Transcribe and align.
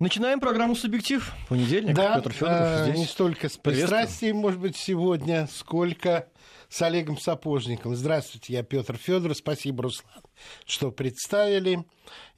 Начинаем 0.00 0.40
программу 0.40 0.74
«Субъектив». 0.74 1.30
Понедельник. 1.50 1.94
Да, 1.94 2.16
Петр 2.16 2.32
Федоров 2.32 2.58
э, 2.58 2.84
здесь. 2.84 2.98
не 3.00 3.04
столько 3.04 3.50
с 3.50 3.58
пристрастием, 3.58 4.38
может 4.38 4.58
быть, 4.58 4.74
сегодня, 4.74 5.46
сколько 5.52 6.26
с 6.70 6.80
Олегом 6.80 7.18
Сапожником. 7.18 7.94
Здравствуйте, 7.94 8.54
я 8.54 8.62
Петр 8.62 8.96
Федоров. 8.96 9.36
Спасибо, 9.36 9.82
Руслан, 9.82 10.22
что 10.64 10.90
представили. 10.90 11.84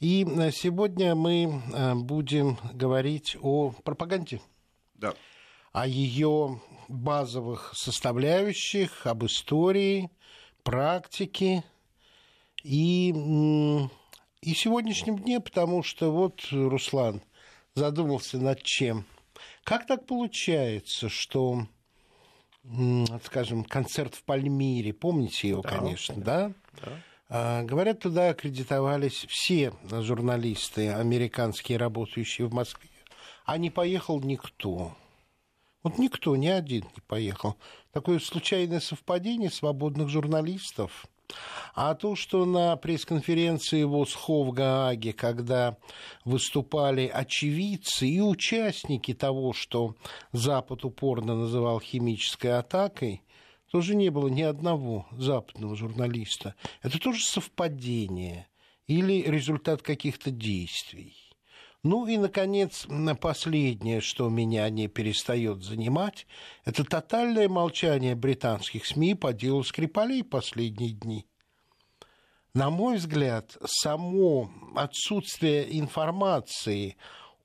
И 0.01 0.27
э, 0.29 0.51
сегодня 0.51 1.14
мы 1.14 1.62
э, 1.72 1.95
будем 1.95 2.59
говорить 2.72 3.37
о 3.40 3.71
пропаганде. 3.85 4.40
Да. 4.97 5.15
О 5.71 5.87
ее 5.87 6.60
базовых 6.88 7.74
составляющих, 7.76 9.06
об 9.06 9.24
истории, 9.24 10.10
практике 10.65 11.63
и, 12.65 13.10
и 14.40 14.54
сегодняшнем 14.54 15.21
дне, 15.21 15.38
потому 15.38 15.85
что 15.85 16.10
вот, 16.10 16.45
Руслан, 16.51 17.23
задумался 17.75 18.39
над 18.39 18.62
чем. 18.62 19.05
Как 19.65 19.87
так 19.87 20.07
получается, 20.07 21.09
что, 21.09 21.67
скажем, 23.25 23.65
концерт 23.65 24.15
в 24.15 24.25
Пальмире, 24.25 24.93
помните 24.93 25.49
его, 25.49 25.63
Да, 25.63 25.69
конечно, 25.69 26.16
да? 26.16 26.53
Да. 26.80 26.93
А, 27.29 27.63
Говорят, 27.63 28.01
туда 28.01 28.30
аккредитовались 28.30 29.27
все 29.29 29.73
журналисты 29.91 30.93
американские, 30.93 31.79
работающие 31.79 32.47
в 32.47 32.53
Москве, 32.53 32.91
а 33.45 33.57
не 33.57 33.71
поехал 33.71 34.21
никто. 34.21 34.95
Вот 35.83 35.99
никто, 35.99 36.37
ни 36.37 36.47
один 36.47 36.85
не 36.85 37.01
поехал. 37.07 37.57
Такое 37.91 38.21
случайное 38.21 38.80
совпадение 38.80 39.51
свободных 39.51 40.09
журналистов. 40.09 41.07
А 41.75 41.95
то, 41.95 42.17
что 42.17 42.45
на 42.45 42.77
пресс-конференции 42.77 43.85
ВОСХО 43.85 44.45
в 44.45 44.53
Гааге, 44.53 45.13
когда 45.13 45.79
выступали 46.25 47.07
очевидцы 47.07 48.07
и 48.07 48.21
участники 48.21 49.15
того, 49.15 49.53
что 49.53 49.95
Запад 50.33 50.85
упорно 50.85 51.35
называл 51.35 51.80
химической 51.80 52.59
атакой, 52.59 53.23
тоже 53.71 53.95
не 53.95 54.11
было 54.11 54.29
ни 54.29 54.43
одного 54.43 55.07
западного 55.13 55.74
журналиста. 55.77 56.55
Это 56.83 56.99
тоже 56.99 57.24
совпадение 57.24 58.49
или 58.87 59.23
результат 59.23 59.80
каких-то 59.80 60.30
действий. 60.30 61.21
Ну 61.85 62.07
и, 62.07 62.16
наконец, 62.16 62.87
последнее, 63.21 64.00
что 64.00 64.28
меня 64.28 64.70
не 64.70 64.86
перестает 64.86 65.64
занимать, 65.64 66.28
это 66.64 66.84
тотальное 66.84 67.48
молчание 67.48 68.14
британских 68.14 68.86
СМИ 68.86 69.14
по 69.14 69.33
делу 69.33 69.64
Скрипалей 69.64 70.22
последние 70.22 70.91
дни. 70.91 71.27
На 72.55 72.70
мой 72.70 72.98
взгляд, 72.98 73.56
само 73.64 74.50
отсутствие 74.77 75.77
информации 75.80 76.97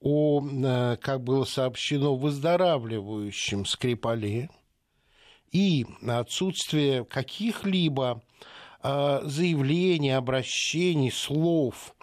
о, 0.02 0.46
э, 0.46 0.98
как 0.98 1.24
было 1.24 1.46
сообщено, 1.46 2.16
выздоравливающем 2.16 3.66
Скрипале 3.66 4.50
и 5.52 5.88
отсутствие 6.06 7.06
каких-либо 7.06 8.22
э, 8.84 9.22
заявлений, 9.24 10.12
обращений, 10.12 11.10
слов 11.10 11.96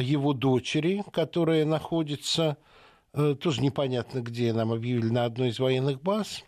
его 0.00 0.32
дочери, 0.32 1.04
которая 1.12 1.64
находится, 1.64 2.56
э, 3.12 3.34
тоже 3.40 3.62
непонятно 3.62 4.20
где, 4.20 4.52
нам 4.52 4.72
объявили, 4.72 5.08
на 5.08 5.24
одной 5.24 5.48
из 5.48 5.58
военных 5.58 6.02
баз 6.02 6.44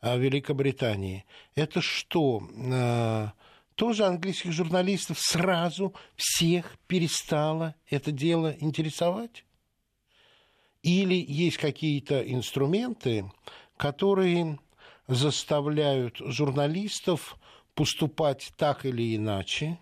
э, 0.00 0.18
Великобритании. 0.18 1.24
Это 1.54 1.80
что? 1.80 2.42
Э, 2.56 3.28
Тоже 3.74 4.06
английских 4.06 4.52
журналистов 4.52 5.18
сразу 5.20 5.94
всех 6.16 6.76
перестало 6.86 7.74
это 7.88 8.10
дело 8.10 8.56
интересовать? 8.58 9.44
Или 10.82 11.24
есть 11.28 11.58
какие-то 11.58 12.20
инструменты, 12.20 13.30
которые 13.76 14.58
заставляют 15.06 16.18
журналистов 16.18 17.36
поступать 17.74 18.52
так 18.56 18.84
или 18.84 19.14
иначе, 19.16 19.78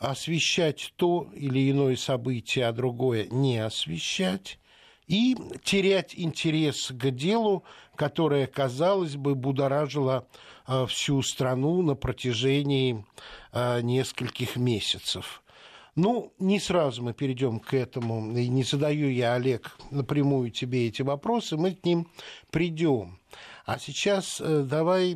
освещать 0.00 0.92
то 0.96 1.28
или 1.34 1.70
иное 1.70 1.94
событие, 1.94 2.66
а 2.66 2.72
другое 2.72 3.28
не 3.30 3.58
освещать, 3.58 4.58
и 5.06 5.36
терять 5.62 6.14
интерес 6.16 6.88
к 6.90 7.10
делу, 7.10 7.64
которое, 7.96 8.46
казалось 8.46 9.16
бы, 9.16 9.34
будоражило 9.34 10.26
э, 10.66 10.86
всю 10.86 11.20
страну 11.22 11.82
на 11.82 11.96
протяжении 11.96 13.04
э, 13.52 13.82
нескольких 13.82 14.56
месяцев. 14.56 15.42
Ну, 15.96 16.32
не 16.38 16.58
сразу 16.60 17.02
мы 17.02 17.12
перейдем 17.12 17.58
к 17.60 17.74
этому, 17.74 18.34
и 18.34 18.48
не 18.48 18.62
задаю 18.62 19.10
я, 19.10 19.34
Олег, 19.34 19.76
напрямую 19.90 20.50
тебе 20.50 20.86
эти 20.86 21.02
вопросы, 21.02 21.56
мы 21.58 21.74
к 21.74 21.84
ним 21.84 22.08
придем. 22.50 23.19
А 23.64 23.78
сейчас 23.78 24.40
э, 24.40 24.62
давай 24.62 25.14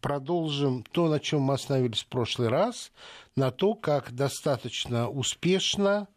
продолжим 0.00 0.84
то, 0.84 1.08
на 1.08 1.20
чем 1.20 1.42
мы 1.42 1.54
остановились 1.54 2.02
в 2.02 2.06
прошлый 2.06 2.48
раз, 2.48 2.92
на 3.36 3.50
то, 3.50 3.74
как 3.74 4.12
достаточно 4.12 5.08
успешно 5.08 6.08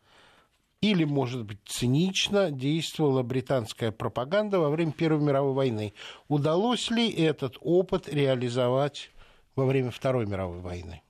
или, 0.81 1.03
может 1.03 1.45
быть, 1.45 1.59
цинично 1.65 2.49
действовала 2.51 3.21
британская 3.21 3.91
пропаганда 3.91 4.59
во 4.59 4.69
время 4.69 4.91
Первой 4.91 5.21
мировой 5.21 5.53
войны. 5.53 5.93
Удалось 6.27 6.89
ли 6.89 7.09
этот 7.09 7.57
опыт 7.61 8.09
реализовать 8.09 9.11
во 9.55 9.65
время 9.65 9.91
Второй 9.91 10.25
мировой 10.25 10.59
войны? 10.59 11.03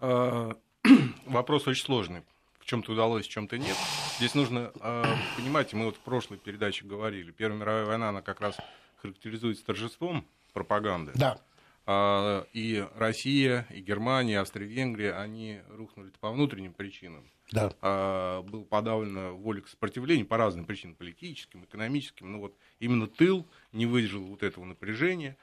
А, 0.00 0.54
Вопрос 1.26 1.66
очень 1.66 1.84
сложный. 1.84 2.22
В 2.58 2.66
чем-то 2.66 2.92
удалось, 2.92 3.26
в 3.26 3.30
чем-то 3.30 3.58
нет. 3.58 3.76
Здесь 4.18 4.34
нужно 4.34 4.70
а, 4.80 5.04
понимать, 5.36 5.72
мы 5.72 5.86
вот 5.86 5.96
в 5.96 6.00
прошлой 6.00 6.38
передаче 6.38 6.84
говорили, 6.84 7.30
Первая 7.32 7.58
мировая 7.58 7.84
война, 7.86 8.10
она 8.10 8.20
как 8.20 8.40
раз 8.40 8.56
характеризуется 9.02 9.64
торжеством 9.64 10.24
пропаганды. 10.52 11.12
Да. 11.14 11.38
А, 11.84 12.46
И 12.52 12.86
Россия, 12.96 13.66
и 13.70 13.80
Германия, 13.80 14.34
и 14.34 14.36
Австро-Венгрия, 14.36 15.14
они 15.14 15.60
рухнули 15.68 16.12
по 16.20 16.30
внутренним 16.30 16.72
причинам. 16.72 17.24
Да. 17.50 17.72
А, 17.82 18.42
Было 18.42 18.62
подавлено 18.62 19.36
воля 19.36 19.60
к 19.60 19.68
сопротивлению 19.68 20.26
по 20.26 20.36
разным 20.36 20.64
причинам, 20.64 20.94
политическим, 20.94 21.64
экономическим. 21.64 22.30
Но 22.32 22.38
вот 22.38 22.54
именно 22.78 23.08
тыл 23.08 23.46
не 23.72 23.86
выдержал 23.86 24.22
вот 24.22 24.42
этого 24.44 24.64
напряжения. 24.64 25.36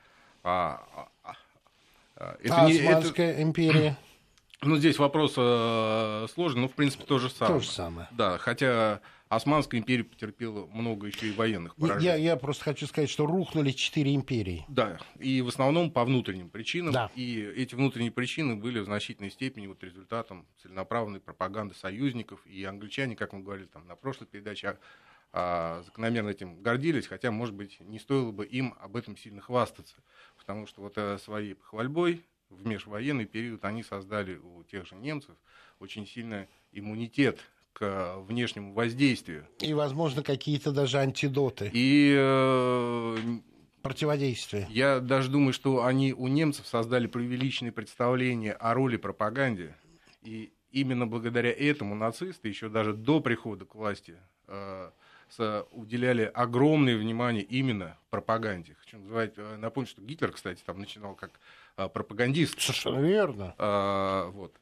А, 0.44 0.82
а, 0.96 1.10
а, 1.24 1.36
а, 2.16 2.38
а 2.50 2.70
не- 2.72 2.80
Османская 2.80 3.42
империя? 3.44 3.98
ну, 4.62 4.78
здесь 4.78 4.98
вопрос 4.98 5.34
э, 5.36 6.28
сложный, 6.34 6.62
но, 6.62 6.68
в 6.70 6.74
принципе, 6.74 7.04
то 7.04 7.20
же 7.20 7.30
самое. 7.30 7.60
То 7.60 7.66
же 7.66 7.70
самое. 7.72 8.08
Да, 8.12 8.38
хотя 8.38 9.02
Османская 9.30 9.80
империя 9.80 10.04
потерпела 10.04 10.66
много 10.66 11.06
еще 11.06 11.28
и 11.28 11.32
военных 11.32 11.76
Я, 11.78 11.88
поражений. 11.88 12.24
я 12.24 12.36
просто 12.36 12.64
хочу 12.64 12.88
сказать, 12.88 13.12
что 13.12 13.28
рухнули 13.28 13.70
четыре 13.70 14.16
империи. 14.16 14.66
Да, 14.68 15.00
и 15.20 15.44
в 15.44 15.50
основном 15.50 15.92
по 15.92 16.04
внутренним 16.04 16.50
причинам. 16.50 16.94
Да. 16.94 17.12
И 17.14 17.40
эти 17.40 17.76
внутренние 17.76 18.12
причины 18.12 18.56
были 18.56 18.80
в 18.80 18.86
значительной 18.86 19.30
степени 19.30 19.68
вот 19.68 19.84
результатом 19.84 20.48
целенаправленной 20.64 21.20
пропаганды 21.20 21.76
союзников. 21.76 22.44
И 22.48 22.64
англичане, 22.64 23.16
как 23.16 23.34
мы 23.34 23.42
говорили 23.42 23.68
там, 23.68 23.86
на 23.86 23.96
прошлой 23.96 24.26
передаче, 24.26 24.70
а, 24.70 24.78
а, 25.32 25.84
закономерно 25.84 26.30
этим 26.30 26.64
гордились, 26.64 27.06
хотя, 27.06 27.30
может 27.30 27.54
быть, 27.54 27.80
не 27.82 28.00
стоило 28.00 28.32
бы 28.32 28.48
им 28.48 28.74
об 28.82 28.96
этом 28.96 29.16
сильно 29.16 29.42
хвастаться. 29.42 29.98
Потому 30.40 30.66
что 30.66 30.82
вот 30.82 30.98
э, 30.98 31.20
своей 31.20 31.56
хвальбой 31.62 32.26
в 32.50 32.66
межвоенный 32.66 33.26
период 33.26 33.64
они 33.64 33.84
создали 33.84 34.38
у 34.38 34.64
тех 34.64 34.88
же 34.88 34.96
немцев 34.96 35.36
очень 35.80 36.08
сильный 36.08 36.48
иммунитет 36.72 37.40
к 37.74 38.18
внешнему 38.28 38.74
воздействию. 38.74 39.46
И, 39.60 39.74
возможно, 39.74 40.24
какие-то 40.24 40.72
даже 40.72 40.98
антидоты, 41.00 41.70
И 41.74 42.16
э, 42.18 43.18
противодействия. 43.82 44.68
я 44.70 45.00
даже 45.00 45.30
думаю, 45.30 45.54
что 45.54 45.86
они 45.86 46.14
у 46.14 46.28
немцев 46.28 46.68
создали 46.68 47.08
преувеличенные 47.08 47.72
представления 47.72 48.54
о 48.54 48.74
роли 48.74 48.98
пропаганде. 48.98 49.76
И 50.24 50.52
именно 50.72 51.08
благодаря 51.08 51.52
этому 51.52 51.96
нацисты 51.96 52.50
еще 52.50 52.70
даже 52.70 52.94
до 52.94 53.22
прихода 53.22 53.66
к 53.66 53.76
власти 53.76 54.18
э, 54.48 54.92
с- 55.30 55.66
уделяли 55.72 56.24
огромное 56.34 56.98
внимание 56.98 57.44
именно 57.44 57.98
пропаганде. 58.10 58.76
Хочу 58.80 58.98
назвать, 58.98 59.34
э, 59.38 59.56
напомнить, 59.58 59.90
что 59.92 60.02
Гитлер, 60.02 60.32
кстати, 60.32 60.62
там 60.66 60.80
начинал 60.80 61.16
как 61.16 61.40
э, 61.78 61.88
пропагандист. 61.88 62.60
Совершенно 62.60 63.00
верно. 63.00 63.56
А, 63.58 64.30
вот. 64.32 64.54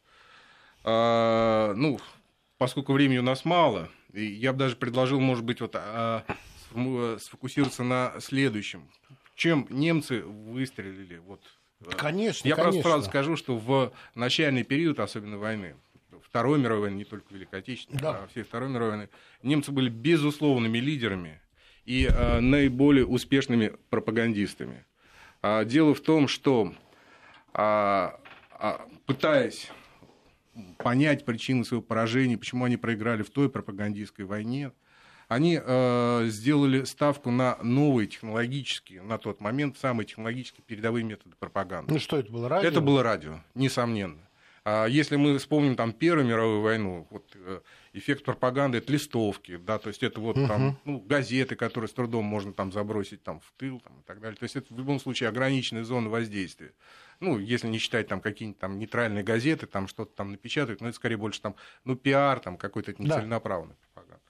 А, 0.84 1.74
ну, 1.76 2.00
поскольку 2.58 2.94
времени 2.94 3.18
у 3.18 3.24
нас 3.24 3.46
мало, 3.46 3.90
я 4.14 4.54
бы 4.54 4.60
даже 4.60 4.76
предложил, 4.76 5.20
может 5.20 5.44
быть, 5.44 5.62
вот, 5.62 5.76
а, 5.76 6.24
сфокусироваться 7.20 7.84
на 7.84 8.14
следующем. 8.20 8.90
Чем 9.36 9.68
немцы 9.70 10.22
выстрелили? 10.22 11.18
Вот, 11.18 11.42
а, 11.86 11.92
Конечно, 11.96 12.48
я 12.48 12.56
просто 12.56 12.72
конечно. 12.72 12.90
сразу 12.92 13.06
скажу, 13.10 13.36
что 13.36 13.58
в 13.58 13.94
начальный 14.16 14.64
период, 14.64 15.00
особенно 15.00 15.38
войны, 15.38 15.76
Второй 16.24 16.60
мировой 16.60 16.84
войны, 16.84 16.96
не 16.98 17.06
только 17.06 17.34
Великой 17.34 17.60
Отечественной, 17.60 18.02
Да. 18.02 18.24
а 18.24 18.28
всей 18.28 18.44
Второй 18.44 18.70
мировой 18.70 18.90
войны, 18.98 19.10
немцы 19.44 19.72
были 19.72 19.90
безусловными 19.90 20.78
лидерами 20.80 21.42
и 21.86 22.08
а, 22.10 22.42
наиболее 22.42 23.06
успешными 23.06 23.74
пропагандистами. 23.90 24.86
А, 25.42 25.64
дело 25.64 25.94
в 25.94 26.02
том, 26.02 26.28
что 26.28 26.74
а, 27.54 28.20
а, 28.52 28.88
пытаясь 29.06 29.72
понять 30.78 31.26
причины 31.26 31.64
своего 31.66 31.82
поражения, 31.82 32.38
почему 32.38 32.66
они 32.66 32.78
проиграли 32.78 33.24
в 33.24 33.30
той 33.30 33.50
пропагандистской 33.50 34.26
войне, 34.26 34.72
они 35.28 35.60
э, 35.62 36.26
сделали 36.28 36.84
ставку 36.86 37.32
на 37.32 37.58
новые 37.62 38.08
технологические, 38.08 39.02
на 39.02 39.18
тот 39.18 39.42
момент, 39.42 39.78
самые 39.78 40.06
технологически 40.06 40.62
передовые 40.62 41.04
методы 41.04 41.36
пропаганды. 41.38 41.94
Ну 41.94 42.00
что 42.00 42.18
это 42.18 42.32
было, 42.32 42.48
радио? 42.48 42.70
Это 42.70 42.82
было 42.82 43.04
радио, 43.04 43.40
несомненно. 43.54 44.27
А 44.70 44.86
если 44.86 45.16
мы 45.16 45.38
вспомним 45.38 45.78
там 45.78 45.94
Первую 45.94 46.28
мировую 46.28 46.60
войну, 46.60 47.08
вот, 47.10 47.32
э, 47.36 47.62
эффект 47.94 48.26
пропаганды 48.26 48.80
это 48.80 48.92
листовки, 48.92 49.56
да, 49.56 49.78
то 49.78 49.88
есть 49.88 50.04
это 50.04 50.20
вот 50.20 50.36
uh-huh. 50.36 50.46
там 50.46 50.78
ну, 50.84 51.00
газеты, 51.00 51.56
которые 51.56 51.88
с 51.88 51.94
трудом 51.94 52.26
можно 52.26 52.52
там 52.52 52.74
забросить 52.74 53.24
там 53.24 53.40
в 53.40 53.54
тыл 53.56 53.80
там, 53.80 54.02
и 54.02 54.04
так 54.04 54.20
далее. 54.20 54.36
То 54.36 54.44
есть 54.44 54.58
это 54.58 54.74
в 54.74 54.78
любом 54.78 55.00
случае 55.00 55.30
ограниченная 55.30 55.86
зона 55.86 56.10
воздействия. 56.10 56.74
Ну, 57.22 57.40
если 57.40 57.70
не 57.70 57.78
считать 57.78 58.10
там 58.10 58.20
какие-нибудь 58.20 58.60
там 58.60 58.78
нейтральные 58.78 59.24
газеты, 59.24 59.68
там 59.68 59.88
что-то 59.88 60.14
там 60.14 60.34
напечатают, 60.34 60.82
но 60.82 60.90
это 60.90 60.98
скорее 60.98 61.16
больше 61.16 61.40
там, 61.40 61.56
ну, 61.86 61.96
пиар, 61.96 62.42
там 62.42 62.58
какой-то 62.58 62.92
нецеленаправленный 63.02 63.76
да. 63.76 63.88
пропаганда. 63.94 64.24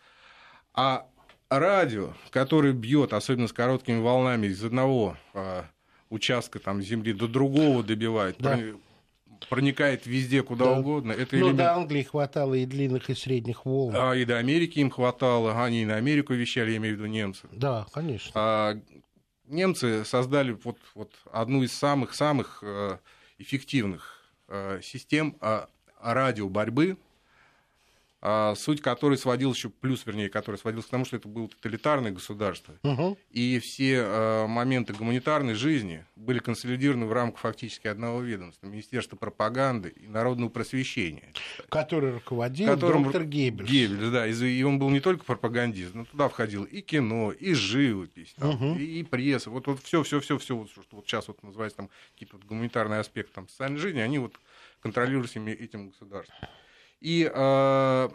А 0.76 1.08
радио, 1.50 2.14
который 2.30 2.74
бьет, 2.74 3.14
особенно 3.14 3.48
с 3.48 3.54
короткими 3.54 4.00
волнами, 4.00 4.46
из 4.46 4.64
одного 4.64 5.18
а, 5.34 5.66
участка 6.12 6.60
там, 6.60 6.84
земли 6.84 7.14
до 7.14 7.28
другого 7.28 7.82
добивает, 7.82 8.36
да 8.38 8.60
проникает 9.50 10.06
везде, 10.06 10.44
куда 10.44 10.66
да. 10.66 10.80
угодно. 10.80 11.12
Это 11.12 11.36
ну, 11.36 11.40
элемент... 11.40 11.58
до 11.58 11.74
Англии 11.76 12.04
хватало 12.04 12.54
и 12.54 12.66
длинных, 12.66 13.10
и 13.10 13.16
средних 13.16 13.66
волн. 13.66 13.96
А, 13.96 14.14
и 14.14 14.26
до 14.26 14.38
Америки 14.38 14.80
им 14.80 14.90
хватало. 14.90 15.64
Они 15.64 15.84
и 15.84 15.86
на 15.86 15.96
Америку 15.96 16.34
вещали, 16.34 16.72
я 16.72 16.78
имею 16.78 16.96
в 16.96 17.00
виду 17.00 17.08
немцы. 17.08 17.48
Да, 17.52 17.86
конечно. 17.94 18.32
А, 18.36 18.80
немцы 19.48 20.06
создали 20.06 20.58
вот, 20.64 20.78
вот 20.96 21.14
одну 21.32 21.64
из 21.64 21.74
самых-самых 21.74 22.60
э, 22.62 22.98
эффективных 23.38 24.34
э, 24.48 24.80
систем 24.84 25.38
а, 25.42 25.68
радиоборьбы 26.02 26.92
а, 26.92 27.07
суть 28.56 28.82
которой 28.82 29.18
сводилась 29.18 29.58
еще, 29.58 29.70
плюс, 29.70 30.06
вернее, 30.06 30.30
который 30.30 30.56
сводился 30.56 30.88
к 30.88 30.92
тому, 30.92 31.06
что 31.06 31.18
это 31.18 31.28
было 31.28 31.48
тоталитарное 31.48 32.12
государство. 32.12 32.74
Угу. 32.84 33.18
И 33.30 33.60
все 33.60 34.02
а, 34.02 34.48
моменты 34.48 34.94
гуманитарной 34.94 35.54
жизни 35.54 36.04
были 36.16 36.40
консолидированы 36.40 37.06
в 37.06 37.14
рамках 37.14 37.42
фактически 37.42 37.88
одного 37.88 38.22
ведомства, 38.22 38.66
Министерства 38.68 39.18
пропаганды 39.18 39.90
и 39.90 40.08
народного 40.08 40.50
просвещения. 40.50 41.32
Который 41.70 42.14
руководил 42.14 42.68
которым... 42.68 43.04
доктор 43.04 43.24
Геббельс. 43.24 43.70
Геббельс, 43.70 44.12
да, 44.12 44.26
и 44.28 44.64
он 44.64 44.80
был 44.80 44.90
не 44.90 45.00
только 45.00 45.24
пропагандист, 45.24 45.94
но 45.94 46.06
туда 46.06 46.28
входил 46.28 46.64
и 46.64 46.82
кино, 46.82 47.32
и 47.32 47.54
живопись, 47.54 48.34
там, 48.36 48.50
угу. 48.50 48.80
и, 48.80 49.00
и 49.00 49.04
пресса, 49.04 49.52
вот, 49.52 49.68
вот 49.68 49.80
все, 49.84 50.02
все, 50.02 50.20
все, 50.20 50.40
все, 50.40 50.56
вот, 50.56 50.72
что 50.72 50.84
вот 50.92 51.06
сейчас 51.06 51.28
вот 51.28 51.44
называется 51.44 51.78
там 51.78 51.90
какие-то 52.14 52.38
вот 52.38 52.46
гуманитарные 52.46 53.00
аспекты 53.00 53.34
там, 53.36 53.48
социальной 53.48 53.78
жизни, 53.78 54.00
они 54.00 54.18
вот 54.18 54.40
контролируются 54.82 55.40
этим 55.40 55.90
государством. 55.90 56.48
И 57.00 57.30
э, 57.32 58.10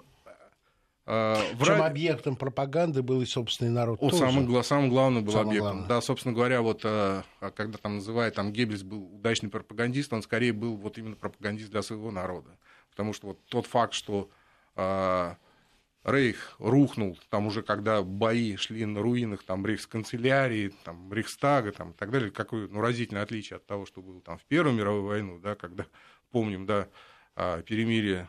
э, 1.07 1.37
Причем 1.59 1.73
ради... 1.75 1.91
объектом 1.91 2.37
пропаганды 2.37 3.03
был 3.03 3.23
и 3.23 3.27
собственный 3.27 3.71
народ. 3.71 3.99
О, 4.03 4.11
тоже. 4.11 4.25
Самым, 4.25 4.65
самым 4.65 4.91
главным 4.91 5.25
был 5.25 5.33
самым 5.33 5.49
объектом. 5.49 5.71
Главным. 5.71 5.89
Да, 5.89 6.01
собственно 6.01 6.35
говоря, 6.35 6.63
вот 6.63 6.81
э, 6.85 7.23
когда 7.55 7.79
там 7.79 7.97
называют, 7.97 8.35
там 8.35 8.53
Геббельс 8.53 8.83
был 8.83 9.15
удачный 9.15 9.51
пропагандист, 9.51 10.13
он 10.13 10.23
скорее 10.23 10.53
был 10.53 10.77
вот 10.77 10.99
именно 10.99 11.17
пропагандист 11.17 11.71
для 11.71 11.83
своего 11.83 12.11
народа. 12.11 12.51
Потому 12.91 13.13
что 13.13 13.29
вот 13.29 13.39
тот 13.47 13.67
факт, 13.67 13.95
что 13.95 14.29
э, 14.77 15.35
Рейх 16.05 16.57
рухнул, 16.59 17.17
там 17.31 17.47
уже 17.47 17.63
когда 17.63 18.03
бои 18.03 18.57
шли 18.57 18.85
на 18.85 19.01
руинах 19.01 19.45
там, 19.45 19.65
рейхсканцелярии, 19.65 20.73
там, 20.85 21.13
Рейхстага 21.13 21.71
там, 21.71 21.93
и 21.93 21.95
так 21.95 22.11
далее, 22.11 22.33
какое 22.33 22.67
ну, 22.67 22.81
разительное 22.81 23.23
отличие 23.23 23.59
от 23.59 23.67
того, 23.67 23.87
что 23.87 24.03
было 24.03 24.21
там 24.21 24.39
в 24.39 24.45
Первую 24.45 24.75
мировую 24.75 25.05
войну, 25.05 25.39
да, 25.39 25.55
когда, 25.55 25.87
помним, 26.33 26.67
да, 26.67 26.89
перемирие 27.35 28.29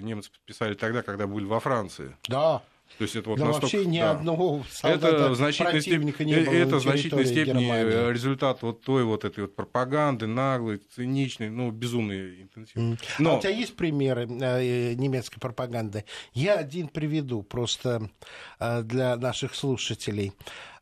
немцы 0.00 0.30
подписали 0.30 0.74
тогда, 0.74 1.02
когда 1.02 1.26
были 1.26 1.44
во 1.44 1.60
Франции. 1.60 2.16
Да. 2.28 2.62
То 2.96 3.04
есть 3.04 3.14
это 3.14 3.30
вот 3.30 3.38
да 3.38 3.46
настолько, 3.46 3.76
вообще 3.76 3.86
ни 3.86 3.98
да. 3.98 4.12
одного 4.12 4.64
это 4.82 5.30
в 5.30 5.36
значительной 5.36 5.80
степени, 5.80 6.24
не 6.24 6.40
было 6.40 6.54
это 6.54 6.76
в 6.76 6.82
значительной 6.82 7.26
степени 7.26 7.64
Германии. 7.64 8.12
результат 8.12 8.62
вот 8.62 8.82
той 8.82 9.04
вот 9.04 9.24
этой 9.24 9.40
вот 9.40 9.54
пропаганды 9.54 10.26
наглой, 10.26 10.78
циничной, 10.78 11.50
ну 11.50 11.70
безумной 11.70 12.42
интенсивной. 12.42 12.94
Mm. 12.94 12.98
Но... 13.18 13.34
А 13.34 13.38
у 13.38 13.40
тебя 13.40 13.50
есть 13.50 13.76
примеры 13.76 14.26
э, 14.28 14.94
немецкой 14.94 15.38
пропаганды? 15.38 16.04
Я 16.32 16.56
один 16.56 16.88
приведу 16.88 17.42
просто 17.42 18.10
э, 18.58 18.82
для 18.82 19.16
наших 19.16 19.54
слушателей. 19.54 20.32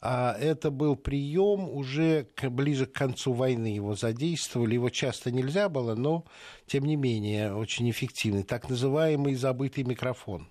А 0.01 0.37
это 0.39 0.71
был 0.71 0.97
прием 0.97 1.69
уже 1.69 2.29
к, 2.35 2.49
ближе 2.49 2.87
к 2.87 2.93
концу 2.93 3.33
войны. 3.33 3.75
Его 3.75 3.95
задействовали, 3.95 4.75
его 4.75 4.89
часто 4.89 5.31
нельзя 5.31 5.69
было, 5.69 5.95
но 5.95 6.25
тем 6.67 6.85
не 6.85 6.97
менее 6.97 7.55
очень 7.55 7.91
эффективный. 7.91 8.43
Так 8.43 8.69
называемый 8.69 9.35
забытый 9.35 9.85
микрофон 9.85 10.49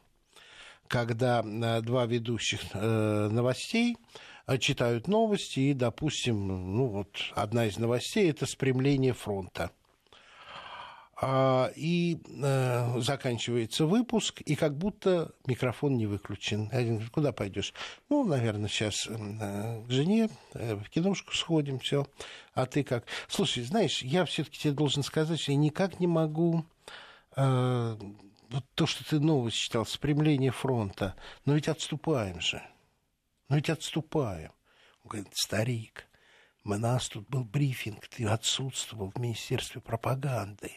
когда 0.88 1.42
э, 1.44 1.82
два 1.82 2.06
ведущих 2.06 2.62
э, 2.74 3.30
новостей 3.32 3.98
э, 4.48 4.58
читают 4.58 5.08
новости, 5.08 5.60
и, 5.60 5.74
допустим, 5.74 6.76
ну 6.76 6.88
вот 6.88 7.10
одна 7.34 7.66
из 7.66 7.78
новостей– 7.78 8.30
это 8.32 8.46
спрямление 8.46 9.14
фронта. 9.14 9.72
А, 11.18 11.72
и 11.78 12.18
заканчивается 12.98 13.86
выпуск, 13.86 14.42
и 14.42 14.56
как 14.56 14.78
будто 14.78 15.32
микрофон 15.48 15.96
не 15.96 16.08
выключен. 16.08 16.68
Один 16.74 16.96
говорит, 16.96 17.14
куда 17.14 17.32
пойдешь? 17.32 17.74
Ну, 18.10 18.26
наверное, 18.26 18.68
сейчас 18.68 19.08
к 19.08 19.86
жене, 19.88 20.30
в 20.54 20.84
киношку 20.90 21.34
сходим, 21.34 21.80
все. 21.80 22.06
А 22.54 22.66
ты 22.66 22.84
как? 22.84 23.06
Слушай, 23.30 23.64
знаешь, 23.64 24.02
я 24.02 24.26
все-таки 24.26 24.60
тебе 24.60 24.74
должен 24.74 25.04
сказать, 25.04 25.40
что 25.40 25.54
я 25.54 25.58
никак 25.58 26.02
не 26.02 26.08
могу 26.08 26.66
вот 28.56 28.66
то, 28.74 28.86
что 28.86 29.04
ты 29.04 29.20
новость 29.20 29.58
читал, 29.58 29.86
спрямление 29.86 30.52
фронта, 30.52 31.16
но 31.44 31.56
ведь 31.56 31.68
отступаем 31.68 32.40
же. 32.40 32.64
Но 33.50 33.58
ведь 33.58 33.70
отступаем. 33.70 34.52
Он 35.04 35.10
говорит, 35.10 35.36
старик, 35.36 36.08
у 36.64 36.70
нас 36.70 37.10
тут 37.10 37.30
был 37.30 37.44
брифинг, 37.44 38.08
ты 38.08 38.26
отсутствовал 38.26 39.12
в 39.12 39.20
Министерстве 39.20 39.82
пропаганды. 39.82 40.72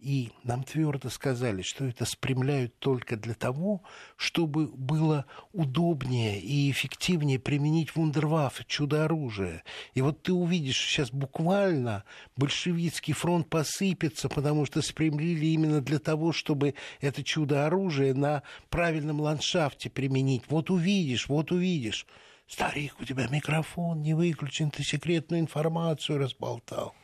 И 0.00 0.32
нам 0.44 0.64
твердо 0.64 1.10
сказали, 1.10 1.60
что 1.60 1.84
это 1.84 2.06
спрямляют 2.06 2.78
только 2.78 3.18
для 3.18 3.34
того, 3.34 3.82
чтобы 4.16 4.66
было 4.68 5.26
удобнее 5.52 6.40
и 6.40 6.70
эффективнее 6.70 7.38
применить 7.38 7.94
вундерваффе, 7.94 8.64
чудо-оружие. 8.66 9.62
И 9.92 10.00
вот 10.00 10.22
ты 10.22 10.32
увидишь, 10.32 10.78
сейчас 10.78 11.10
буквально 11.10 12.04
большевистский 12.34 13.12
фронт 13.12 13.50
посыпется, 13.50 14.30
потому 14.30 14.64
что 14.64 14.80
спрямлили 14.80 15.46
именно 15.46 15.82
для 15.82 15.98
того, 15.98 16.32
чтобы 16.32 16.74
это 17.02 17.22
чудо-оружие 17.22 18.14
на 18.14 18.42
правильном 18.70 19.20
ландшафте 19.20 19.90
применить. 19.90 20.44
Вот 20.48 20.70
увидишь, 20.70 21.28
вот 21.28 21.52
увидишь. 21.52 22.06
Старик, 22.46 22.94
у 23.00 23.04
тебя 23.04 23.28
микрофон 23.28 24.00
не 24.00 24.14
выключен, 24.14 24.70
ты 24.70 24.82
секретную 24.82 25.42
информацию 25.42 26.18
разболтал. 26.18 26.94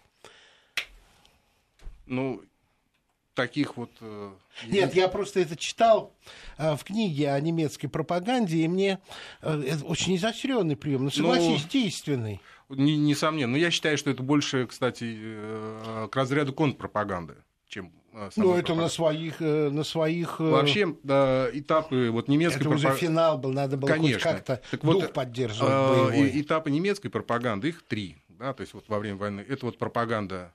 Ну, 2.06 2.42
таких 3.36 3.76
вот... 3.76 3.90
Э, 4.00 4.32
Нет, 4.66 4.94
я 4.94 5.06
просто 5.06 5.38
это 5.38 5.54
читал 5.54 6.12
э, 6.58 6.74
в 6.74 6.82
книге 6.82 7.30
о 7.30 7.40
немецкой 7.40 7.86
пропаганде, 7.86 8.56
и 8.56 8.68
мне 8.68 8.98
э, 9.42 9.62
это 9.68 9.84
очень 9.84 10.16
изощренный 10.16 10.74
прием, 10.74 11.04
но 11.04 11.10
согласись, 11.10 11.62
ну, 11.62 11.70
действенный. 11.70 12.40
Несомненно. 12.68 13.52
Но 13.52 13.58
я 13.58 13.70
считаю, 13.70 13.96
что 13.96 14.10
это 14.10 14.24
больше, 14.24 14.66
кстати, 14.66 15.16
к 16.10 16.16
разряду 16.16 16.52
контрпропаганды, 16.52 17.36
чем 17.68 17.92
ну, 18.34 18.54
это 18.54 18.74
на 18.74 18.88
своих, 18.88 19.38
на 19.38 19.84
своих... 19.84 20.40
Вообще, 20.40 20.96
да, 21.04 21.48
этапы 21.52 22.08
вот 22.10 22.26
немецкой 22.28 22.64
пропаганды... 22.64 22.80
Это 22.80 22.88
пропаг... 22.88 22.96
уже 22.96 23.06
финал 23.06 23.38
был, 23.38 23.52
надо 23.52 23.76
было 23.76 23.90
Конечно. 23.90 24.20
как-то 24.20 24.62
так 24.70 24.80
дух 24.80 24.94
вот, 24.94 25.12
поддерживать 25.12 25.70
боевой. 25.70 26.40
Этапы 26.40 26.70
немецкой 26.70 27.10
пропаганды, 27.10 27.68
их 27.68 27.82
три. 27.82 28.16
Да, 28.30 28.52
то 28.52 28.62
есть 28.62 28.74
вот 28.74 28.84
во 28.88 28.98
время 28.98 29.16
войны. 29.16 29.44
Это 29.46 29.66
вот 29.66 29.78
пропаганда 29.78 30.52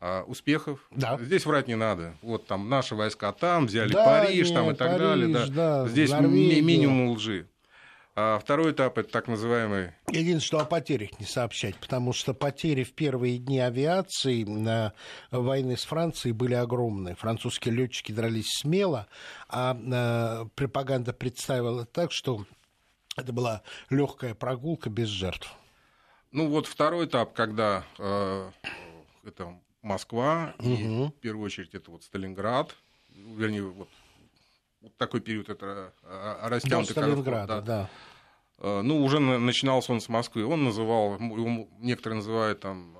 а, 0.00 0.22
успехов. 0.24 0.80
Да. 0.90 1.18
Здесь 1.18 1.46
врать 1.46 1.68
не 1.68 1.76
надо. 1.76 2.14
Вот 2.22 2.46
там 2.46 2.68
наши 2.68 2.94
войска 2.94 3.32
там, 3.32 3.66
взяли 3.66 3.92
да, 3.92 4.04
Париж 4.04 4.48
нет, 4.48 4.54
там, 4.54 4.70
и 4.70 4.74
так 4.74 4.88
Париж, 4.88 5.00
далее. 5.00 5.28
Да. 5.28 5.46
Да, 5.46 5.88
Здесь 5.88 6.10
Норвегия. 6.10 6.60
минимум 6.60 7.10
лжи. 7.10 7.46
А 8.18 8.38
второй 8.38 8.72
этап 8.72 8.96
это 8.96 9.10
так 9.10 9.28
называемый. 9.28 9.92
Единственное, 10.08 10.40
что 10.40 10.60
о 10.60 10.64
потерях 10.64 11.20
не 11.20 11.26
сообщать, 11.26 11.76
потому 11.76 12.14
что 12.14 12.32
потери 12.32 12.82
в 12.82 12.94
первые 12.94 13.36
дни 13.36 13.60
авиации 13.60 14.42
на 14.44 14.94
войны 15.30 15.76
с 15.76 15.84
Францией 15.84 16.32
были 16.32 16.54
огромные. 16.54 17.14
Французские 17.14 17.74
летчики 17.74 18.12
дрались 18.12 18.48
смело, 18.60 19.06
а, 19.50 19.76
а 19.92 20.46
пропаганда 20.54 21.12
представила 21.12 21.84
так, 21.84 22.10
что 22.10 22.46
это 23.16 23.34
была 23.34 23.62
легкая 23.90 24.34
прогулка 24.34 24.88
без 24.88 25.08
жертв. 25.08 25.52
Ну 26.32 26.48
вот 26.48 26.66
второй 26.66 27.06
этап, 27.06 27.34
когда 27.34 27.84
э, 27.98 28.50
это 29.24 29.58
Москва, 29.86 30.54
угу. 30.58 30.68
и 30.68 30.84
в 31.08 31.20
первую 31.20 31.46
очередь 31.46 31.74
это 31.74 31.90
вот 31.90 32.02
Сталинград, 32.02 32.74
вернее, 33.08 33.62
вот, 33.62 33.88
вот 34.82 34.96
такой 34.96 35.20
период 35.20 35.48
это 35.48 35.92
а, 36.02 36.40
а, 36.42 36.48
растянутый. 36.48 36.94
До 36.94 37.00
Сталинграда, 37.00 37.60
да. 37.60 37.60
да. 37.62 37.90
А, 38.58 38.82
ну, 38.82 39.02
уже 39.02 39.18
начинался 39.18 39.92
он 39.92 40.00
с 40.00 40.08
Москвы. 40.08 40.44
Он 40.44 40.64
называл, 40.64 41.18
некоторые 41.78 42.16
называют 42.16 42.60
там... 42.60 42.96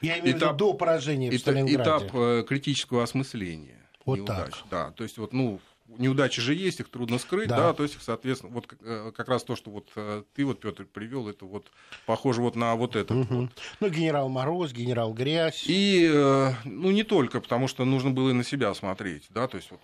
Я 0.00 0.18
имею 0.20 0.36
этап, 0.36 0.52
в 0.52 0.54
виду 0.54 0.72
до 0.72 0.74
поражения 0.74 1.30
в 1.30 1.38
Сталинграде. 1.38 1.82
Этап 1.82 2.14
э, 2.14 2.44
критического 2.46 3.02
осмысления. 3.02 3.88
Вот 4.04 4.18
неудач. 4.18 4.50
так. 4.54 4.64
Да, 4.70 4.90
то 4.92 5.02
есть 5.02 5.18
вот, 5.18 5.32
ну, 5.32 5.60
неудачи 5.96 6.40
же 6.40 6.54
есть, 6.54 6.80
их 6.80 6.88
трудно 6.88 7.18
скрыть, 7.18 7.48
Да. 7.48 7.56
да, 7.56 7.72
то 7.72 7.82
есть, 7.82 7.96
соответственно, 8.02 8.52
вот 8.52 8.66
как, 8.66 8.78
э, 8.82 9.12
как 9.16 9.28
раз 9.28 9.42
то, 9.44 9.56
что 9.56 9.70
вот 9.70 9.88
э, 9.96 10.22
ты 10.34 10.44
вот, 10.44 10.60
Петр, 10.60 10.84
привел, 10.84 11.28
это 11.28 11.44
вот 11.46 11.70
похоже 12.06 12.42
вот 12.42 12.56
на 12.56 12.74
вот 12.76 12.96
это. 12.96 13.14
Мгм. 13.14 13.50
Ну, 13.80 13.88
генерал 13.88 14.28
Мороз, 14.28 14.72
генерал 14.72 15.12
Грязь. 15.14 15.64
И, 15.66 16.08
э, 16.12 16.52
ну, 16.64 16.90
не 16.90 17.04
только, 17.04 17.40
потому 17.40 17.68
что 17.68 17.84
нужно 17.84 18.10
было 18.10 18.30
и 18.30 18.34
на 18.34 18.44
себя 18.44 18.74
смотреть, 18.74 19.26
да, 19.30 19.48
то 19.48 19.56
есть 19.56 19.70
вот 19.70 19.80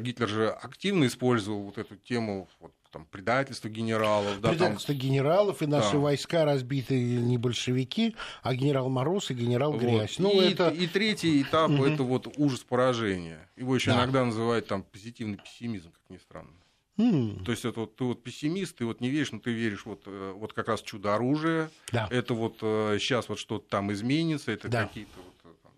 Гитлер 0.00 0.28
же 0.28 0.48
активно 0.48 1.06
использовал 1.06 1.60
вот 1.64 1.76
эту 1.76 1.96
тему 1.96 2.48
вот, 2.60 2.72
там, 2.90 3.06
предательства 3.06 3.68
генералов, 3.68 4.40
да, 4.40 4.48
там, 4.48 4.56
Предательство 4.58 4.92
генералов, 4.94 5.62
и 5.62 5.66
наши 5.66 5.92
Да. 5.92 5.98
войска 5.98 6.44
разбиты 6.44 6.94
не 6.98 7.38
большевики, 7.38 8.14
а 8.42 8.54
генерал 8.54 8.88
Мороз 8.88 9.30
и 9.30 9.34
генерал 9.34 9.72
Вот. 9.72 9.80
Грязь. 9.82 10.18
Ну, 10.18 10.40
и, 10.40 10.52
это... 10.52 10.68
и 10.68 10.86
третий 10.86 11.42
этап 11.42 11.70
это 11.70 12.02
вот 12.02 12.32
ужас 12.38 12.60
поражения. 12.60 13.48
Его 13.56 13.74
еще 13.74 13.90
Да. 13.90 13.98
иногда 13.98 14.24
называют 14.24 14.66
там 14.66 14.82
позитивный 14.82 15.36
пессимизм, 15.38 15.90
как 15.92 16.02
ни 16.08 16.18
странно. 16.18 16.50
М, 16.98 17.44
То 17.44 17.52
есть 17.52 17.64
это 17.64 17.80
вот 17.80 17.94
ты 17.96 18.04
вот 18.04 18.24
пессимист, 18.24 18.76
ты 18.78 18.84
вот 18.84 19.00
не 19.00 19.08
веришь, 19.08 19.30
но 19.30 19.38
ты 19.38 19.52
веришь 19.52 19.84
вот, 19.86 20.02
э, 20.06 20.32
вот 20.34 20.52
как 20.52 20.66
раз 20.68 20.82
чудо 20.82 21.14
оружия. 21.14 21.70
Да. 21.92 22.08
Это 22.10 22.34
вот 22.34 22.56
сейчас 22.58 23.28
вот 23.28 23.38
что-то 23.38 23.68
там 23.68 23.92
изменится, 23.92 24.50
это 24.50 24.68
Да. 24.68 24.84
какие-то 24.86 25.12
вот. 25.16 25.34
э, 25.44 25.54
там. 25.62 25.72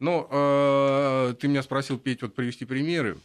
Но 0.00 0.28
э, 0.30 1.34
ты 1.40 1.48
меня 1.48 1.62
спросил, 1.62 1.98
Петь, 1.98 2.20
вот 2.22 2.34
привести 2.34 2.66
примеры. 2.66 3.16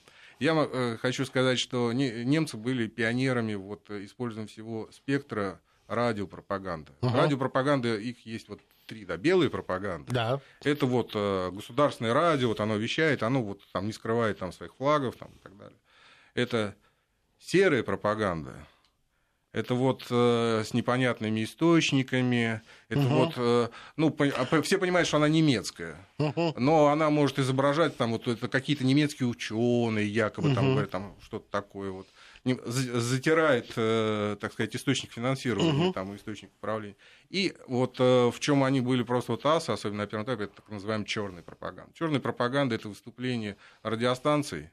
Я 0.41 0.55
э, 0.55 0.97
хочу 0.99 1.23
сказать, 1.25 1.59
что 1.59 1.93
не- 1.93 2.25
немцы 2.25 2.57
были 2.57 2.87
пионерами 2.87 3.53
вот, 3.53 3.87
э, 3.91 4.03
использования 4.05 4.47
всего 4.47 4.89
спектра 4.91 5.61
радиопропаганды. 5.87 6.93
Ага. 7.01 7.15
Радиопропаганда, 7.15 7.97
их 7.97 8.25
есть 8.25 8.49
вот 8.49 8.59
три, 8.87 9.05
да, 9.05 9.17
белые 9.17 9.51
пропаганды. 9.51 10.11
Да. 10.11 10.41
Это 10.63 10.87
вот 10.87 11.11
э, 11.13 11.51
государственное 11.51 12.15
радио, 12.15 12.47
вот 12.47 12.59
оно 12.59 12.77
вещает, 12.77 13.21
оно 13.21 13.43
вот 13.43 13.61
там 13.71 13.85
не 13.85 13.93
скрывает 13.93 14.39
там 14.39 14.51
своих 14.51 14.73
флагов 14.77 15.15
там, 15.15 15.29
и 15.29 15.37
так 15.43 15.55
далее. 15.55 15.77
Это 16.33 16.75
серая 17.37 17.83
пропаганда. 17.83 18.55
Это 19.53 19.73
вот 19.75 20.05
э, 20.09 20.63
с 20.65 20.73
непонятными 20.73 21.43
источниками. 21.43 22.61
Это 22.87 23.01
Мгм. 23.01 23.09
вот, 23.13 23.33
э, 23.35 23.67
ну, 23.97 24.09
по- 24.09 24.25
а 24.25 24.45
по- 24.45 24.61
все 24.61 24.77
понимают, 24.77 25.07
что 25.07 25.17
она 25.17 25.27
немецкая. 25.27 26.07
Мгм. 26.17 26.53
Но 26.55 26.87
она 26.87 27.09
может 27.09 27.37
изображать 27.39 27.97
там 27.97 28.11
вот 28.11 28.27
это 28.27 28.47
какие-то 28.47 28.85
немецкие 28.85 29.27
ученые, 29.27 30.07
якобы 30.07 30.53
там 30.53 30.63
Мгм. 30.65 30.71
говорят 30.73 30.91
там 30.91 31.15
что-то 31.21 31.49
такое 31.51 31.91
вот. 31.91 32.07
Затирает, 32.65 33.73
э, 33.75 34.37
так 34.39 34.53
сказать, 34.53 34.75
источник 34.75 35.11
финансирования, 35.11 35.71
Мгм. 35.71 35.93
там, 35.93 36.15
источник 36.15 36.51
управления. 36.57 36.95
И 37.29 37.53
вот 37.67 37.97
э, 37.99 38.29
в 38.31 38.39
чем 38.39 38.63
они 38.63 38.81
были 38.81 39.03
просто 39.03 39.33
вот 39.33 39.45
асы, 39.45 39.71
особенно 39.71 40.03
на 40.03 40.07
первом 40.07 40.25
этапе, 40.25 40.45
это 40.45 40.55
так 40.55 40.69
называемая 40.69 41.05
черная 41.05 41.43
пропаганда. 41.43 41.91
Черная 41.93 42.19
пропаганда 42.19 42.75
это 42.75 42.87
выступление 42.87 43.57
радиостанций, 43.83 44.69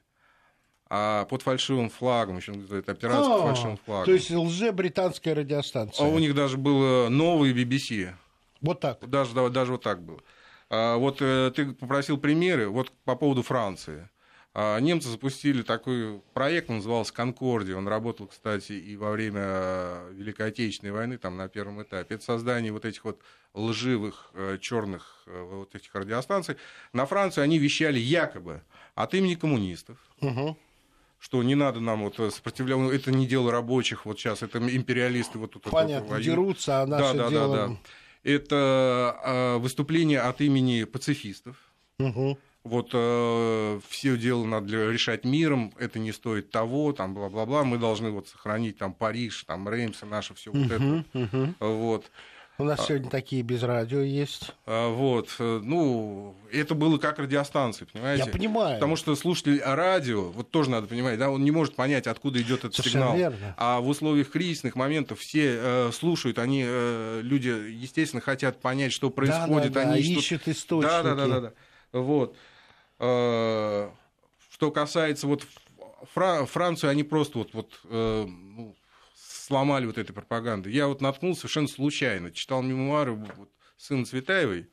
а 0.89 1.25
под 1.25 1.43
фальшивым 1.43 1.89
флагом, 1.89 2.37
еще 2.37 2.51
называют 2.51 2.89
операция 2.89 3.31
под 3.31 3.41
А, 3.41 3.45
фальшивым 3.47 3.77
флагом. 3.85 4.05
То 4.05 4.11
есть 4.11 4.31
лже-британская 4.31 5.33
радиостанция. 5.33 6.05
А 6.05 6.09
у 6.09 6.17
них 6.17 6.33
даже 6.33 6.57
было 6.57 7.09
новый 7.09 7.53
BBC. 7.53 8.13
Вот 8.61 8.79
так. 8.79 9.07
Даже, 9.07 9.33
да, 9.33 9.47
даже 9.49 9.73
вот 9.73 9.83
так 9.83 10.01
было. 10.01 10.19
А, 10.69 10.97
вот 10.97 11.17
э, 11.21 11.51
ты 11.55 11.73
попросил 11.73 12.17
примеры, 12.17 12.69
вот 12.69 12.91
по 13.05 13.15
поводу 13.15 13.43
Франции. 13.43 14.09
А, 14.55 14.79
немцы 14.79 15.09
запустили 15.09 15.61
такой 15.61 16.21
проект, 16.33 16.71
он 16.71 16.77
назывался 16.77 17.13
«Конкордия». 17.13 17.75
Он 17.75 17.87
работал, 17.87 18.25
кстати, 18.25 18.71
и 18.73 18.97
во 18.97 19.11
время 19.11 19.41
э, 19.43 20.11
Великой 20.13 20.47
Отечественной 20.47 20.91
войны, 20.91 21.19
там, 21.19 21.37
на 21.37 21.47
первом 21.47 21.83
этапе. 21.83 22.15
Это 22.15 22.23
создание 22.23 22.71
вот 22.71 22.83
этих 22.83 23.05
вот 23.05 23.21
лживых 23.53 24.31
черных 24.59 25.23
вот 25.27 25.75
этих 25.75 25.93
радиостанций. 25.93 26.55
На 26.93 27.05
Францию 27.05 27.43
они 27.43 27.57
вещали 27.57 27.99
якобы 27.99 28.61
от 28.95 29.13
имени 29.13 29.35
коммунистов, 29.35 29.97
Мгм. 30.21 30.55
Что 31.19 31.43
не 31.43 31.55
надо 31.55 31.79
нам 31.79 32.03
вот 32.03 32.15
сопротивляться, 32.15 32.95
это 32.95 33.11
не 33.11 33.27
дело 33.27 33.51
рабочих, 33.51 34.05
вот 34.05 34.17
сейчас 34.17 34.41
это 34.41 34.57
империалисты 34.57 35.37
вот 35.37 35.51
тут 35.51 35.65
вот 35.65 35.71
Понятно, 35.71 36.09
воюют. 36.09 36.25
дерутся, 36.25 36.81
а 36.81 36.87
наше 36.87 37.13
да, 37.13 37.23
да, 37.23 37.29
дело... 37.29 37.55
да, 37.55 37.67
да. 37.67 37.77
Это 38.23 39.15
э, 39.23 39.57
выступление 39.59 40.21
от 40.21 40.41
имени 40.41 40.83
пацифистов. 40.83 41.55
Мгм. 41.99 42.37
Вот 42.63 42.89
э, 42.93 43.79
все 43.87 44.17
дело 44.17 44.45
надо 44.45 44.91
решать 44.91 45.23
миром, 45.23 45.73
это 45.79 45.99
не 45.99 46.11
стоит 46.11 46.51
того, 46.51 46.91
там 46.91 47.13
бла-бла-бла. 47.13 47.63
Мы 47.63 47.77
должны 47.77 48.11
вот 48.11 48.27
сохранить 48.27 48.77
там 48.77 48.93
Париж, 48.93 49.45
там 49.45 49.69
Реймс, 49.69 50.03
и 50.03 50.05
наше 50.05 50.33
все 50.33 50.51
вот 50.51 50.69
это. 50.69 51.03
Мгм. 51.13 51.55
Вот. 51.59 52.11
У 52.59 52.65
нас 52.65 52.85
сегодня 52.87 53.09
такие 53.09 53.41
без 53.41 53.63
радио 53.63 54.01
есть. 54.01 54.51
А, 54.65 54.89
Вот, 54.93 55.33
э, 55.39 55.61
ну, 55.63 56.35
это 56.51 56.75
было 56.75 56.97
как 56.97 57.17
радиостанции, 57.17 57.85
понимаете? 57.91 58.25
Я 58.25 58.31
понимаю. 58.31 58.75
Потому 58.75 58.97
что 58.97 59.15
слушатель 59.15 59.61
радио, 59.63 60.23
вот 60.29 60.51
тоже 60.51 60.69
надо 60.69 60.87
понимать, 60.87 61.17
да, 61.17 61.31
он 61.31 61.43
не 61.45 61.51
может 61.51 61.75
понять, 61.75 62.05
откуда 62.05 62.41
идет 62.41 62.59
этот 62.65 62.75
Совершенно 62.75 63.05
сигнал. 63.13 63.17
верно. 63.17 63.55
А 63.57 63.79
в 63.79 63.87
условиях 63.87 64.29
кризисных 64.29 64.75
моментов 64.75 65.19
все 65.21 65.55
э, 65.57 65.91
слушают, 65.93 66.37
они, 66.37 66.63
э, 66.67 67.21
люди, 67.23 67.47
естественно, 67.47 68.21
хотят 68.21 68.59
понять, 68.59 68.91
что 68.91 69.09
происходит. 69.09 69.71
Да, 69.71 69.81
да, 69.81 69.85
да, 69.85 69.91
они 69.93 70.03
что- 70.03 70.19
ищут 70.19 70.47
источники. 70.49 70.91
Да, 70.91 71.01
да, 71.03 71.15
да, 71.15 71.27
да, 71.27 71.39
да. 71.41 71.53
Вот. 71.93 72.35
Э, 72.99 73.89
Что 74.51 74.71
касается 74.71 75.27
вот 75.27 75.47
Фра- 76.13 76.45
Францию, 76.45 76.89
они 76.89 77.03
просто 77.03 77.37
вот, 77.37 77.53
вот 77.53 77.79
э, 77.85 78.25
ну, 78.27 78.75
сломали 79.49 79.87
вот 79.87 79.97
этой 79.97 80.13
пропаганды. 80.13 80.69
Я 80.69 80.87
вот 80.87 81.01
наткнулся 81.01 81.41
совершенно 81.41 81.67
случайно, 81.67 82.29
читал 82.31 82.61
мемуары 82.61 83.13
вот, 83.13 83.49
сына 83.77 84.05
Цветаевой, 84.05 84.67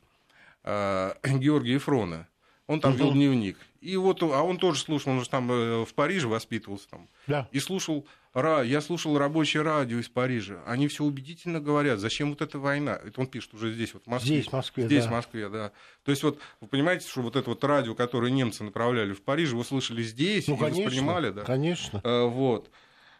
э, 0.63 1.13
Георгия 1.39 1.73
Ефрона. 1.73 2.27
Он 2.67 2.79
там 2.79 2.93
вел 2.93 3.07
Мгм. 3.07 3.15
дневник. 3.15 3.57
И 3.81 3.95
вот, 3.97 4.21
а 4.21 4.43
он 4.43 4.57
тоже 4.59 4.81
слушал, 4.81 5.13
он 5.13 5.23
же 5.23 5.29
там 5.29 5.49
э, 5.51 5.83
в 5.85 5.93
Париже 5.95 6.27
воспитывался 6.27 6.87
там. 6.89 7.09
Да. 7.25 7.47
И 7.51 7.59
слушал, 7.59 8.05
я 8.35 8.81
слушал 8.81 9.17
рабочее 9.17 9.63
радио 9.63 9.97
из 9.99 10.09
Парижа. 10.09 10.61
Они 10.67 10.87
все 10.87 11.03
убедительно 11.03 11.59
говорят, 11.59 11.99
зачем 11.99 12.29
вот 12.29 12.41
эта 12.43 12.59
война. 12.59 12.99
Это 13.03 13.19
он 13.21 13.25
пишет 13.27 13.55
уже 13.55 13.73
здесь, 13.73 13.95
вот 13.95 14.03
в 14.03 14.07
Москве. 14.07 14.35
Здесь, 14.35 14.47
в 14.49 14.53
Москве, 14.53 14.85
Здесь, 14.85 15.03
да. 15.05 15.09
в 15.09 15.13
Москве, 15.13 15.49
да. 15.49 15.71
То 16.03 16.11
есть 16.11 16.21
вот 16.21 16.37
вы 16.61 16.67
понимаете, 16.67 17.07
что 17.07 17.21
вот 17.21 17.35
это 17.35 17.49
вот 17.49 17.63
радио, 17.63 17.95
которое 17.95 18.29
немцы 18.31 18.63
направляли 18.63 19.13
в 19.13 19.23
Париж, 19.23 19.53
вы 19.53 19.63
слышали 19.65 20.03
здесь 20.03 20.47
Ну, 20.47 20.55
и 20.55 20.59
конечно. 20.59 20.83
воспринимали, 20.83 21.29
да. 21.31 21.41
Конечно. 21.43 21.99
Э, 22.03 22.25
Вот. 22.25 22.69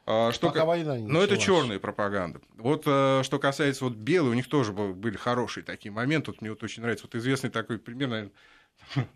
А, 0.09 0.31
Что 0.31 0.47
Пока 0.47 0.61
ка- 0.61 0.65
война 0.65 0.97
не 0.97 1.05
Но 1.05 1.21
это 1.21 1.33
началась. 1.35 1.61
черная 1.63 1.79
пропаганда. 1.79 2.39
Вот 2.55 2.83
э, 2.85 3.21
что 3.23 3.39
касается 3.39 3.83
вот 3.83 3.95
белой, 3.95 4.29
у 4.31 4.33
них 4.33 4.47
тоже 4.47 4.71
был- 4.71 4.93
были 4.93 5.17
хорошие 5.17 5.65
такие 5.65 5.91
моменты. 5.91 6.31
Вот 6.31 6.39
мне 6.39 6.49
вот 6.49 6.63
очень 6.63 6.81
нравится. 6.81 7.05
Вот 7.07 7.15
известный 7.15 7.49
такой 7.49 7.77
пример, 7.77 8.07
наверное, 8.07 8.31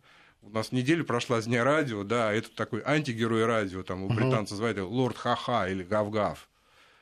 у 0.42 0.50
нас 0.50 0.74
неделя 0.74 1.04
прошла 1.06 1.42
с 1.42 1.46
дня 1.46 1.64
радио, 1.64 2.04
да, 2.04 2.34
это 2.34 2.54
такой 2.54 2.82
антигерой 2.86 3.46
радио, 3.46 3.84
там 3.84 4.04
у 4.04 4.10
британцев 4.10 4.52
называют 4.52 4.78
его 4.80 4.90
Лорд 4.90 5.16
Ха-Ха 5.18 5.70
или 5.70 5.82
Гав-Гав. 5.84 6.50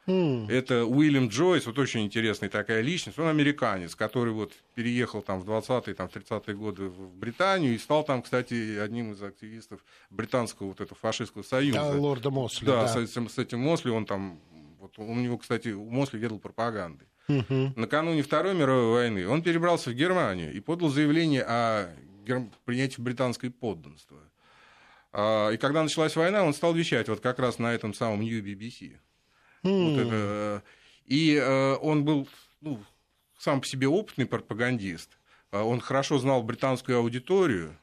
М, 0.09 0.49
Это 0.49 0.85
Уильям 0.85 1.27
Джойс, 1.29 1.65
вот 1.67 1.77
очень 1.77 2.01
интересная 2.01 2.49
такая 2.49 2.81
личность. 2.81 3.19
Он 3.19 3.27
американец, 3.27 3.95
который 3.95 4.33
вот 4.33 4.53
переехал 4.75 5.21
там 5.21 5.39
в 5.39 5.45
20-е, 5.45 5.93
там, 5.93 6.09
в 6.09 6.11
30-е 6.15 6.55
годы 6.55 6.83
в 6.89 7.13
Британию 7.15 7.75
и 7.75 7.77
стал 7.77 8.03
там, 8.03 8.21
кстати, 8.21 8.77
одним 8.79 9.11
из 9.13 9.21
активистов 9.21 9.79
британского 10.09 10.67
вот 10.69 10.81
этого 10.81 10.97
фашистского 10.99 11.43
союза. 11.43 11.79
Да, 11.79 11.89
лорда 11.99 12.29
Мосли. 12.31 12.65
Да, 12.65 12.81
Да, 12.81 12.87
С, 12.87 12.95
этим, 12.95 13.29
с 13.29 13.37
этим 13.37 13.59
Мосли 13.59 13.89
он 13.91 14.05
там, 14.05 14.39
вот 14.79 14.97
у 14.97 15.13
него, 15.15 15.37
кстати, 15.37 15.69
Мосли 15.69 16.17
ведал 16.17 16.39
пропагандой. 16.39 17.07
Мгм. 17.27 17.73
Накануне 17.75 18.23
Второй 18.23 18.55
мировой 18.55 18.91
войны 18.91 19.27
он 19.27 19.43
перебрался 19.43 19.91
в 19.91 19.93
Германию 19.93 20.51
и 20.51 20.59
подал 20.59 20.89
заявление 20.89 21.43
о 21.43 21.93
гер- 22.25 22.49
принятии 22.65 22.99
британской 22.99 23.51
подданства. 23.51 24.17
А, 25.11 25.51
И 25.51 25.57
когда 25.57 25.83
началась 25.83 26.15
война, 26.15 26.43
он 26.43 26.53
стал 26.53 26.73
вещать 26.73 27.07
вот 27.09 27.19
как 27.19 27.37
раз 27.39 27.59
на 27.59 27.73
этом 27.73 27.93
самом 27.93 28.21
New 28.21 28.41
BBC. 28.43 28.97
Вот 29.63 29.97
это, 29.97 30.63
и 31.05 31.35
э, 31.35 31.75
он 31.81 32.05
был 32.05 32.27
ну, 32.61 32.79
сам 33.39 33.61
по 33.61 33.67
себе 33.67 33.87
опытный 33.87 34.25
пропагандист. 34.25 35.17
А, 35.51 35.63
Он 35.63 35.79
хорошо 35.79 36.19
знал 36.19 36.43
британскую 36.43 36.97
аудиторию. 36.99 37.75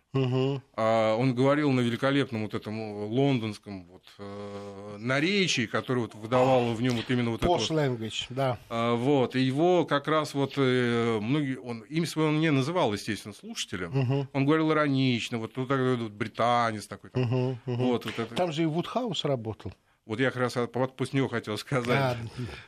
А, 0.75 1.17
Он 1.17 1.35
говорил 1.35 1.73
на 1.73 1.81
великолепном 1.81 2.45
вот 2.45 2.55
этом 2.55 2.79
э, 2.79 3.07
лондонском 3.07 3.87
вот, 3.87 4.05
э, 4.19 4.97
наречии, 4.99 5.67
которое 5.67 6.03
вот 6.03 6.15
выдавало 6.15 6.73
в 6.73 6.81
нем 6.81 6.97
вот 6.97 7.11
именно 7.11 7.31
вот 7.31 7.43
это 7.43 7.53
Posh 7.53 7.69
вот, 7.69 7.71
language, 7.71 8.27
да. 8.31 8.59
а, 8.71 8.95
Вот, 8.95 9.37
и 9.37 9.41
его 9.41 9.85
как 9.85 10.09
раз 10.09 10.33
вот 10.33 10.55
э, 10.57 11.19
многие, 11.21 11.59
он, 11.59 11.81
имя 11.83 12.07
свое 12.07 12.29
он 12.29 12.41
не 12.41 12.51
называл, 12.51 12.93
естественно, 12.93 13.35
слушателям. 13.35 13.93
Мгм, 13.93 14.29
Он 14.33 14.47
говорил 14.47 14.73
иронично, 14.73 15.39
вот, 15.39 15.57
вот 15.57 15.69
вот 15.69 16.13
британец 16.13 16.87
такой. 16.87 17.11
Там, 17.11 17.25
мгм, 17.25 17.59
мгм. 17.67 17.85
вот, 17.87 18.05
вот, 18.07 18.19
это. 18.19 18.35
Там 18.35 18.53
же 18.53 18.63
и 18.63 18.67
Вудхаус 18.67 19.25
работал. 19.25 19.73
Вот 20.07 20.19
я 20.21 20.31
как 20.31 20.41
раз 20.41 20.57
вот 20.57 20.97
после 20.97 21.19
него 21.19 21.29
хотел 21.29 21.59
сказать. 21.59 22.17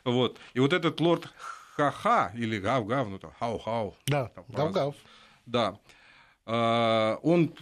А, 0.04 0.10
Вот. 0.10 0.38
И 0.54 0.60
вот 0.60 0.72
этот 0.72 1.00
лорд 1.00 1.28
Ха-Ха 1.76 2.32
или 2.34 2.58
Гав-Гав, 2.58 3.08
ну 3.08 3.18
там 3.18 3.32
Хау-Хау. 3.40 3.94
да. 4.06 4.30
Гав-Гав. 4.48 4.94
Да. 5.46 5.78
А, 6.46 7.18
Он 7.22 7.54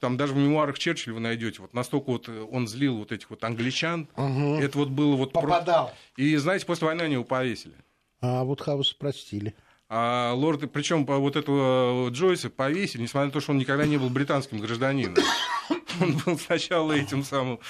там 0.00 0.16
даже 0.18 0.34
в 0.34 0.36
мемуарах 0.36 0.78
Черчилля 0.78 1.14
вы 1.14 1.20
найдете, 1.20 1.62
вот 1.62 1.72
настолько 1.72 2.10
вот 2.10 2.28
он 2.28 2.68
злил 2.68 2.98
вот 2.98 3.10
этих 3.12 3.30
вот 3.30 3.42
англичан. 3.42 4.06
Мгм. 4.16 4.56
Это 4.58 4.76
вот 4.78 4.88
было 4.88 5.16
вот... 5.16 5.32
про- 5.32 5.40
Попадал. 5.42 5.94
И 6.16 6.36
знаете, 6.36 6.66
после 6.66 6.86
войны 6.86 7.02
они 7.02 7.14
его 7.14 7.24
повесили. 7.24 7.74
А 8.20 8.44
Вудхаус 8.44 8.92
простили. 8.92 9.54
А 9.88 10.32
лорд, 10.34 10.70
причем 10.72 11.04
вот 11.06 11.36
этого 11.36 12.08
Джойса 12.10 12.50
повесили, 12.50 13.02
несмотря 13.02 13.26
на 13.26 13.32
то, 13.32 13.40
что 13.40 13.52
он 13.52 13.58
никогда 13.58 13.86
не 13.86 13.96
был 13.96 14.10
британским 14.10 14.58
гражданином. 14.58 15.14
Он 16.00 16.16
был 16.26 16.36
сначала 16.38 16.92
этим 16.92 17.22
самым 17.22 17.60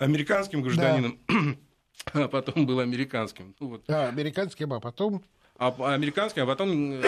американским 0.00 0.62
гражданином, 0.62 1.18
а 2.12 2.28
потом 2.28 2.66
был 2.66 2.80
американским. 2.80 3.54
Ну, 3.60 3.68
вот. 3.68 3.84
А, 3.88 4.08
американским, 4.08 4.72
а 4.72 4.80
потом 4.80 5.22
а, 5.58 5.74
а 5.78 5.94
американским, 5.94 6.42
а 6.42 6.46
потом 6.46 6.92
э, 6.92 7.02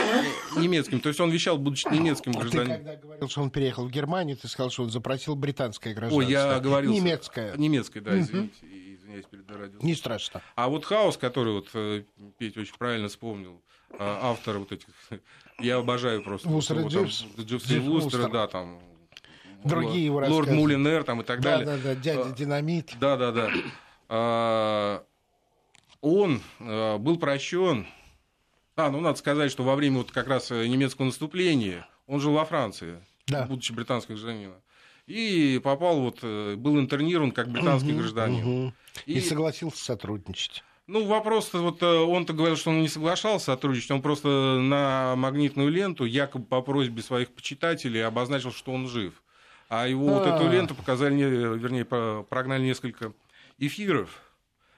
немецким. 0.57 1.01
То 1.01 1.09
есть 1.09 1.21
он 1.21 1.31
вещал, 1.31 1.59
будучи 1.59 1.87
немецким 1.89 2.33
гражданином. 2.33 2.79
Ты 2.79 2.85
когда 2.85 2.97
говорил, 2.97 3.29
что 3.29 3.43
он 3.43 3.51
переехал 3.51 3.87
в 3.87 3.91
Германию, 3.91 4.37
ты 4.39 4.49
сказал, 4.49 4.71
что 4.71 4.85
он 4.85 4.91
запросил 4.91 5.35
британское 5.37 5.93
гражданство. 5.93 6.27
Ой, 6.27 6.33
я 6.33 6.59
говорил... 6.59 6.93
Немецкое. 6.93 7.55
Немецкое, 7.57 8.03
да, 8.03 8.19
извините. 8.19 8.55
Извиняюсь 8.63 9.27
перед 9.27 9.51
радио. 9.51 9.79
Не 9.83 9.95
страшно. 9.95 10.41
А 10.55 10.69
вот 10.69 10.87
хаос, 10.87 11.19
который 11.19 11.53
вот 11.53 11.69
э, 11.75 12.05
Петя 12.39 12.61
очень 12.61 12.75
правильно 12.79 13.09
вспомнил, 13.09 13.63
а, 13.99 14.31
автор 14.31 14.59
вот 14.59 14.73
этих... 14.73 14.89
Я 15.61 15.77
обожаю 15.77 16.23
просто. 16.23 16.49
Вустер 16.49 16.87
Дживс. 16.87 17.27
Дживс 17.39 17.69
Вустера, 17.71 18.29
да, 18.29 18.47
там... 18.47 18.81
Другие 19.65 20.07
его 20.07 20.19
Лорд 20.19 20.51
Мулинер 20.51 21.05
там 21.05 21.21
и 21.21 21.25
так 21.25 21.41
далее. 21.41 21.67
Да, 21.67 21.77
да, 21.77 21.83
да, 21.83 21.95
дядя 21.95 22.31
Динамит. 22.31 22.97
Да, 23.01 23.17
да, 23.17 23.33
да. 23.33 23.51
А, 24.09 25.05
он 26.01 26.41
э, 26.61 26.97
был 26.99 27.19
прощен 27.19 27.87
а, 28.79 28.91
ну 28.91 29.01
надо 29.01 29.19
сказать, 29.19 29.51
что 29.51 29.65
во 29.65 29.75
время 29.75 29.99
вот 29.99 30.13
как 30.13 30.29
раз 30.29 30.53
э, 30.53 30.69
немецкого 30.69 31.07
наступления 31.07 31.89
он 32.07 32.21
жил 32.21 32.35
во 32.35 32.45
Франции, 32.45 33.05
да. 33.27 33.45
будучи 33.45 33.73
британским 33.73 34.15
гражданином. 34.15 34.55
И 35.09 35.61
попал, 35.65 36.01
вот, 36.01 36.21
э, 36.23 36.55
был 36.55 36.79
интернирован 36.79 37.33
как 37.33 37.49
британский 37.49 37.91
угу, 37.91 38.03
гражданин. 38.03 38.47
Угу. 38.47 38.73
И... 39.07 39.15
и 39.15 39.21
согласился 39.21 39.85
сотрудничать. 39.85 40.63
Ну, 40.87 41.07
вопрос, 41.07 41.53
вот 41.55 41.83
э, 41.83 41.87
он-то 41.87 42.33
говорил, 42.35 42.57
что 42.57 42.71
он 42.71 42.81
не 42.81 42.89
соглашался 42.89 43.47
сотрудничать, 43.47 43.91
он 43.91 44.01
просто 44.01 44.29
на 44.61 45.17
магнитную 45.17 45.71
ленту, 45.71 46.05
якобы 46.05 46.45
по 46.45 46.63
просьбе 46.63 47.03
своих 47.03 47.33
почитателей, 47.33 48.07
обозначил, 48.07 48.53
что 48.53 48.71
он 48.71 48.87
жив. 48.87 49.15
А 49.69 49.87
его 49.87 50.07
вот 50.07 50.27
эту 50.27 50.49
ленту 50.49 50.75
показали, 50.75 51.15
вернее, 51.15 51.85
прогнали 51.85 52.63
несколько 52.63 53.13
эфиров, 53.59 54.11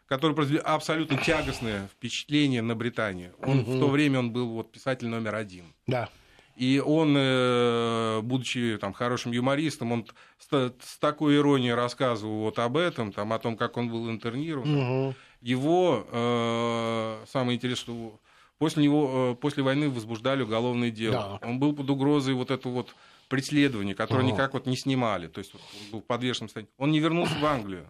который 0.07 0.35
произвели 0.35 0.61
абсолютно 0.65 1.17
тягостное 1.17 1.87
впечатление 1.89 2.63
на 2.63 2.75
Британию. 2.75 3.33
Он, 3.41 3.61
угу. 3.61 3.71
В 3.71 3.79
то 3.79 3.89
время 3.89 4.19
он 4.19 4.33
был 4.33 4.49
вот, 4.49 4.73
писатель 4.73 5.07
номер 5.07 5.37
один. 5.37 5.67
Да. 5.87 6.09
И 6.57 6.83
он, 6.85 7.15
э, 7.17 8.21
будучи 8.23 8.77
там, 8.81 8.93
хорошим 8.93 9.33
юмористом, 9.33 9.93
он 9.93 10.07
с, 10.39 10.75
с 10.83 10.99
такой 10.99 11.37
иронией 11.37 11.73
рассказывал 11.73 12.41
вот 12.41 12.59
об 12.59 12.77
этом, 12.77 13.13
там, 13.13 13.33
о 13.33 13.39
том, 13.39 13.57
как 13.57 13.77
он 13.77 13.89
был 13.89 14.11
интернирован. 14.11 14.75
Угу. 14.75 15.15
Его, 15.43 16.07
э, 16.11 17.25
самое 17.29 17.57
интересное, 17.57 17.81
что 17.81 18.21
после, 18.59 18.83
него, 18.83 19.33
э, 19.33 19.41
после 19.41 19.63
войны 19.63 19.89
возбуждали 19.89 20.43
уголовное 20.43 20.91
дело. 20.91 21.39
Да. 21.41 21.49
Он 21.49 21.59
был 21.59 21.73
под 21.73 21.89
угрозой 21.89 22.35
вот 22.35 22.51
этого 22.51 22.73
вот 22.73 22.95
преследования, 23.31 23.95
которое 23.95 24.25
угу. 24.25 24.33
никак 24.33 24.53
вот 24.53 24.67
не 24.67 24.77
снимали. 24.77 25.29
То 25.29 25.39
есть 25.39 25.55
он 25.55 25.61
был 25.93 26.01
в 26.01 26.05
подвешенном 26.05 26.49
состоянии. 26.49 26.71
Он 26.77 26.91
не 26.91 26.99
вернулся 26.99 27.35
в 27.41 27.47
Англию. 27.47 27.87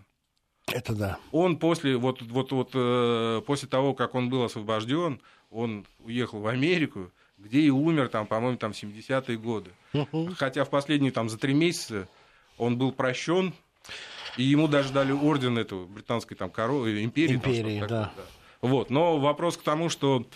Это 0.66 0.94
да. 0.94 1.18
Он 1.32 1.56
после, 1.58 1.96
вот, 1.96 2.22
вот, 2.22 2.52
вот, 2.52 2.70
э, 2.74 3.42
после 3.44 3.66
того, 3.66 3.94
как 3.94 4.14
он 4.14 4.28
был 4.28 4.44
освобожден, 4.44 5.20
он 5.50 5.86
уехал 5.98 6.40
в 6.40 6.46
Америку, 6.46 7.10
где 7.38 7.60
и 7.60 7.70
умер, 7.70 8.08
там, 8.08 8.26
по-моему, 8.26 8.58
там, 8.58 8.72
в 8.72 8.80
70-е 8.80 9.36
годы. 9.38 9.70
Хотя 10.36 10.64
в 10.64 10.70
последние 10.70 11.10
там, 11.10 11.28
за 11.28 11.38
три 11.38 11.54
месяца 11.54 12.06
он 12.58 12.76
был 12.76 12.92
прощен, 12.92 13.54
и 14.36 14.44
ему 14.44 14.68
даже 14.68 14.92
дали 14.92 15.10
орден 15.10 15.58
этого 15.58 15.86
британской 15.86 16.36
там, 16.36 16.50
коро... 16.50 16.86
Э, 16.86 17.02
империи. 17.02 17.34
Империи, 17.34 17.80
там, 17.80 17.88
да. 17.88 18.12
да. 18.16 18.22
Вот. 18.60 18.90
Но 18.90 19.18
вопрос 19.18 19.56
к 19.56 19.62
тому, 19.62 19.88
что 19.88 20.26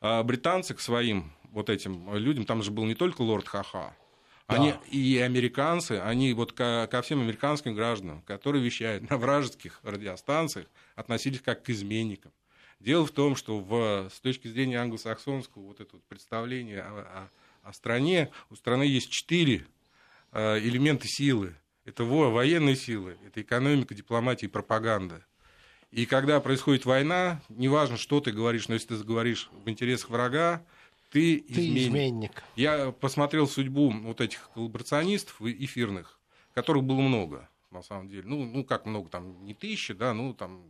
э, 0.00 0.22
британцы 0.22 0.74
к 0.74 0.80
своим 0.80 1.32
вот 1.52 1.68
этим 1.68 2.12
людям, 2.16 2.46
там 2.46 2.62
же 2.62 2.70
был 2.72 2.84
не 2.86 2.94
только 2.94 3.22
лорд 3.22 3.46
Хаха, 3.46 3.94
они, 4.46 4.72
да. 4.72 4.80
и 4.90 5.18
американцы, 5.18 5.92
они 5.92 6.32
вот 6.34 6.52
ко, 6.52 6.86
ко 6.90 7.00
всем 7.02 7.20
американским 7.20 7.74
гражданам, 7.74 8.22
которые 8.22 8.62
вещают 8.62 9.08
на 9.08 9.16
вражеских 9.16 9.80
радиостанциях, 9.82 10.66
относились 10.94 11.40
как 11.40 11.62
к 11.62 11.70
изменникам. 11.70 12.32
Дело 12.78 13.06
в 13.06 13.10
том, 13.10 13.36
что 13.36 13.60
в, 13.60 14.10
с 14.14 14.20
точки 14.20 14.48
зрения 14.48 14.78
англосаксонского 14.78 15.62
вот 15.62 15.80
этого 15.80 16.00
представления 16.08 16.82
о, 16.82 17.30
о, 17.62 17.68
о 17.68 17.72
стране, 17.72 18.30
у 18.50 18.56
страны 18.56 18.82
есть 18.82 19.10
четыре 19.10 19.66
э, 20.32 20.58
элемента 20.58 21.06
силы. 21.08 21.56
Это 21.86 22.04
во, 22.04 22.30
военные 22.30 22.76
силы, 22.76 23.16
это 23.26 23.40
экономика, 23.40 23.94
дипломатия 23.94 24.46
и 24.46 24.50
пропаганда. 24.50 25.24
И 25.90 26.06
когда 26.06 26.40
происходит 26.40 26.84
война, 26.84 27.40
неважно, 27.48 27.96
что 27.96 28.20
ты 28.20 28.32
говоришь, 28.32 28.68
но 28.68 28.74
если 28.74 28.88
ты 28.88 29.04
говоришь 29.04 29.48
в 29.52 29.70
интересах 29.70 30.10
врага, 30.10 30.62
ты, 31.14 31.38
ты 31.38 31.60
изменник. 31.60 31.82
изменник. 31.86 32.42
Я 32.56 32.90
посмотрел 32.90 33.46
судьбу 33.46 33.88
вот 33.88 34.20
этих 34.20 34.50
коллаборационистов 34.52 35.40
эфирных, 35.42 36.18
которых 36.54 36.82
было 36.82 36.98
много, 36.98 37.48
на 37.70 37.82
самом 37.82 38.08
деле. 38.08 38.24
Ну, 38.26 38.44
ну 38.44 38.64
как 38.64 38.84
много, 38.84 39.08
там 39.08 39.44
не 39.44 39.54
тысячи, 39.54 39.94
да, 39.94 40.12
ну 40.12 40.34
там 40.34 40.64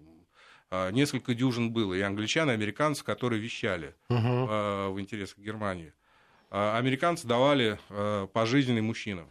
а, 0.71 0.91
несколько 0.91 1.35
дюжин 1.35 1.73
было. 1.73 1.95
И 1.95 2.03
англичан, 2.03 2.51
и 2.51 2.53
американцы, 2.53 3.03
которые 3.03 3.41
вещали 3.41 3.95
угу. 4.11 4.19
в 4.19 4.97
интересах 4.99 5.39
Германии. 5.39 5.95
А, 6.51 6.77
американцы 6.77 7.27
давали 7.27 7.79
пожизненный 8.35 8.83
мужчинам. 8.83 9.29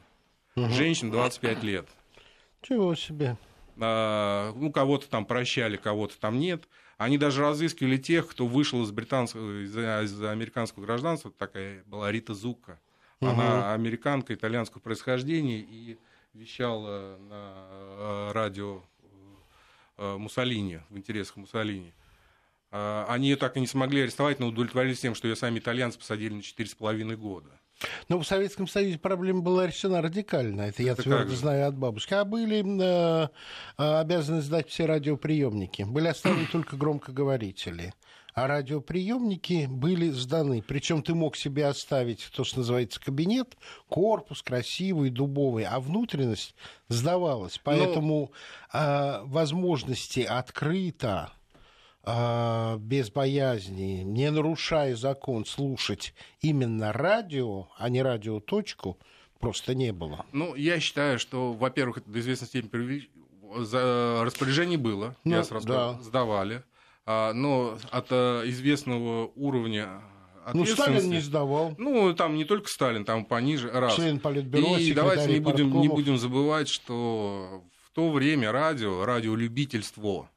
Угу. 0.55 0.69
Женщин 0.69 1.11
25 1.11 1.61
лет. 1.63 1.87
Чего 2.63 2.95
себе. 2.95 3.37
Ну, 3.75 4.71
кого-то 4.71 5.07
там 5.09 5.25
прощали, 5.25 5.77
кого-то 5.77 6.19
там 6.19 6.39
нет. 6.39 6.67
Они 7.03 7.17
даже 7.17 7.41
разыскивали 7.41 7.97
тех, 7.97 8.27
кто 8.29 8.47
вышел 8.47 8.81
из 8.83 8.91
британского, 8.91 9.63
из, 9.63 9.75
из 9.75 10.23
американского 10.23 10.85
гражданства. 10.85 11.31
Такая 11.31 11.83
была 11.85 12.11
Рита 12.11 12.33
Зука. 12.33 12.79
Угу. 13.19 13.29
Она 13.29 13.73
американка 13.73 14.33
итальянского 14.33 14.79
происхождения 14.79 15.59
и 15.59 15.97
вещала 16.33 17.17
на 17.29 17.53
э, 17.69 18.31
радио 18.33 18.81
э, 19.97 20.17
Муссолини, 20.17 20.79
в 20.89 20.97
интересах 20.97 21.35
Муссолини. 21.35 21.93
А, 22.71 23.05
они 23.07 23.29
ее 23.29 23.35
так 23.35 23.55
и 23.55 23.59
не 23.59 23.67
смогли 23.67 24.01
арестовать, 24.01 24.39
но 24.39 24.47
удовлетворились 24.47 24.99
тем, 24.99 25.13
что 25.13 25.27
ее 25.27 25.35
сами 25.35 25.59
итальянцы 25.59 25.99
посадили 25.99 26.33
на 26.33 26.39
4,5 26.39 27.15
года. 27.15 27.51
Но 28.09 28.19
в 28.19 28.25
Советском 28.25 28.67
Союзе 28.67 28.97
проблема 28.97 29.41
была 29.41 29.67
решена 29.67 30.01
радикально. 30.01 30.61
Это 30.61 30.83
я 30.83 30.95
твердо 30.95 31.35
знаю 31.35 31.67
от 31.67 31.77
бабушки. 31.77 32.13
А 32.13 32.25
были 32.25 32.63
э, 32.63 33.27
э, 33.77 33.99
обязаны 33.99 34.41
сдать 34.41 34.69
все 34.69 34.85
радиоприемники. 34.85 35.83
Были 35.83 36.07
оставлены 36.07 36.47
только 36.51 36.75
громкоговорители. 36.75 37.93
А 38.33 38.47
радиоприемники 38.47 39.67
были 39.69 40.09
сданы. 40.09 40.63
Причем 40.63 41.03
ты 41.03 41.13
мог 41.13 41.35
себе 41.35 41.67
оставить 41.67 42.31
то, 42.35 42.43
что 42.43 42.59
называется 42.59 42.99
кабинет, 42.99 43.55
корпус 43.87 44.41
красивый, 44.41 45.11
дубовый, 45.11 45.65
а 45.65 45.79
внутренность 45.79 46.55
сдавалась. 46.87 47.59
Поэтому 47.63 48.31
Но... 48.73 48.79
э, 48.79 49.21
возможности 49.25 50.21
открыто 50.21 51.09
а, 51.09 51.42
без 52.05 53.09
боязни, 53.11 54.03
не 54.03 54.29
нарушая 54.29 54.95
закон, 54.95 55.45
слушать 55.45 56.13
именно 56.41 56.91
радио, 56.91 57.69
а 57.77 57.87
не 57.87 58.01
радиоточку, 58.01 58.97
просто 59.39 59.73
не 59.73 59.93
было. 59.93 60.25
Ну, 60.33 60.53
я 60.55 60.79
считаю, 60.81 61.17
что, 61.17 61.53
во-первых, 61.53 61.99
это 61.99 62.09
до 62.09 62.19
известной 62.19 62.47
степени 62.47 63.07
распоряжение 63.53 64.77
было, 64.77 65.15
ну, 65.23 65.35
я 65.35 65.43
сразу 65.43 65.67
да. 65.67 65.99
сдавали, 66.01 66.63
а, 67.05 67.33
но 67.33 67.77
от 67.91 68.07
а, 68.09 68.43
известного 68.49 69.31
уровня 69.35 70.01
ну, 70.53 70.65
Сталин 70.65 71.09
не 71.09 71.19
сдавал. 71.19 71.75
Ну, 71.77 72.13
там 72.13 72.35
не 72.35 72.45
только 72.45 72.67
Сталин, 72.67 73.05
там 73.05 73.25
пониже, 73.25 73.71
раз. 73.71 73.95
Член 73.95 74.19
Политбюро, 74.19 74.77
И 74.77 74.93
давайте 74.93 75.31
не 75.31 75.39
будем, 75.39 75.71
не 75.79 75.87
будем 75.87 76.17
забывать, 76.17 76.67
что 76.67 77.63
в 77.85 77.95
то 77.95 78.11
время 78.11 78.51
радио, 78.51 79.05
радиолюбительство, 79.05 80.29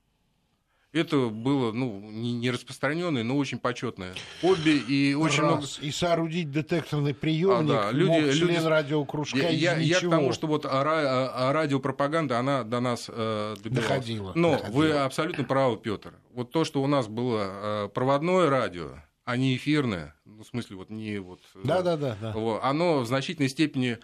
это 0.96 1.28
было 1.28 1.72
ну, 1.72 2.00
не 2.00 2.50
распространенное, 2.50 3.22
но 3.22 3.36
очень 3.36 3.58
почетное 3.58 4.14
хобби. 4.40 4.82
И 4.88 5.14
очень 5.14 5.42
Раз. 5.42 5.50
много... 5.50 5.66
И 5.82 5.90
соорудить 5.90 6.50
детекторный 6.50 7.14
приемник 7.14 7.70
а, 7.76 7.84
да. 7.84 7.90
люди, 7.92 8.10
мог 8.10 8.32
член 8.32 8.48
люди... 8.48 8.66
радиокружка 8.66 9.38
я, 9.38 9.50
я, 9.50 9.76
я 9.76 9.98
к 9.98 10.08
тому, 10.08 10.32
что 10.32 10.46
вот 10.46 10.64
а, 10.64 10.82
а, 10.82 11.52
радиопропаганда, 11.52 12.38
она 12.38 12.64
до 12.64 12.80
нас 12.80 13.06
э, 13.08 13.56
добиралась. 13.62 13.88
Доходила. 13.88 14.32
Но 14.34 14.52
доходила. 14.52 14.76
вы 14.76 14.92
абсолютно 14.92 15.44
правы, 15.44 15.76
Петр. 15.76 16.14
Вот 16.32 16.50
то, 16.50 16.64
что 16.64 16.82
у 16.82 16.86
нас 16.86 17.08
было 17.08 17.86
э, 17.86 17.88
проводное 17.92 18.48
радио, 18.48 18.92
а 19.24 19.36
не 19.36 19.56
эфирное, 19.56 20.14
ну, 20.24 20.42
в 20.42 20.46
смысле, 20.46 20.76
вот 20.76 20.90
не 20.90 21.18
вот... 21.18 21.40
Да, 21.62 21.82
да, 21.82 21.96
да. 21.96 22.16
да. 22.20 22.32
Вот, 22.32 22.60
оно 22.62 23.00
в 23.00 23.06
значительной 23.06 23.48
степени 23.48 23.98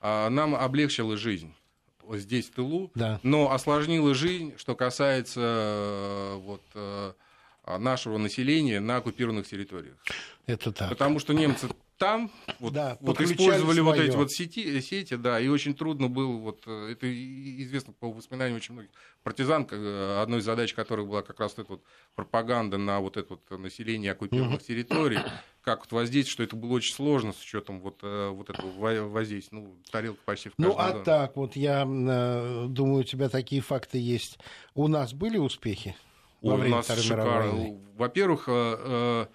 э, 0.00 0.28
нам 0.28 0.54
облегчило 0.54 1.16
жизнь 1.16 1.54
здесь, 2.16 2.46
в 2.46 2.52
тылу, 2.52 2.90
да. 2.94 3.20
но 3.22 3.52
осложнило 3.52 4.14
жизнь, 4.14 4.54
что 4.56 4.74
касается 4.74 5.40
э, 5.40 6.36
вот, 6.36 6.62
э, 6.74 7.12
нашего 7.78 8.18
населения 8.18 8.80
на 8.80 8.96
оккупированных 8.96 9.46
территориях. 9.46 9.96
Это 10.46 10.72
так. 10.72 10.88
Потому 10.88 11.18
что 11.18 11.34
немцы 11.34 11.68
там 11.98 12.30
вот, 12.60 12.72
Да, 12.72 12.96
вот 13.00 13.20
использовали 13.20 13.80
вот 13.80 13.94
своё. 13.96 14.08
эти 14.08 14.16
вот 14.16 14.30
сети, 14.32 14.80
сети, 14.80 15.14
да, 15.14 15.40
и 15.40 15.48
очень 15.48 15.74
трудно 15.74 16.08
было, 16.08 16.36
вот, 16.38 16.62
э, 16.66 16.92
это 16.92 17.06
известно 17.62 17.92
по 17.92 18.10
воспоминаниям 18.10 18.56
очень 18.56 18.74
многих 18.74 18.90
партизан, 19.22 19.66
э, 19.70 20.20
одной 20.22 20.40
из 20.40 20.44
задач 20.44 20.74
которых 20.74 21.06
была 21.08 21.22
как 21.22 21.40
раз 21.40 21.56
вот 21.56 21.64
эта 21.64 21.72
вот 21.72 21.82
пропаганда 22.14 22.78
на 22.78 23.00
вот 23.00 23.16
это 23.16 23.34
вот 23.34 23.58
население 23.58 24.12
оккупированных 24.12 24.62
территорий, 24.62 25.18
как 25.62 25.80
вот 25.80 25.92
воздействие, 25.92 26.32
что 26.32 26.42
это 26.44 26.56
было 26.56 26.72
очень 26.74 26.94
сложно 26.94 27.32
с 27.32 27.40
учетом 27.42 27.80
вот, 27.80 27.98
э, 28.02 28.28
вот 28.30 28.48
этого 28.50 28.70
во- 28.72 29.08
воздействия, 29.08 29.58
ну, 29.58 29.76
тарелка 29.90 30.20
почти 30.24 30.48
в 30.48 30.54
Ну, 30.58 30.68
каждом 30.68 30.84
а 30.86 30.92
доме. 30.92 31.04
так 31.04 31.36
вот, 31.36 31.56
я 31.56 31.82
э, 31.84 32.66
думаю, 32.68 33.00
у 33.00 33.04
тебя 33.04 33.28
такие 33.28 33.60
факты 33.60 33.98
есть. 33.98 34.38
У 34.74 34.88
нас 34.88 35.12
были 35.12 35.38
успехи 35.38 35.96
во 36.40 36.54
Ой, 36.54 36.54
у 36.54 36.62
время 36.62 36.76
нас 36.76 36.84
Второй 36.86 37.04
мировой 37.04 37.32
шикарно. 37.32 37.80
Во-первых, 37.96 38.44
э, 38.48 38.52
э, 38.78 39.26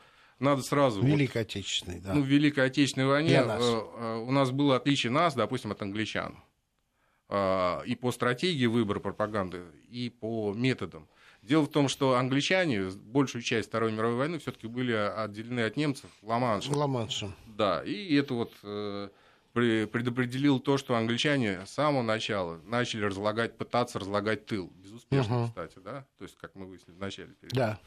надо 0.43 0.61
сразу... 0.61 1.01
вот, 1.01 1.07
Великой 1.07 1.41
Отечественной, 1.43 1.99
да. 1.99 2.13
Ну, 2.13 2.21
в 2.21 2.25
Великой 2.25 2.65
Отечественной 2.65 3.07
войне 3.07 3.29
Для 3.29 3.45
нас. 3.45 3.61
э, 3.63 3.81
э, 3.97 4.17
у 4.27 4.31
нас 4.31 4.51
было 4.51 4.75
отличие 4.75 5.11
нас, 5.11 5.33
допустим, 5.33 5.71
от 5.71 5.81
англичан. 5.81 6.37
Э, 7.29 7.81
И 7.85 7.95
по 7.95 8.11
стратегии 8.11 8.65
выбора 8.67 8.99
пропаганды, 8.99 9.63
и 9.89 10.09
по 10.09 10.53
методам. 10.53 11.07
Дело 11.41 11.63
в 11.63 11.69
том, 11.69 11.89
что 11.89 12.15
англичане 12.15 12.89
большую 12.89 13.41
часть 13.41 13.67
Второй 13.69 13.91
мировой 13.91 14.15
войны 14.17 14.39
все-таки 14.39 14.67
были 14.67 14.93
отделены 14.93 15.61
от 15.61 15.75
немцев 15.75 16.09
Ла-Маншем. 16.21 16.73
Ла-Маншем. 16.75 17.33
Да, 17.47 17.83
и 17.83 18.15
это 18.15 18.33
вот 18.33 18.53
э, 18.63 19.09
предопределило 19.51 20.59
то, 20.59 20.77
что 20.77 20.95
англичане 20.95 21.65
с 21.65 21.71
самого 21.71 22.01
начала 22.01 22.59
начали 22.63 23.03
разлагать, 23.05 23.57
пытаться 23.57 23.99
разлагать 23.99 24.45
тыл. 24.45 24.71
Безуспешно, 24.75 25.35
Мгм. 25.39 25.47
кстати, 25.49 25.79
да? 25.83 26.05
То 26.17 26.23
есть, 26.23 26.37
как 26.39 26.55
мы 26.55 26.65
выяснили 26.65 26.95
в 26.95 26.99
начале. 26.99 27.29
Да. 27.51 27.77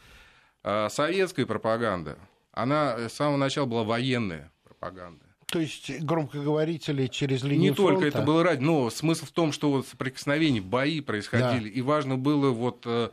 А 0.63 0.89
советская 0.91 1.47
пропаганда, 1.47 2.19
она 2.57 3.09
с 3.09 3.13
самого 3.13 3.37
начала 3.37 3.67
была 3.67 3.85
военная 3.85 4.51
пропаганда. 4.65 5.25
То 5.47 5.61
есть 5.61 6.01
громкоговорители 6.01 7.07
через 7.07 7.45
линию 7.45 7.71
Не 7.71 7.77
только 7.77 8.01
фронта. 8.01 8.19
это 8.19 8.23
было 8.27 8.43
ради, 8.43 8.63
но 8.63 8.91
смысл 8.91 9.27
в 9.27 9.31
том, 9.31 9.53
что 9.53 9.71
вот 9.71 9.87
соприкосновения, 9.87 10.61
бои 10.61 11.01
происходили, 11.01 11.69
и 11.69 11.81
важно 11.83 12.17
было 12.17 12.51
вот 12.51 12.83
э, 12.85 13.11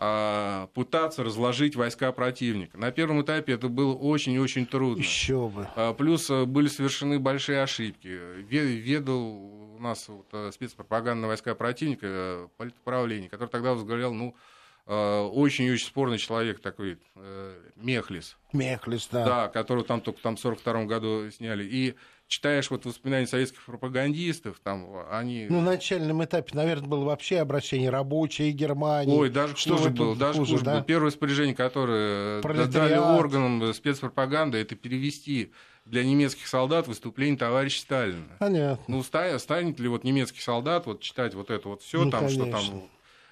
а, 0.00 0.66
пытаться 0.74 1.22
разложить 1.22 1.76
войска 1.76 2.10
противника. 2.10 2.78
На 2.78 2.90
первом 2.90 3.22
этапе 3.22 3.52
это 3.52 3.68
было 3.68 3.94
очень 3.94 4.32
и 4.32 4.38
очень 4.40 4.66
трудно. 4.66 5.00
Еще 5.02 5.48
бы. 5.48 5.68
А, 5.76 5.92
Плюс 5.94 6.28
э, 6.30 6.46
были 6.46 6.66
совершены 6.66 7.20
большие 7.20 7.62
ошибки. 7.62 8.08
Ве- 8.08 8.74
Ведал 8.76 9.20
у 9.20 9.78
нас 9.78 10.08
вот, 10.08 10.26
э, 10.32 10.50
спецпропагандные 10.52 11.28
войска 11.28 11.54
противника, 11.54 12.06
э, 12.08 12.48
политуправление, 12.56 13.28
который 13.30 13.50
тогда 13.50 13.74
возглавлял, 13.74 14.12
ну, 14.12 14.34
э, 14.88 15.20
очень 15.32 15.66
и 15.66 15.70
очень 15.70 15.86
спорный 15.86 16.18
человек 16.18 16.60
такой, 16.60 16.98
э, 17.14 17.54
Мехлис. 17.76 18.36
Мехлис, 18.52 19.08
да. 19.12 19.24
Да, 19.24 19.48
которого 19.48 19.84
там 19.84 20.00
только 20.00 20.20
там 20.20 20.34
в 20.36 20.40
42 20.40 20.84
году 20.86 21.30
сняли. 21.30 21.62
И 21.64 21.94
читаешь 22.26 22.70
вот 22.70 22.84
воспоминания 22.84 23.26
советских 23.26 23.62
пропагандистов, 23.64 24.58
там 24.62 24.86
они... 25.10 25.46
Ну, 25.48 25.60
на 25.60 25.72
начальном 25.72 26.22
этапе, 26.24 26.50
наверное, 26.54 26.88
было 26.88 27.04
вообще 27.04 27.38
обращение 27.38 27.88
рабочие 27.90 28.50
Германии. 28.52 29.14
Ой, 29.16 29.30
даже 29.30 29.56
Что 29.56 29.76
хуже 29.76 29.90
было, 29.90 30.16
даже 30.16 30.38
хуже, 30.40 30.52
хуже 30.52 30.64
да? 30.64 30.72
было. 30.74 30.82
Первое 30.84 31.06
распоряжение, 31.06 31.54
которое 31.54 32.38
э, 32.38 32.42
Пролетариат. 32.42 32.72
дали 32.72 32.98
органам 32.98 33.72
спецпропаганды, 33.74 34.58
это 34.58 34.74
перевести 34.76 35.52
для 35.86 36.04
немецких 36.04 36.46
солдат 36.48 36.86
выступление 36.86 37.38
товарища 37.38 37.80
Сталина. 37.80 38.26
Понятно. 38.38 38.84
Ну, 38.88 39.02
ста- 39.02 39.38
станет 39.38 39.80
ли 39.80 39.88
вот 39.88 40.04
немецкий 40.04 40.40
солдат 40.40 40.84
вот 40.84 41.00
читать 41.00 41.32
вот 41.34 41.50
это 41.50 41.68
вот 41.68 41.80
все 41.82 42.04
Ну, 42.04 42.10
там, 42.10 42.28
что 42.28 42.40
конечно. 42.44 42.70
там. 42.72 42.88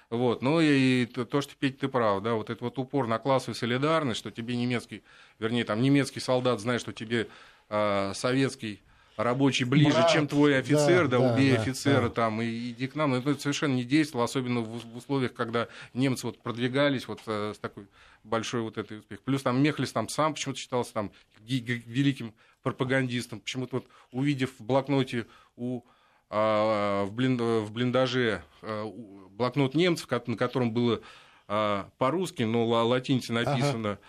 Вот, 0.09 0.41
ну 0.41 0.61
и 0.61 1.05
то, 1.05 1.25
то, 1.25 1.41
что 1.41 1.53
Петь, 1.55 1.79
ты 1.79 1.89
прав, 1.89 2.23
да, 2.23 2.33
вот 2.35 2.49
это 2.49 2.63
вот 2.63 2.79
упор 2.79 3.07
на 3.07 3.19
классовую 3.19 3.55
солидарность, 3.55 4.19
что 4.19 4.31
тебе 4.31 4.55
немецкий, 4.55 5.03
вернее, 5.37 5.65
там 5.65 5.81
немецкий 5.81 6.21
солдат 6.21 6.61
знает, 6.61 6.79
что 6.79 6.93
тебе 6.93 7.27
а, 7.69 8.13
советский 8.13 8.81
рабочий 9.17 9.65
ближе, 9.65 9.97
Брат, 9.97 10.11
чем 10.11 10.27
твой 10.27 10.57
офицер, 10.57 11.07
да, 11.07 11.17
да, 11.17 11.27
да, 11.27 11.33
убей 11.33 11.55
да, 11.55 11.61
офицера 11.61 12.03
да. 12.03 12.09
там 12.09 12.41
и 12.41 12.69
иди 12.69 12.87
к 12.87 12.95
нам. 12.95 13.11
Но 13.11 13.17
это 13.17 13.39
совершенно 13.41 13.73
не 13.73 13.83
действовало, 13.83 14.25
особенно 14.25 14.61
в, 14.61 14.79
в 14.85 14.97
условиях, 14.97 15.33
когда 15.33 15.67
немцы 15.93 16.27
вот 16.27 16.39
продвигались 16.39 17.07
вот 17.07 17.21
э, 17.25 17.53
с 17.55 17.59
такой 17.59 17.87
большой 18.23 18.61
вот 18.61 18.77
этой 18.77 18.99
успех. 18.99 19.21
Плюс 19.21 19.41
там 19.41 19.61
Мехлис 19.61 19.91
там 19.91 20.07
сам 20.07 20.33
почему-то 20.35 20.59
считался 20.59 20.93
там 20.93 21.11
великим 21.41 22.33
пропагандистом. 22.61 23.39
Почему-то 23.39 23.77
вот 23.77 23.87
увидев 24.11 24.51
в 24.59 24.63
блокноте 24.63 25.25
у 25.55 25.81
в, 26.29 27.09
блин- 27.11 27.37
в 27.37 27.71
блиндаже 27.71 28.41
а, 28.61 28.85
блокнот 29.31 29.75
немцев, 29.75 30.07
на 30.27 30.35
котором 30.35 30.71
было 30.71 31.01
а, 31.47 31.89
по-русски, 31.97 32.43
но 32.43 32.65
ла- 32.65 32.83
латиницей 32.83 33.33
написано 33.33 33.99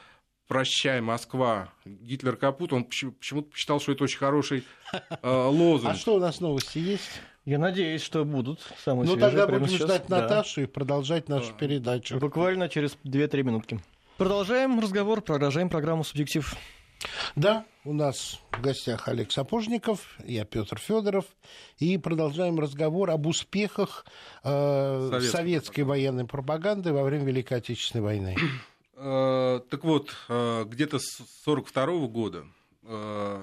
«Прощай, 0.49 1.01
Москва, 1.01 1.69
Гитлер 1.85 2.37
капут», 2.37 2.73
он 2.73 2.85
почему- 2.85 3.13
почему-то 3.13 3.51
посчитал, 3.51 3.81
что 3.81 3.93
это 3.93 4.05
очень 4.05 4.19
хороший 4.19 4.65
а, 5.23 5.49
лозунг. 5.51 5.93
А 5.93 5.97
что 5.97 6.15
у 6.17 6.19
нас 6.19 6.41
новости 6.41 6.79
есть? 6.79 7.21
Я 7.45 7.59
надеюсь, 7.59 8.03
что 8.03 8.25
будут 8.25 8.61
самые 8.85 9.07
Ну, 9.07 9.13
свежие 9.13 9.31
тогда 9.31 9.47
прямо 9.47 9.61
будем 9.61 9.75
сейчас. 9.75 9.87
ждать 9.89 10.05
Да. 10.09 10.21
Наташу 10.23 10.63
и 10.63 10.67
продолжать 10.67 11.29
нашу 11.29 11.53
Да. 11.53 11.59
передачу. 11.59 12.19
Буквально 12.19 12.69
через 12.69 12.97
2-3 13.05 13.43
минутки. 13.43 13.81
Продолжаем 14.17 14.81
разговор, 14.81 15.21
продолжаем 15.23 15.69
программу 15.71 16.03
«Субъектив». 16.05 16.55
Да, 17.37 17.65
у 17.85 17.93
нас 17.93 18.41
в 18.53 18.61
гостях 18.61 19.09
Олег 19.09 19.33
Сапожников, 19.33 20.17
я 20.25 20.45
Петр 20.45 20.79
Федоров, 20.79 21.25
и 21.79 21.99
продолжаем 21.99 22.59
разговор 22.59 23.11
об 23.11 23.27
успехах 23.27 24.05
э, 24.45 25.09
Советской 25.11 25.31
советской 25.31 25.81
военной 25.83 26.27
пропаганды 26.27 26.93
во 26.93 27.03
время 27.03 27.25
Великой 27.25 27.59
Отечественной 27.59 28.03
войны. 28.03 28.37
Э, 28.95 29.61
Так 29.71 29.85
вот, 29.85 30.15
э, 30.29 30.65
где-то 30.67 30.99
с 30.99 31.21
1942 31.47 32.09
года, 32.09 32.45
э, 32.83 33.43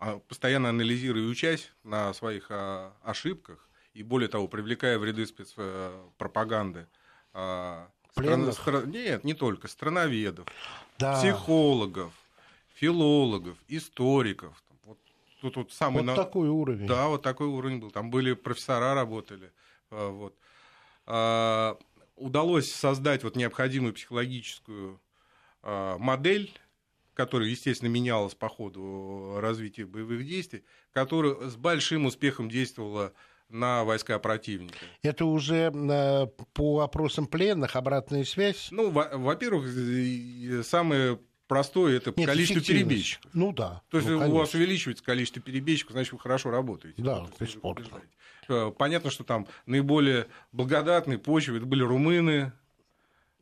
а, 0.00 0.20
постоянно 0.20 0.68
анализируя 0.68 1.24
и 1.24 1.26
учась 1.26 1.72
на 1.82 2.14
своих 2.14 2.46
а, 2.50 2.92
ошибках, 3.02 3.68
и 3.94 4.04
более 4.04 4.28
того, 4.28 4.46
привлекая 4.46 4.96
в 4.98 5.04
ряды 5.04 5.26
спецпропаганды 5.26 6.86
а, 7.32 7.88
Пленных? 8.18 8.54
страна- 8.54 8.80
стра- 8.80 8.86
Нет, 8.86 9.24
не 9.24 9.34
только, 9.34 9.68
страноведов, 9.68 10.46
Да. 10.98 11.14
психологов, 11.18 12.12
филологов, 12.74 13.56
историков. 13.68 14.62
Вот 14.84 14.98
тут 15.40 15.56
вот 15.56 15.72
самый... 15.72 15.98
Вот 15.98 16.02
на- 16.06 16.14
такой 16.16 16.48
уровень. 16.48 16.86
да, 16.86 17.08
вот 17.08 17.22
такой 17.22 17.46
уровень 17.46 17.78
был. 17.80 17.90
Там 17.90 18.10
были 18.10 18.34
профессора 18.34 18.94
работали. 18.94 19.52
а, 19.90 20.10
Вот. 20.10 20.34
А, 21.06 21.76
Удалось 22.16 22.72
создать 22.72 23.22
вот 23.22 23.36
необходимую 23.36 23.94
психологическую 23.94 25.00
а, 25.62 25.96
модель, 25.98 26.52
которая, 27.14 27.48
естественно, 27.48 27.88
менялась 27.88 28.34
по 28.34 28.48
ходу 28.48 29.38
развития 29.40 29.86
боевых 29.86 30.26
действий, 30.26 30.64
которая 30.92 31.48
с 31.48 31.54
большим 31.56 32.06
успехом 32.06 32.48
действовала 32.48 33.12
на 33.48 33.84
войска 33.84 34.18
противника. 34.18 34.78
Это 35.02 35.24
уже 35.24 35.72
э, 35.74 36.26
по 36.52 36.80
опросам 36.80 37.26
пленных 37.26 37.76
обратная 37.76 38.24
связь. 38.24 38.68
Ну, 38.70 38.90
во- 38.90 39.10
во-первых, 39.16 39.66
э, 39.74 40.62
самое 40.64 41.18
простое 41.46 41.96
это 41.96 42.12
Нет, 42.14 42.28
количество 42.28 42.60
перебежчиков. 42.62 43.30
Ну 43.32 43.52
да. 43.52 43.80
То 43.90 43.96
есть 43.98 44.08
ну, 44.08 44.18
у 44.30 44.34
вас 44.36 44.52
увеличивается 44.52 45.02
количество 45.02 45.40
перебежчиков, 45.40 45.92
значит, 45.92 46.12
вы 46.12 46.18
хорошо 46.18 46.50
работаете. 46.50 47.02
Да, 47.02 47.20
Вот, 47.20 47.40
бесспорно. 47.40 47.80
убеждаете. 47.80 48.08
Э, 48.50 48.70
Понятно, 48.76 49.10
что 49.10 49.24
там 49.24 49.46
наиболее 49.66 50.26
благодатные 50.52 51.18
почвы 51.18 51.56
это 51.56 51.64
были 51.66 51.82
румыны, 51.82 52.52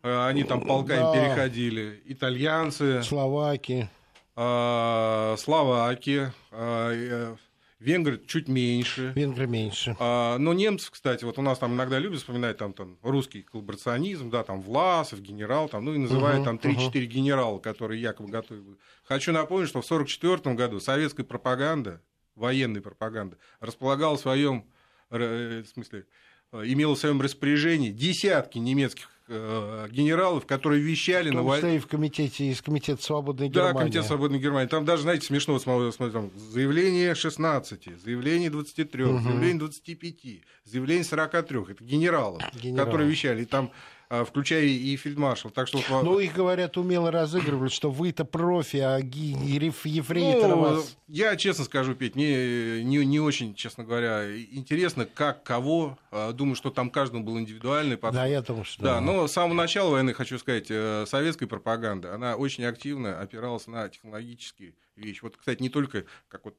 э, 0.04 0.26
они 0.28 0.44
там 0.44 0.60
полками 0.60 1.00
Да. 1.00 1.12
переходили, 1.14 2.00
итальянцы, 2.06 3.02
Словаки. 3.02 3.88
э, 4.36 5.34
словаки, 5.38 6.32
э, 6.52 6.92
э, 7.32 7.36
венгры 7.78 8.20
чуть 8.26 8.48
меньше. 8.48 9.12
Венгры 9.14 9.46
меньше. 9.46 9.96
А, 9.98 10.38
Но 10.38 10.54
немцы, 10.54 10.90
кстати, 10.90 11.24
вот 11.24 11.38
у 11.38 11.42
нас 11.42 11.58
там 11.58 11.74
иногда 11.74 11.98
любят 11.98 12.18
вспоминать 12.20 12.56
там, 12.56 12.72
там 12.72 12.98
русский 13.02 13.42
коллаборационизм, 13.42 14.30
да, 14.30 14.42
там 14.44 14.60
Власов, 14.62 15.20
генерал, 15.20 15.68
там, 15.68 15.84
ну 15.84 15.94
и 15.94 15.98
называют 15.98 16.44
Мгм, 16.46 16.58
там 16.58 16.72
3-4 16.72 17.04
генерала, 17.06 17.58
которые 17.58 18.00
якобы 18.00 18.30
готовы. 18.30 18.76
Хочу 19.04 19.32
напомнить, 19.32 19.68
что 19.68 19.82
в 19.82 19.84
1944 19.84 20.54
году 20.54 20.80
советская 20.80 21.24
пропаганда, 21.24 22.02
военная 22.34 22.80
пропаганда, 22.80 23.38
располагала 23.60 24.16
в 24.16 24.20
своем, 24.20 24.66
э, 25.10 25.62
в 25.62 25.68
смысле, 25.68 26.06
э, 26.52 26.62
имела 26.66 26.94
в 26.94 26.98
своем 26.98 27.20
распоряжении 27.20 27.90
десятки 27.90 28.58
немецких 28.58 29.10
э, 29.28 29.88
генералов, 29.90 30.46
которые 30.46 30.80
вещали 30.82 31.30
на 31.30 31.36
том 31.36 31.46
вой- 31.46 31.56
числе 31.58 31.76
и 31.76 31.78
в 31.78 31.86
комитете, 31.86 32.46
из 32.50 32.62
комитета 32.62 33.02
свободной 33.02 33.48
да, 33.48 33.66
Германии. 33.68 33.78
Комитет 33.90 34.04
свободной 34.06 34.38
Германии. 34.38 34.68
Там 34.68 34.84
даже, 34.84 35.02
знаете, 35.02 35.26
смешно, 35.26 35.58
смотрю, 35.58 35.90
смотрю, 35.92 36.12
там, 36.12 36.30
заявление 36.38 37.14
16, 37.14 38.00
заявление 38.02 38.50
23, 38.50 39.04
Мгм. 39.04 39.22
заявление 39.24 39.58
25, 39.58 40.42
заявление 40.64 41.04
43. 41.04 41.70
Это 41.72 41.84
генералов, 41.84 42.42
Генералов. 42.60 42.84
которые 42.90 43.08
вещали. 43.10 43.42
И 43.42 43.46
там 43.46 43.70
включая 44.08 44.64
и 44.64 44.96
фельдмаршал. 44.96 45.50
Так 45.50 45.68
что, 45.68 45.80
ну, 46.02 46.18
их, 46.18 46.34
говорят, 46.34 46.76
умело 46.76 47.10
разыгрывали, 47.10 47.68
что 47.68 47.90
вы-то 47.90 48.24
профи, 48.24 48.78
а 48.78 48.98
ефрейтор 48.98 50.50
ну, 50.50 50.60
вас... 50.60 50.96
Я 51.08 51.36
честно 51.36 51.64
скажу, 51.64 51.94
Петь, 51.94 52.14
мне 52.14 52.82
не, 52.84 53.04
не 53.04 53.20
очень, 53.20 53.54
честно 53.54 53.84
говоря, 53.84 54.36
интересно, 54.36 55.06
как, 55.06 55.42
кого. 55.42 55.98
А, 56.10 56.32
думаю, 56.32 56.56
что 56.56 56.70
там 56.70 56.90
каждому 56.90 57.24
был 57.24 57.38
индивидуальный 57.38 57.96
подход. 57.96 58.20
Да, 58.20 58.26
я 58.26 58.42
думаю, 58.42 58.64
что... 58.64 58.82
Да, 58.82 59.00
но 59.00 59.26
с 59.26 59.32
самого 59.32 59.54
начала 59.54 59.90
войны, 59.90 60.14
хочу 60.14 60.38
сказать, 60.38 60.66
э, 60.70 61.04
советская 61.06 61.48
пропаганда, 61.48 62.14
она 62.14 62.36
очень 62.36 62.64
активно 62.64 63.20
опиралась 63.20 63.66
на 63.66 63.88
технологические 63.88 64.74
вещи. 64.96 65.20
Вот, 65.22 65.36
кстати, 65.36 65.62
не 65.62 65.68
только, 65.68 66.04
как 66.28 66.44
вот 66.44 66.54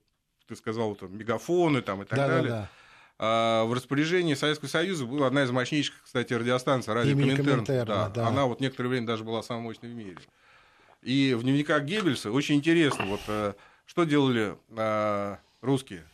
ты 0.47 0.55
сказал, 0.55 0.89
вот, 0.89 1.01
мегафоны 1.01 1.81
там 1.81 2.03
и 2.03 2.05
так 2.05 2.17
да, 2.17 2.27
далее. 2.27 2.49
Да, 2.49 2.60
да 2.62 2.69
а, 2.69 2.87
в 3.19 3.73
распоряжении 3.73 4.36
Советского 4.36 4.69
Союза 4.69 5.06
была 5.06 5.27
одна 5.27 5.43
из 5.43 5.51
мощнейших, 5.51 5.95
кстати, 6.03 6.34
радиостанций, 6.34 6.93
радио 6.93 7.17
Коминтерн. 7.17 7.63
Да, 7.63 8.10
да. 8.10 8.27
Она 8.27 8.45
вот 8.45 8.60
некоторое 8.60 8.89
время 8.89 9.08
даже 9.08 9.23
была 9.23 9.41
самой 9.41 9.63
мощной 9.63 9.89
в 9.89 9.95
мире. 9.95 10.17
И 11.01 11.34
в 11.34 11.43
дневниках 11.43 11.84
Геббельса 11.84 12.32
очень 12.32 12.56
интересно, 12.56 13.06
вот 13.06 13.21
э, 13.27 13.53
что 13.86 14.03
делали 14.03 14.58
а, 14.75 15.39
русские. 15.62 16.06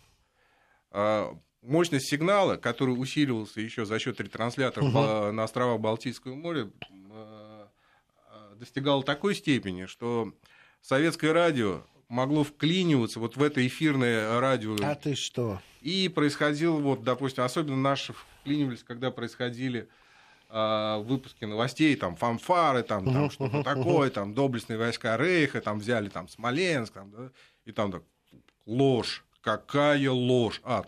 А, 0.91 1.37
мощность 1.61 2.07
сигнала, 2.07 2.57
который 2.57 2.91
усиливался 2.91 3.59
еще 3.59 3.85
за 3.85 3.99
счет 3.99 4.21
ретрансляторов 4.21 4.89
угу. 4.89 5.31
на 5.31 5.43
островах 5.43 5.79
Балтийского 5.79 6.35
моря, 6.35 6.69
достигал 8.55 9.03
такой 9.03 9.35
степени, 9.35 9.85
что 9.85 10.33
советское 10.81 11.31
радио 11.31 11.83
могло 12.13 12.43
вклиниваться 12.43 13.19
вот 13.19 13.35
в 13.35 13.43
это 13.43 13.65
эфирное 13.65 14.39
радио. 14.39 14.75
А 14.83 14.95
ты 14.95 15.15
что? 15.15 15.59
И 15.81 16.07
происходило, 16.09 16.77
вот, 16.77 17.03
допустим, 17.03 17.43
особенно 17.43 17.75
наши 17.75 18.13
вклинивались, 18.13 18.83
когда 18.83 19.11
происходили 19.11 19.89
э, 20.49 21.03
выпуски 21.03 21.45
новостей, 21.45 21.95
там, 21.95 22.15
фанфары, 22.15 22.83
там, 22.83 23.05
там 23.05 23.31
что-то 23.31 23.63
такое, 23.63 24.09
там, 24.11 24.33
доблестные 24.33 24.77
войска 24.77 25.17
Рейха, 25.17 25.59
там, 25.59 25.79
взяли, 25.79 26.07
там, 26.07 26.29
Смоленск, 26.29 26.93
там, 26.93 27.11
да, 27.11 27.31
и 27.65 27.71
там 27.71 27.91
так, 27.91 28.03
ложь, 28.65 29.25
какая 29.41 30.09
ложь. 30.09 30.61
А, 30.63 30.83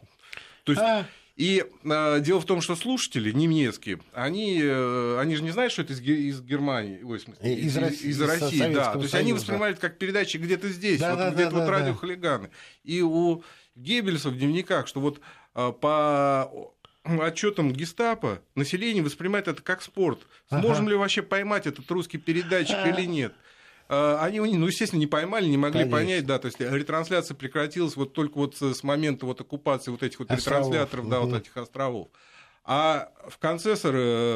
то 0.64 0.72
есть... 0.72 0.82
А 0.82 1.06
и 1.36 1.66
э, 1.84 2.20
дело 2.22 2.40
в 2.40 2.46
том, 2.46 2.62
что 2.62 2.76
слушатели 2.78 3.32
немецкие, 3.32 4.00
они, 4.14 4.62
э, 4.62 5.20
они 5.20 5.36
же 5.36 5.44
не 5.44 5.52
знают, 5.52 5.74
что 5.74 5.82
это 5.82 5.92
из, 5.92 6.00
из 6.00 6.42
Германии, 6.42 7.02
ой, 7.04 7.18
в 7.18 7.22
смысле, 7.22 7.56
из, 7.56 7.76
из, 7.76 7.78
России, 7.78 8.10
из 8.10 8.22
России 8.22 8.74
да. 8.74 8.94
То 8.94 9.00
есть 9.00 9.12
Союза. 9.12 9.18
они 9.18 9.34
воспринимают 9.34 9.80
как 9.80 9.98
передачи 9.98 10.38
где-то 10.38 10.70
здесь, 10.70 11.00
да, 11.02 11.12
вот, 11.12 11.20
да, 11.20 11.32
где-то 11.32 11.52
да, 11.52 11.58
вот 11.58 11.66
да, 11.66 11.72
радиохулиганы. 11.72 12.52
И 12.84 13.02
у 13.02 13.44
Геббельса 13.76 14.30
в 14.30 14.38
дневниках, 14.38 14.88
что 14.88 15.02
вот 15.02 15.20
э, 15.56 15.74
по 15.74 16.50
отчетам 17.04 17.74
гестапо 17.74 18.42
население 18.56 19.04
воспринимает 19.04 19.50
это 19.50 19.62
как 19.62 19.82
спорт. 19.82 20.20
Сможем 20.48 20.86
ага. 20.86 20.92
ли 20.92 20.96
вообще 20.96 21.22
поймать 21.22 21.68
этот 21.68 21.90
русский 21.92 22.18
передатчик 22.18 22.78
а. 22.78 22.88
или 22.88 23.06
нет? 23.06 23.34
А, 23.88 24.20
они, 24.24 24.40
ну, 24.40 24.68
естественно, 24.68 25.00
не 25.00 25.08
поймали, 25.08 25.48
не 25.48 25.58
могли 25.58 25.82
Конечно. 25.82 25.98
понять, 25.98 26.26
да, 26.26 26.40
то 26.40 26.48
есть 26.48 26.60
ретрансляция 26.60 27.36
прекратилась 27.36 27.96
вот 27.96 28.14
только 28.14 28.38
вот 28.38 28.56
с 28.60 28.84
момента 28.84 29.26
вот 29.26 29.42
оккупации 29.42 29.92
вот 29.92 30.02
этих 30.02 30.20
вот 30.20 30.32
островов. 30.32 30.68
ретрансляторов, 30.68 31.10
да, 31.10 31.22
угу. 31.22 31.30
вот 31.30 31.42
этих 31.42 31.56
островов. 31.58 32.10
А 32.64 33.12
в 33.28 33.38
конце 33.38 33.76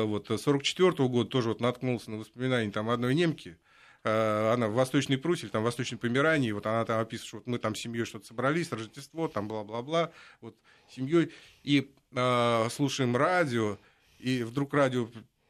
вот, 0.05 0.27
44 0.27 0.89
-го 0.89 1.09
года 1.09 1.29
тоже 1.29 1.49
вот 1.49 1.61
наткнулся 1.61 2.11
на 2.11 2.17
воспоминания 2.17 2.71
там 2.71 2.91
одной 2.91 3.15
немки, 3.15 3.57
э, 4.03 4.53
она 4.53 4.67
в 4.67 4.73
Восточной 4.73 5.17
Пруссии, 5.17 5.47
там 5.47 5.63
в 5.63 5.65
Восточной 5.65 5.97
Померании, 5.97 6.51
вот 6.51 6.67
она 6.67 6.85
там 6.85 6.99
описывает, 6.99 7.27
что 7.27 7.37
вот 7.37 7.47
мы 7.47 7.57
там 7.57 7.73
с 7.73 7.79
семьей 7.79 8.05
что-то 8.05 8.27
собрались, 8.27 8.71
Рождество, 8.71 9.27
там 9.27 9.47
бла-бла-бла, 9.47 10.11
вот 10.41 10.55
семьей, 10.95 11.31
и 11.63 11.91
э, 12.11 12.67
слушаем 12.69 13.17
радио, 13.17 13.79
и 14.19 14.43
вдруг 14.43 14.75
радио 14.75 15.09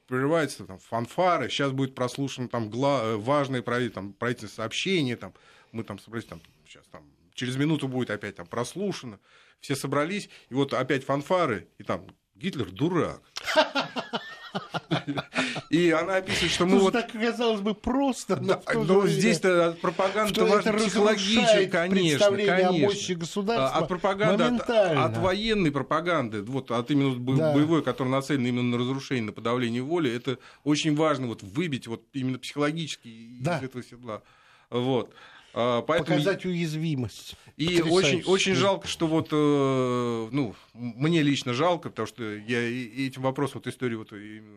прерывается, 0.09 0.65
там, 0.65 0.79
фанфары, 0.79 1.49
сейчас 1.49 1.71
будет 1.71 1.95
прослушано 1.95 2.49
там 2.49 2.69
гла- 2.69 3.03
э, 3.03 3.15
важное 3.15 3.61
там, 3.61 4.13
правительственное 4.13 4.55
сообщение, 4.55 5.15
там, 5.15 5.33
мы 5.71 5.83
там 5.83 5.99
собрались, 5.99 6.25
там, 6.25 6.41
сейчас 6.67 6.85
там, 6.87 7.03
через 7.35 7.55
минуту 7.55 7.87
будет 7.87 8.09
опять 8.09 8.35
там 8.35 8.47
прослушано, 8.47 9.19
все 9.61 9.75
собрались, 9.75 10.29
и 10.49 10.55
вот 10.55 10.73
опять 10.73 11.05
фанфары, 11.05 11.67
и 11.77 11.83
там 11.83 12.07
Гитлер 12.35 12.71
дурак. 12.71 13.21
И 15.69 15.91
она 15.91 16.17
описывает, 16.17 16.51
что 16.51 16.65
мы 16.65 16.79
вот... 16.79 16.93
так 16.93 17.12
казалось 17.12 17.62
бы 17.62 17.75
просто. 17.75 18.38
Да, 18.38 18.62
но 18.73 19.07
здесь-то 19.07 19.77
пропаганда 19.81 20.45
важна 20.45 20.73
психологически, 20.73 21.67
конечно, 21.67 22.31
конечно. 22.31 23.55
а 23.55 23.81
пропаганда 23.85 24.47
от, 24.47 24.69
от 24.69 25.17
военной 25.17 25.71
пропаганды, 25.71 26.41
вот 26.41 26.71
от 26.71 26.91
именно 26.91 27.15
боевой, 27.15 27.83
которая 27.83 28.13
нацелена 28.13 28.47
именно 28.47 28.63
на 28.63 28.77
разрушение, 28.77 29.25
на 29.25 29.31
подавление 29.31 29.81
воли, 29.81 30.13
это 30.13 30.39
очень 30.63 30.95
важно 30.95 31.27
вот 31.27 31.43
выбить 31.43 31.88
вот 31.88 32.03
именно 32.13 32.39
психологически 32.39 33.07
из 33.07 33.47
этого 33.47 33.83
седла. 33.83 34.21
Вот. 34.69 35.13
А, 35.53 35.81
поэтому... 35.81 36.17
Показать 36.17 36.45
уязвимость. 36.45 37.35
И 37.57 37.81
очень, 37.81 38.23
очень 38.23 38.55
жалко, 38.55 38.88
что 38.88 39.07
вот, 39.07 39.29
э, 39.31 40.27
ну, 40.31 40.55
мне 40.73 41.21
лично 41.21 41.53
жалко, 41.53 41.89
потому 41.89 42.07
что 42.07 42.23
я 42.23 42.62
этим 42.62 43.23
вопросом, 43.23 43.62
вот 43.63 43.67
истории 43.67 43.95
вот, 43.95 44.13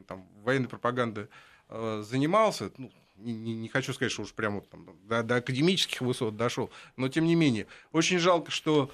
там, 0.07 0.27
военной 0.45 0.69
пропаганды 0.69 1.29
э, 1.69 2.05
занимался, 2.07 2.71
ну, 2.77 2.93
не, 3.17 3.33
не, 3.33 3.55
не 3.55 3.69
хочу 3.69 3.93
сказать, 3.93 4.13
что 4.13 4.23
уж 4.23 4.33
прямо 4.33 4.61
там, 4.63 4.87
до, 5.05 5.23
до 5.23 5.37
академических 5.37 6.01
высот 6.01 6.37
дошел, 6.37 6.71
но 6.97 7.09
тем 7.09 7.25
не 7.25 7.35
менее, 7.35 7.67
очень 7.93 8.19
жалко, 8.19 8.51
что 8.51 8.91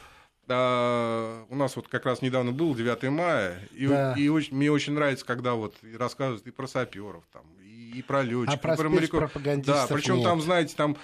а, 0.49 1.45
у 1.49 1.57
нас 1.57 1.77
вот 1.77 1.89
как 1.89 2.07
раз 2.07 2.23
недавно 2.23 2.53
был 2.53 2.75
9 2.75 3.03
мая, 3.11 3.61
и, 3.73 3.87
да. 3.87 4.15
и 4.17 4.29
очень, 4.29 4.57
мне 4.57 4.71
очень 4.71 4.95
нравится, 4.95 5.25
когда 5.25 5.55
вот 5.55 5.77
рассказывают 5.97 6.47
и 6.47 6.51
про 6.51 6.67
саперов, 6.67 7.25
там, 7.33 7.43
и, 7.63 7.99
и 7.99 8.03
про 8.03 8.23
летчиков, 8.23 8.55
а 8.55 8.59
про, 8.59 8.77
про 8.77 8.89
моряков. 8.89 9.31
Да, 9.65 9.87
причем 9.89 10.23
там, 10.23 10.41
знаете, 10.41 10.75
там 10.75 10.97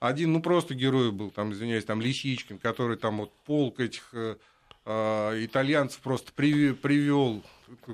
один, 0.00 0.32
ну, 0.32 0.40
просто 0.40 0.74
герой 0.74 1.12
был, 1.12 1.30
там, 1.30 1.52
извиняюсь, 1.52 1.84
там, 1.84 2.00
Лисичкин, 2.00 2.58
который 2.58 2.96
там 2.96 3.18
вот 3.18 3.32
полк 3.44 3.80
этих 3.80 4.08
э, 4.12 4.36
э 4.86 5.44
итальянцев 5.44 6.00
просто 6.00 6.32
привел 6.32 7.42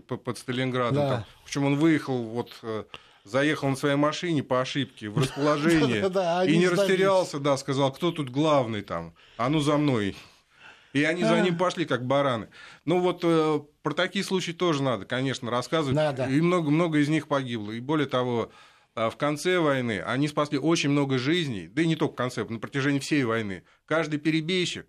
под 0.06 0.38
Сталинградом. 0.38 0.94
Да. 0.94 1.26
Причем 1.44 1.64
он 1.64 1.76
выехал, 1.76 2.22
вот, 2.22 2.52
э, 2.62 2.84
заехал 3.24 3.68
на 3.68 3.76
своей 3.76 3.96
машине 3.96 4.44
по 4.44 4.60
ошибке 4.60 5.08
в 5.08 5.18
расположение 5.18 5.98
и 6.48 6.56
не 6.56 6.68
растерялся, 6.68 7.40
да, 7.40 7.56
сказал, 7.56 7.92
кто 7.92 8.12
тут 8.12 8.30
главный 8.30 8.82
там, 8.82 9.12
а 9.36 9.48
ну 9.48 9.58
за 9.58 9.76
мной. 9.76 10.16
И 10.92 11.02
они 11.02 11.24
за 11.24 11.40
ним 11.40 11.58
пошли, 11.58 11.84
как 11.84 12.06
бараны. 12.06 12.48
Ну 12.86 13.00
вот 13.00 13.20
э, 13.22 13.60
про 13.82 13.92
такие 13.92 14.24
случаи 14.24 14.52
тоже 14.52 14.82
надо, 14.82 15.04
конечно, 15.04 15.50
рассказывать. 15.50 15.96
Надо. 15.96 16.26
И 16.26 16.40
много-много 16.40 16.98
из 16.98 17.08
них 17.08 17.28
погибло. 17.28 17.72
И 17.72 17.80
более 17.80 18.06
того, 18.06 18.44
а 18.44 18.50
в 18.96 19.16
конце 19.18 19.60
войны 19.60 20.00
они 20.00 20.26
спасли 20.26 20.58
очень 20.58 20.90
много 20.90 21.18
жизней, 21.18 21.68
да 21.68 21.82
и 21.82 21.86
не 21.86 21.96
только 21.96 22.14
в 22.14 22.16
конце, 22.16 22.44
на 22.44 22.58
протяжении 22.58 22.98
всей 22.98 23.24
войны. 23.24 23.62
Каждый 23.84 24.18
перебежчик, 24.18 24.86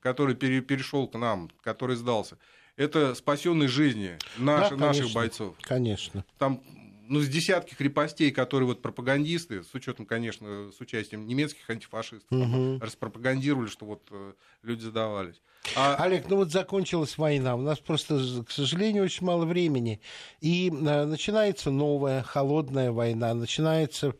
который 0.00 0.34
перешел 0.34 1.08
к 1.08 1.18
нам, 1.18 1.50
который 1.62 1.96
сдался, 1.96 2.38
это 2.76 3.14
спасенные 3.14 3.68
жизни 3.68 4.18
наш, 4.36 4.68
да, 4.70 4.76
наших 4.76 5.12
бойцов. 5.12 5.56
Конечно. 5.62 6.24
Там 6.38 6.62
ну, 7.08 7.20
с 7.20 7.28
десятки 7.28 7.74
крепостей, 7.74 8.30
которые 8.30 8.66
вот 8.66 8.82
пропагандисты, 8.82 9.62
с 9.62 9.74
учетом, 9.74 10.06
конечно, 10.06 10.70
с 10.72 10.80
участием 10.80 11.26
немецких 11.26 11.68
антифашистов, 11.70 12.30
угу. 12.30 12.78
распропагандировали, 12.80 13.68
что 13.68 13.86
вот 13.86 14.02
э, 14.10 14.32
люди 14.62 14.82
задавались. 14.82 15.40
А... 15.74 15.96
Олег, 15.96 16.28
ну 16.28 16.36
вот 16.36 16.52
закончилась 16.52 17.18
война, 17.18 17.56
у 17.56 17.62
нас 17.62 17.78
просто, 17.78 18.44
к 18.46 18.50
сожалению, 18.50 19.04
очень 19.04 19.26
мало 19.26 19.44
времени. 19.44 20.00
И 20.40 20.68
э, 20.68 21.04
начинается 21.04 21.70
новая 21.70 22.22
холодная 22.22 22.92
война, 22.92 23.34
начинается 23.34 24.14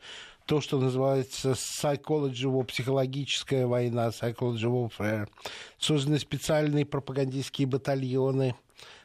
то, 0.47 0.61
что 0.61 0.79
называется 0.79 1.53
psychology 1.53 2.45
war, 2.45 2.65
психологическая 2.65 3.67
война, 3.67 4.09
psychology 4.09 4.63
warfare. 4.63 5.29
Созданы 5.79 6.19
специальные 6.19 6.87
пропагандистские 6.87 7.67
батальоны 7.67 8.55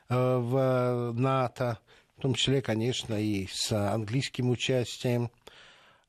э, 0.10 0.38
в 0.38 1.14
НАТО, 1.14 1.80
в 2.22 2.30
том 2.30 2.36
числе, 2.36 2.62
конечно, 2.62 3.20
и 3.20 3.48
с 3.48 3.72
английским 3.72 4.52
участием. 4.52 5.32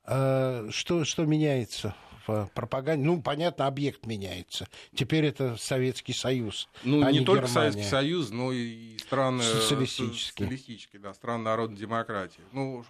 Э, 0.04 0.68
что, 0.70 1.06
что 1.06 1.24
меняется 1.24 1.96
в 2.26 2.50
пропаганде. 2.54 3.02
Ну, 3.02 3.22
понятно, 3.22 3.66
объект 3.66 4.04
меняется. 4.04 4.68
Теперь 4.94 5.24
это 5.24 5.56
Советский 5.56 6.12
Союз. 6.12 6.68
Ну, 6.84 7.02
а 7.02 7.10
не, 7.10 7.20
не 7.20 7.24
только 7.24 7.46
Германия. 7.46 7.72
Советский 7.72 7.90
Союз, 7.90 8.28
но 8.28 8.52
и 8.52 8.98
страны 8.98 9.42
социалистические. 9.42 10.48
социалистические 10.48 11.00
да, 11.00 11.14
страны 11.14 11.44
народной 11.44 11.78
демократии. 11.78 12.42
Ну, 12.52 12.84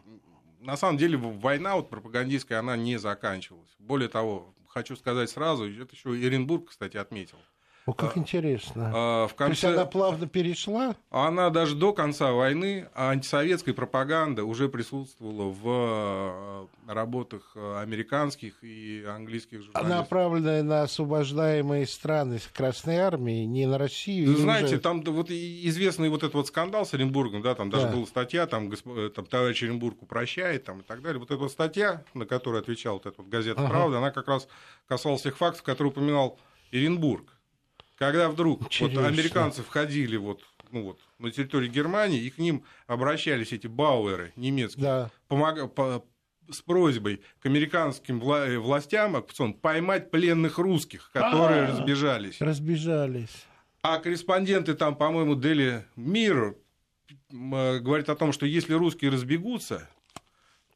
на 0.59 0.77
самом 0.77 0.99
деле, 0.99 1.17
война 1.17 1.77
вот 1.77 1.91
пропагандистская, 1.91 2.59
она 2.59 2.77
не 2.77 2.97
заканчивалась. 2.97 3.71
Более 3.79 4.09
того, 4.09 4.53
хочу 4.67 4.97
сказать 4.97 5.31
сразу, 5.31 5.71
это 5.71 5.95
еще 5.95 6.09
Иренбург, 6.21 6.71
кстати, 6.71 6.97
отметил. 6.97 7.39
О, 7.85 7.93
как 7.95 8.17
а, 8.17 8.21
интересно. 8.21 8.93
А, 8.95 9.27
в 9.27 9.35
конце... 9.35 9.63
То 9.63 9.67
есть 9.69 9.79
она 9.79 9.87
плавно 9.87 10.29
перешла? 10.29 10.95
Она 11.11 11.51
даже 11.51 11.75
до 11.75 11.93
конца 11.93 12.31
войны, 12.31 12.89
антисоветская 12.95 13.75
пропаганда 13.75 14.45
уже 14.45 14.69
присутствовала 14.69 15.51
в 15.51 16.69
работах 16.87 17.51
э, 17.57 17.81
американских 17.81 18.63
и 18.63 19.05
английских 19.05 19.63
журналистов. 19.63 19.99
Направленная 19.99 20.63
на 20.63 20.83
освобождаемые 20.83 21.87
страны 21.87 22.39
Красной 22.53 22.99
Армии, 22.99 23.45
не 23.45 23.67
на 23.67 23.79
Россию. 23.79 24.31
Вы 24.31 24.37
знаете, 24.37 24.75
уже... 24.75 24.79
там 24.79 25.03
вот 25.03 25.31
известный 25.31 26.09
вот 26.09 26.23
этот 26.23 26.35
вот 26.35 26.47
скандал 26.47 26.87
с 26.87 26.95
Оренбургом, 26.95 27.43
да, 27.43 27.57
там 27.57 27.69
даже 27.69 27.87
да. 27.87 27.93
была 27.93 28.07
статья, 28.07 28.47
там, 28.47 28.69
госп... 28.69 28.87
там 29.15 29.27
товарищ 29.27 29.63
Оренбург 29.65 30.03
упрощает, 30.03 30.65
там 30.65 30.81
и 30.81 30.83
так 30.83 31.03
далее. 31.03 31.19
Вот 31.19 31.33
эта 31.33 31.41
вот 31.41 31.51
статья, 31.51 32.05
на 32.15 32.27
которую 32.27 32.61
отвечал 32.61 32.95
вот 32.95 33.07
эта 33.07 33.21
вот 33.21 33.29
газета 33.29 33.61
ага. 33.61 33.71
«Правда», 33.71 33.99
она 33.99 34.13
как 34.13 34.29
раз 34.29 34.47
касалась 34.87 35.23
тех 35.23 35.37
фактов, 35.37 35.65
которые 35.65 35.91
упоминал 35.91 36.39
Оренбург. 36.73 37.33
Когда 37.97 38.29
вдруг 38.29 38.63
вот 38.63 38.97
американцы 38.97 39.63
входили 39.63 40.17
вот 40.17 40.43
ну 40.73 40.85
вот, 40.85 41.01
на 41.19 41.31
территории 41.31 41.69
Германии, 41.69 42.21
и 42.21 42.31
к 42.31 42.39
ним 42.39 42.65
обращались 42.87 43.53
эти 43.53 43.67
бауэры 43.67 44.33
немецкие, 44.37 44.83
да. 44.83 45.11
помог, 45.29 45.75
по, 45.75 46.05
с 46.51 46.63
просьбой 46.63 47.23
к 47.41 47.47
американским 47.47 48.19
вла- 48.19 48.47
э, 48.49 48.59
властям 48.59 49.17
оккупационным 49.17 49.55
поймать 49.55 50.11
пленных 50.11 50.59
русских, 50.59 51.11
которые 51.13 51.63
А-а-а, 51.63 51.71
разбежались. 51.73 52.41
Разбежались. 52.41 53.47
А 53.83 53.99
корреспонденты 53.99 54.75
там, 54.75 54.97
по-моему, 54.97 55.35
Дели 55.35 55.85
Мир 55.97 56.57
э, 57.31 57.79
говорит 57.79 58.09
о 58.09 58.17
том, 58.17 58.33
что 58.33 58.47
если 58.47 58.75
русские 58.75 59.11
разбегутся, 59.11 59.89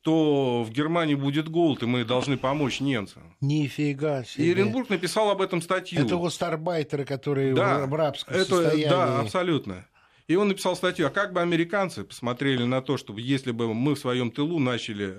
то 0.07 0.63
в 0.63 0.71
Германии 0.71 1.17
будет 1.17 1.49
голод, 1.49 1.83
и 1.83 1.87
мы 1.87 2.05
должны 2.05 2.37
помочь 2.37 2.79
немцам. 2.79 3.35
Нифига 3.41 4.23
себе. 4.23 4.47
И 4.47 4.53
Оренбург 4.53 4.89
написал 4.89 5.31
об 5.31 5.43
этом 5.43 5.61
статью. 5.61 6.01
Это 6.01 6.17
гастарбайтеры, 6.17 7.05
которые 7.05 7.55
да, 7.55 7.87
в 7.87 7.93
рабском 7.93 8.33
это, 8.33 8.45
состоянии. 8.45 8.89
Да, 8.89 9.19
абсолютно. 9.19 9.85
И 10.29 10.37
он 10.37 10.47
написал 10.47 10.77
статью, 10.77 11.09
а 11.09 11.11
как 11.11 11.33
бы 11.33 11.41
американцы 11.41 12.05
посмотрели 12.05 12.63
на 12.63 12.83
то, 12.83 12.99
чтобы 12.99 13.21
если 13.21 13.51
бы 13.51 13.75
мы 13.75 13.97
в 13.97 13.99
своем 13.99 14.31
тылу 14.31 14.61
начали 14.61 15.19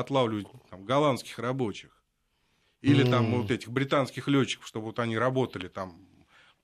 отлавливать 0.00 0.46
там, 0.70 0.86
голландских 0.86 1.38
рабочих, 1.38 1.90
или 2.80 3.04
mm. 3.04 3.10
там 3.10 3.42
вот 3.42 3.50
этих 3.50 3.68
британских 3.68 4.26
летчиков, 4.26 4.66
чтобы 4.66 4.86
вот 4.86 5.00
они 5.00 5.18
работали 5.18 5.68
там 5.68 5.98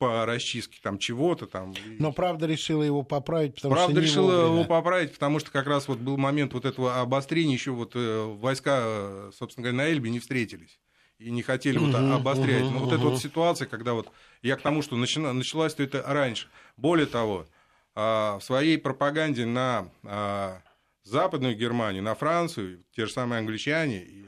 по 0.00 0.24
расчистке 0.24 0.80
там 0.82 0.96
чего-то 0.96 1.46
там. 1.46 1.74
Но 1.98 2.10
правда 2.10 2.46
решила 2.46 2.82
его 2.82 3.02
поправить, 3.02 3.56
потому 3.56 3.74
правда 3.74 3.92
что 3.92 4.00
решила 4.00 4.32
вовремя. 4.32 4.54
его 4.54 4.64
поправить, 4.64 5.12
потому 5.12 5.38
что 5.40 5.50
как 5.50 5.66
раз 5.66 5.88
вот 5.88 5.98
был 5.98 6.16
момент 6.16 6.54
вот 6.54 6.64
этого 6.64 7.02
обострения, 7.02 7.52
еще 7.52 7.72
вот 7.72 7.92
э, 7.94 8.24
войска, 8.24 8.78
э, 8.82 9.30
собственно 9.36 9.64
говоря, 9.64 9.84
на 9.84 9.92
Эльбе 9.92 10.08
не 10.08 10.18
встретились 10.18 10.80
и 11.18 11.30
не 11.30 11.42
хотели 11.42 11.76
вот 11.76 11.94
обострять. 11.94 12.62
Но 12.62 12.78
вот 12.78 12.92
эта 12.94 13.02
вот 13.02 13.20
ситуация, 13.20 13.68
когда 13.68 13.92
вот 13.92 14.08
я 14.40 14.56
к 14.56 14.62
тому, 14.62 14.80
что 14.80 14.96
началась 14.96 15.74
то 15.74 15.82
это 15.82 16.02
раньше. 16.06 16.48
Более 16.78 17.06
того, 17.06 17.44
а, 17.94 18.38
в 18.38 18.42
своей 18.42 18.78
пропаганде 18.78 19.44
на 19.44 19.90
а, 20.02 20.62
Западную 21.02 21.54
Германию, 21.56 22.02
на 22.02 22.14
Францию, 22.14 22.84
те 22.96 23.04
же 23.04 23.12
самые 23.12 23.40
англичане 23.40 24.02
и 24.02 24.24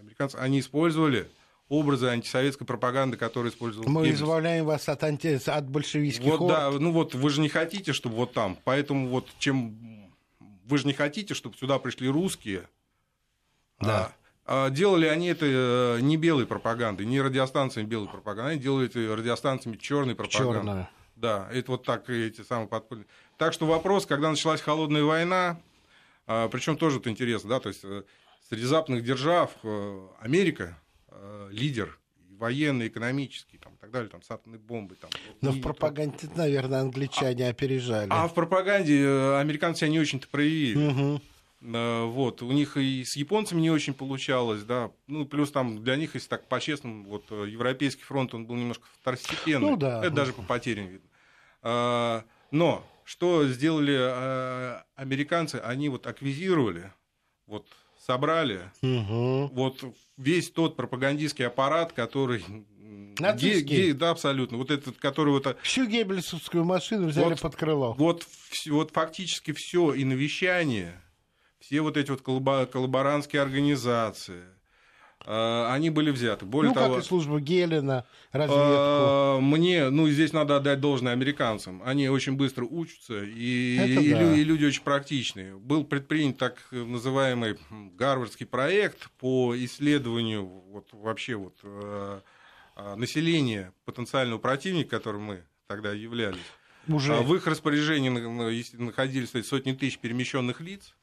американцы, 0.00 0.34
они 0.34 0.58
использовали 0.58 1.28
образы 1.78 2.06
антисоветской 2.06 2.66
пропаганды, 2.66 3.16
которые 3.16 3.50
использовал 3.52 3.88
Мы 3.88 4.02
Геббельс. 4.02 4.20
избавляем 4.20 4.64
вас 4.64 4.88
от, 4.88 5.02
анти... 5.02 5.40
от 5.48 5.68
большевистских 5.68 6.24
Вот, 6.24 6.40
орд. 6.40 6.48
да, 6.48 6.70
ну 6.70 6.92
вот 6.92 7.14
вы 7.14 7.30
же 7.30 7.40
не 7.40 7.48
хотите, 7.48 7.92
чтобы 7.92 8.16
вот 8.16 8.32
там, 8.32 8.58
поэтому 8.64 9.08
вот 9.08 9.28
чем... 9.38 10.10
Вы 10.64 10.78
же 10.78 10.86
не 10.86 10.94
хотите, 10.94 11.34
чтобы 11.34 11.56
сюда 11.56 11.78
пришли 11.78 12.08
русские. 12.08 12.68
Да. 13.80 14.12
А, 14.46 14.70
делали 14.70 15.06
они 15.06 15.28
это 15.28 15.46
э, 15.46 16.00
не 16.00 16.16
белой 16.16 16.46
пропагандой, 16.46 17.06
не 17.06 17.20
радиостанциями 17.20 17.86
белой 17.86 18.08
пропаганды, 18.08 18.52
они 18.52 18.60
делали 18.60 18.86
это 18.86 19.16
радиостанциями 19.16 19.76
черной 19.76 20.14
пропаганды. 20.14 20.58
Черная. 20.58 20.90
Да, 21.16 21.48
это 21.52 21.70
вот 21.72 21.84
так 21.84 22.10
эти 22.10 22.42
самые 22.42 22.68
подпольные. 22.68 23.06
Так 23.38 23.52
что 23.52 23.66
вопрос, 23.66 24.04
когда 24.04 24.30
началась 24.30 24.60
холодная 24.60 25.02
война, 25.02 25.60
а, 26.26 26.48
причем 26.48 26.76
тоже 26.76 26.98
это 26.98 27.10
интересно, 27.10 27.50
да, 27.50 27.60
то 27.60 27.68
есть 27.68 27.84
э, 27.84 28.02
среди 28.48 28.64
западных 28.64 29.04
держав 29.04 29.50
э, 29.62 30.08
Америка 30.20 30.78
Э, 31.16 31.48
лидер 31.50 31.98
военный, 32.38 32.88
экономический, 32.88 33.58
там, 33.58 33.74
и 33.74 33.76
так 33.76 33.92
далее, 33.92 34.10
там, 34.10 34.20
с 34.22 34.30
атомной 34.30 34.58
бомбой. 34.58 34.96
Там, 34.96 35.10
Но 35.40 35.52
в 35.52 35.60
пропаганде, 35.60 36.26
там... 36.26 36.36
наверное, 36.36 36.80
англичане 36.80 37.46
а, 37.46 37.50
опережали. 37.50 38.08
А 38.10 38.26
в 38.26 38.34
пропаганде 38.34 39.00
э, 39.04 39.38
американцы 39.38 39.88
не 39.88 40.00
очень-то 40.00 40.26
проявили. 40.28 40.88
Угу. 40.88 41.20
Вот, 41.60 42.42
у 42.42 42.52
них 42.52 42.76
и 42.76 43.04
с 43.04 43.16
японцами 43.16 43.62
не 43.62 43.70
очень 43.70 43.94
получалось, 43.94 44.64
да, 44.64 44.90
ну, 45.06 45.24
плюс 45.24 45.50
там 45.50 45.82
для 45.82 45.96
них, 45.96 46.14
если 46.14 46.28
так 46.28 46.46
по-честному, 46.46 47.08
вот, 47.08 47.30
Европейский 47.30 48.02
фронт, 48.02 48.34
он 48.34 48.44
был 48.44 48.56
немножко 48.56 48.84
второстепенный, 49.00 49.70
ну, 49.70 49.76
да. 49.78 50.00
это 50.04 50.10
даже 50.10 50.34
по 50.34 50.42
потерям 50.42 50.88
видно. 50.88 52.24
Но 52.50 52.86
что 53.04 53.48
сделали 53.48 53.96
американцы, 54.94 55.54
они 55.54 55.88
вот 55.88 56.06
аквизировали, 56.06 56.92
вот, 57.46 57.66
собрали, 58.04 58.70
угу. 58.82 59.48
вот 59.54 59.82
весь 60.16 60.50
тот 60.50 60.76
пропагандистский 60.76 61.46
аппарат, 61.46 61.92
который 61.92 62.44
Ге, 63.36 63.60
ге, 63.60 63.94
да, 63.94 64.10
абсолютно. 64.10 64.58
Вот 64.58 64.72
этот, 64.72 64.96
который 64.96 65.30
вот... 65.30 65.56
Всю 65.62 65.86
геббельсовскую 65.86 66.64
машину 66.64 67.06
взяли 67.06 67.30
вот, 67.30 67.40
под 67.40 67.54
крыло. 67.54 67.94
Вот, 67.96 68.26
вот 68.66 68.90
фактически 68.90 69.52
все 69.52 69.94
и 69.94 70.04
навещание, 70.04 71.00
все 71.60 71.80
вот 71.80 71.96
эти 71.96 72.10
вот 72.10 72.22
коллаборантские 72.22 73.40
организации, 73.40 74.42
они 75.26 75.90
были 75.90 76.10
взяты. 76.10 76.44
Более 76.44 76.70
ну, 76.70 76.74
того, 76.74 76.94
как 76.96 77.04
и 77.04 77.06
служба 77.06 77.40
Гелена, 77.40 78.04
разведку. 78.32 78.58
А, 78.58 79.40
мне, 79.40 79.88
ну, 79.88 80.08
здесь 80.08 80.32
надо 80.32 80.56
отдать 80.56 80.80
должное 80.80 81.12
американцам. 81.12 81.82
Они 81.84 82.08
очень 82.08 82.34
быстро 82.34 82.64
учатся, 82.64 83.22
и, 83.24 83.76
и, 83.86 84.10
да. 84.10 84.34
и 84.34 84.44
люди 84.44 84.66
очень 84.66 84.82
практичные. 84.82 85.56
Был 85.56 85.84
предпринят 85.84 86.36
так 86.36 86.58
называемый 86.70 87.58
гарвардский 87.70 88.46
проект 88.46 89.10
по 89.18 89.54
исследованию 89.56 90.44
вот, 90.44 90.88
вообще 90.92 91.36
вот, 91.36 91.54
э, 91.62 92.20
а, 92.76 92.96
населения 92.96 93.72
потенциального 93.84 94.38
противника, 94.38 94.90
которым 94.90 95.22
мы 95.22 95.44
тогда 95.66 95.92
являлись. 95.92 96.38
Уже. 96.86 97.14
В 97.14 97.34
их 97.34 97.46
распоряжении 97.46 98.10
находились 98.76 99.30
сотни 99.46 99.72
тысяч 99.72 99.98
перемещенных 99.98 100.60
лиц 100.60 100.94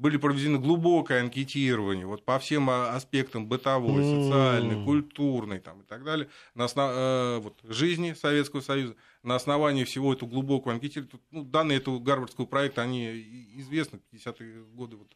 были 0.00 0.16
проведены 0.16 0.58
глубокое 0.58 1.20
анкетирование 1.20 2.06
вот 2.06 2.24
по 2.24 2.38
всем 2.38 2.70
а, 2.70 2.94
аспектам 2.96 3.46
бытовой, 3.46 4.02
социальной, 4.02 4.82
культурной 4.82 5.60
там, 5.60 5.82
и 5.82 5.84
так 5.84 6.04
далее, 6.04 6.28
на 6.54 6.64
основ... 6.64 6.90
э, 6.90 7.38
вот, 7.42 7.58
жизни 7.64 8.14
Советского 8.14 8.62
Союза. 8.62 8.96
На 9.22 9.36
основании 9.36 9.84
всего 9.84 10.14
этого 10.14 10.30
глубокого 10.30 10.72
анкетирования, 10.72 11.20
ну, 11.30 11.44
данные 11.44 11.76
этого 11.76 11.98
гарвардского 11.98 12.46
проекта, 12.46 12.80
они 12.80 13.10
известны, 13.56 14.00
50-е 14.10 14.64
годы. 14.72 14.96
Вот, 14.96 15.08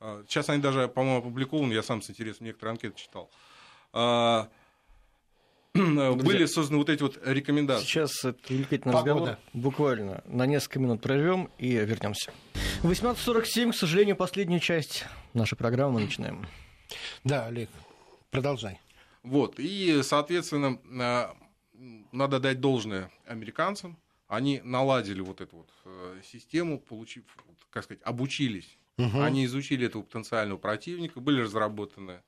э, 0.00 0.24
сейчас 0.28 0.50
они 0.50 0.60
даже, 0.60 0.86
по-моему, 0.86 1.20
опубликованы, 1.20 1.72
я 1.72 1.82
сам 1.82 2.02
с 2.02 2.10
интересом 2.10 2.44
некоторые 2.44 2.72
анкеты 2.72 2.94
читал. 3.00 3.30
Э, 3.94 4.44
были 5.72 6.44
созданы 6.44 6.78
вот 6.78 6.90
эти 6.90 7.00
вот 7.02 7.18
рекомендации. 7.24 7.86
Сейчас 7.86 8.22
этот 8.22 8.42
Погода. 8.82 8.98
разговор 8.98 9.36
буквально 9.54 10.22
на 10.26 10.44
несколько 10.44 10.78
минут 10.78 11.00
прервем 11.00 11.48
и 11.56 11.70
вернемся. 11.70 12.32
18.47, 12.82 13.72
к 13.72 13.74
сожалению, 13.74 14.16
последняя 14.16 14.60
часть 14.60 15.04
нашей 15.34 15.56
программы 15.56 15.94
мы 15.94 16.00
начинаем. 16.02 16.46
Да, 17.24 17.46
Олег, 17.46 17.70
продолжай. 18.30 18.80
Вот, 19.22 19.54
и, 19.58 20.00
соответственно, 20.02 20.78
э, 20.84 21.34
надо 22.12 22.38
дать 22.38 22.60
должное 22.60 23.10
американцам. 23.26 23.98
Они 24.28 24.60
наладили 24.62 25.20
вот 25.20 25.40
эту 25.40 25.58
вот 25.58 25.70
э, 25.84 26.20
систему, 26.24 26.78
получив, 26.78 27.24
как 27.70 27.84
сказать, 27.84 28.02
обучились. 28.04 28.78
Угу. 28.98 29.20
Они 29.20 29.44
изучили 29.44 29.86
этого 29.86 30.02
потенциального 30.02 30.58
противника, 30.58 31.20
были 31.20 31.40
разработаны 31.40 32.22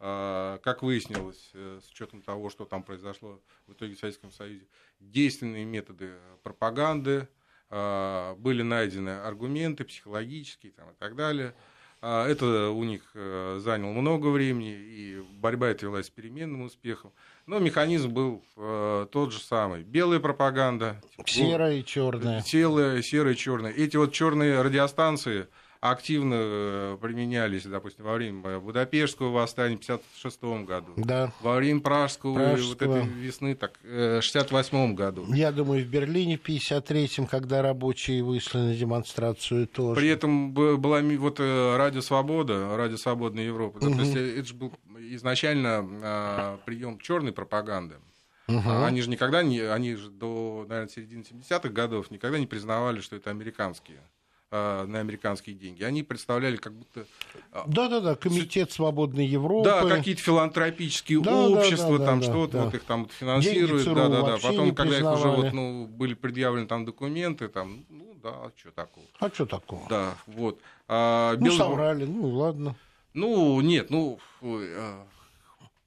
а, 0.00 0.58
как 0.58 0.82
выяснилось, 0.82 1.50
э, 1.54 1.80
с 1.84 1.90
учетом 1.90 2.22
того, 2.22 2.50
что 2.50 2.64
там 2.64 2.84
произошло 2.84 3.40
в 3.66 3.72
итоге 3.72 3.96
в 3.96 3.98
Советском 3.98 4.30
Союзе, 4.30 4.64
действенные 5.00 5.64
методы 5.64 6.14
пропаганды, 6.44 7.28
были 7.70 8.62
найдены 8.62 9.10
аргументы 9.10 9.84
психологические 9.84 10.72
там, 10.72 10.90
и 10.90 10.94
так 10.98 11.16
далее. 11.16 11.54
А, 12.00 12.28
это 12.28 12.70
у 12.70 12.84
них 12.84 13.02
э, 13.14 13.58
заняло 13.60 13.92
много 13.92 14.28
времени, 14.28 14.70
и 14.70 15.20
борьба 15.40 15.68
эта 15.68 15.86
велась 15.86 16.06
с 16.06 16.10
переменным 16.10 16.62
успехом. 16.62 17.12
Но 17.46 17.58
механизм 17.58 18.10
был 18.10 18.44
э, 18.56 19.06
тот 19.10 19.32
же 19.32 19.40
самый. 19.40 19.82
Белая 19.82 20.20
пропаганда. 20.20 21.00
Серая 21.26 21.78
и 21.78 21.84
черная. 21.84 22.40
Серая, 22.42 23.02
серая 23.02 23.34
и 23.34 23.36
черная. 23.36 23.72
Эти 23.72 23.96
вот 23.96 24.12
черные 24.12 24.62
радиостанции, 24.62 25.48
активно 25.80 26.34
э, 26.38 26.98
применялись, 27.00 27.64
допустим, 27.64 28.04
во 28.04 28.14
время 28.14 28.58
Будапештского 28.58 29.30
восстания 29.30 29.76
в 29.76 29.82
1956 29.82 30.66
году, 30.66 30.92
да. 30.96 31.32
во 31.40 31.56
время 31.56 31.80
Пражского, 31.80 32.34
Пражского. 32.34 32.68
вот 32.68 32.82
этой 32.82 33.08
весны, 33.08 33.54
так, 33.54 33.78
э, 33.84 34.20
в 34.20 34.28
1968 34.28 34.94
году. 34.94 35.26
Я 35.32 35.52
думаю, 35.52 35.84
в 35.84 35.88
Берлине 35.88 36.36
в 36.36 36.42
1953, 36.42 37.26
когда 37.26 37.62
рабочие 37.62 38.22
вышли 38.22 38.58
на 38.58 38.74
демонстрацию 38.74 39.66
тоже. 39.66 40.00
При 40.00 40.08
этом 40.08 40.52
была 40.52 41.00
вот 41.00 41.40
э, 41.40 41.76
Радио 41.76 42.00
Свобода, 42.00 42.76
Радио 42.76 42.96
Свободная 42.96 43.44
Европа. 43.44 43.78
Угу. 43.78 43.94
То 43.94 44.00
есть 44.00 44.16
это 44.16 44.44
же 44.44 44.54
был 44.54 44.72
изначально 44.98 45.88
а, 46.02 46.58
прием 46.64 46.98
черной 46.98 47.32
пропаганды. 47.32 47.96
Угу. 48.48 48.84
Они 48.84 49.02
же 49.02 49.10
никогда 49.10 49.42
не, 49.42 49.60
они 49.60 49.94
же 49.94 50.10
до, 50.10 50.64
наверное, 50.68 50.90
середины 50.90 51.22
70-х 51.22 51.68
годов 51.68 52.10
никогда 52.10 52.38
не 52.38 52.46
признавали, 52.46 53.00
что 53.00 53.16
это 53.16 53.30
американские 53.30 53.98
э, 53.98 54.17
на 54.50 55.00
американские 55.00 55.54
деньги. 55.54 55.82
Они 55.82 56.02
представляли 56.02 56.56
как 56.56 56.72
будто... 56.72 57.06
Да-да-да, 57.66 58.14
Комитет 58.14 58.72
Свободной 58.72 59.26
Европы. 59.26 59.68
Да, 59.68 59.84
какие-то 59.84 60.22
филантропические 60.22 61.20
да, 61.20 61.48
общества, 61.48 61.98
да, 61.98 61.98
да, 61.98 62.06
там 62.06 62.20
да, 62.20 62.26
что-то 62.26 62.52
да. 62.52 62.64
вот 62.64 62.74
их 62.74 62.84
там 62.84 63.08
финансируют. 63.08 63.84
Да-да-да. 63.84 64.38
Потом, 64.38 64.74
когда 64.74 64.98
их 64.98 65.04
уже 65.04 65.28
вот, 65.28 65.52
ну, 65.52 65.86
были 65.86 66.14
предъявлены 66.14 66.66
там 66.66 66.84
документы, 66.86 67.48
там, 67.48 67.84
ну 67.90 68.16
да, 68.22 68.30
а 68.30 68.52
что 68.56 68.70
такого? 68.70 69.06
А 69.20 69.28
что 69.28 69.46
такого? 69.46 69.86
Да, 69.88 70.16
вот. 70.26 70.60
А, 70.86 71.36
ну, 71.38 71.44
Бел... 71.46 71.56
соврали, 71.56 72.04
ну 72.04 72.28
ладно. 72.28 72.74
Ну, 73.14 73.60
нет, 73.60 73.90
ну, 73.90 74.18
а, 74.42 75.04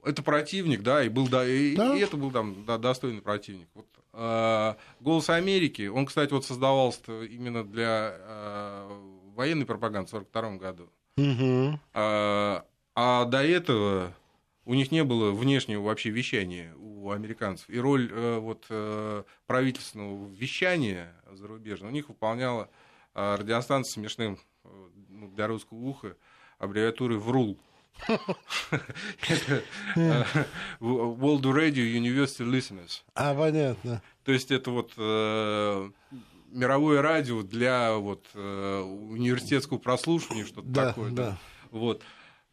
это 0.04 0.22
противник, 0.22 0.82
да, 0.82 1.04
и 1.04 1.10
был, 1.10 1.28
да, 1.28 1.48
и, 1.48 1.76
да. 1.76 1.96
и 1.96 2.00
это 2.00 2.18
был 2.18 2.32
там 2.32 2.66
да, 2.66 2.78
достойный 2.78 3.22
противник. 3.22 3.68
Вот, 3.74 3.86
Голос 4.14 5.30
Америки, 5.30 5.88
он, 5.88 6.06
кстати, 6.06 6.34
вот 6.34 6.46
создавался 6.46 7.24
именно 7.24 7.64
для 7.64 8.18
э, 8.18 8.90
военной 9.36 9.66
пропаганды 9.66 10.10
в 10.10 10.14
1942 10.14 10.58
году. 10.58 10.90
Угу. 11.18 11.80
А, 11.94 12.66
а 12.96 13.26
до 13.26 13.44
этого 13.44 14.14
у 14.66 14.74
них 14.74 14.92
не 14.92 15.04
было 15.04 15.32
внешнего 15.32 15.82
вообще 15.84 16.10
вещания 16.10 16.74
у 16.76 17.12
американцев. 17.12 17.70
И 17.70 17.80
роль 17.80 18.10
э, 18.12 18.38
вот, 18.40 18.66
э, 18.70 19.24
правительственного 19.48 20.28
вещания 20.30 21.14
зарубежного 21.32 21.90
у 21.90 21.94
них 21.94 22.10
выполняла 22.10 22.70
э, 23.14 23.36
радиостанция 23.36 23.94
смешным 23.94 24.38
э, 24.64 24.90
ну, 25.10 25.30
для 25.30 25.48
русского 25.48 25.80
уха 25.80 26.16
аббревиатурой 26.60 27.18
ВРУЛ. 27.18 27.58
Э, 29.96 30.24
World 30.80 31.44
Radio 31.44 31.84
University 31.84 32.46
Listeners. 32.46 33.04
А, 33.14 33.36
понятно. 33.36 34.02
То 34.24 34.32
есть 34.32 34.52
это 34.52 34.72
вот 34.72 34.94
э, 34.98 35.90
мировое 36.52 37.02
радио 37.02 37.44
для 37.44 37.96
вот 37.96 38.26
э, 38.34 38.82
университетского 38.82 39.78
прослушивания, 39.78 40.46
что-то 40.46 40.68
да, 40.68 40.88
такое. 40.88 41.12
Да. 41.12 41.38
Вот 41.72 42.02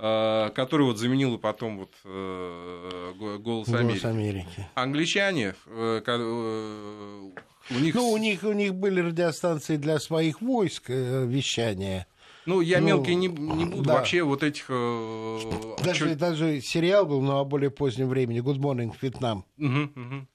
который 0.01 0.82
вот 0.82 0.99
заменил 0.99 1.39
потом 1.39 1.78
вот 1.78 1.93
голос, 2.05 3.41
голос 3.41 3.68
Америки. 3.70 4.07
Америки. 4.07 4.68
Англичане, 4.76 5.57
у 5.66 7.80
них... 7.80 7.97
Ну, 7.97 8.11
у 8.11 8.16
них, 8.16 8.45
у 8.45 8.53
них 8.53 8.76
были 8.76 9.01
радиостанции 9.01 9.76
для 9.76 9.99
своих 9.99 10.41
войск 10.41 10.89
вещания. 10.89 12.07
Ну, 12.49 12.63
я 12.63 12.81
ну, 12.81 12.87
мелкий 12.87 13.15
не, 13.15 13.27
не 13.29 13.67
буду 13.67 13.83
да. 13.83 13.97
вообще 13.97 14.23
вот 14.23 14.43
этих... 14.43 14.65
Э, 14.71 15.77
даже, 15.85 16.09
чё... 16.09 16.17
даже 16.17 16.63
сериал 16.63 17.05
был, 17.05 17.21
но 17.21 17.41
о 17.41 17.45
более 17.45 17.71
позднем 17.71 18.09
времени. 18.09 18.43
Good 18.43 18.57
Morning, 18.57 18.91
Вьетнам. 19.03 19.45
Угу, 19.59 19.81
угу. 19.95 20.27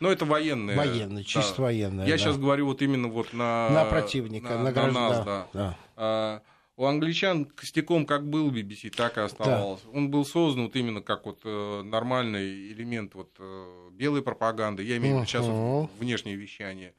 Ну, 0.00 0.08
это 0.08 0.24
военные. 0.24 0.78
Военные, 0.78 1.24
чисто 1.24 1.58
да. 1.58 1.62
военные. 1.64 2.08
Я 2.08 2.14
да. 2.14 2.18
сейчас 2.18 2.38
говорю 2.38 2.64
вот 2.64 2.80
именно 2.80 3.08
вот 3.08 3.34
на... 3.34 3.68
На 3.68 3.84
противника, 3.84 4.54
на, 4.54 4.62
на, 4.62 4.72
граждан. 4.72 4.94
на 4.94 5.08
нас, 5.10 5.24
да. 5.26 5.46
да. 5.52 5.76
А, 5.96 6.42
у 6.78 6.86
англичан 6.86 7.44
костяком 7.44 8.06
как 8.06 8.26
был 8.26 8.50
BBC, 8.50 8.88
так 8.88 9.18
и 9.18 9.20
оставался. 9.20 9.84
Да. 9.92 9.98
Он 9.98 10.10
был 10.10 10.24
создан 10.24 10.64
вот 10.64 10.76
именно 10.76 11.02
как 11.02 11.26
вот 11.26 11.40
э, 11.44 11.82
нормальный 11.82 12.72
элемент 12.72 13.14
вот 13.14 13.36
э, 13.38 13.90
белой 13.92 14.22
пропаганды. 14.22 14.84
Я 14.84 14.96
имею 14.96 15.16
в 15.16 15.18
виду 15.18 15.26
сейчас 15.26 15.44
вот 15.44 15.90
внешнее 15.98 16.36
вещание. 16.36 16.94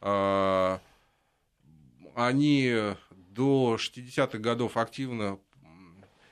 А, 0.00 0.80
они 2.14 2.94
до 3.38 3.76
60-х 3.76 4.38
годов 4.38 4.76
активно 4.76 5.38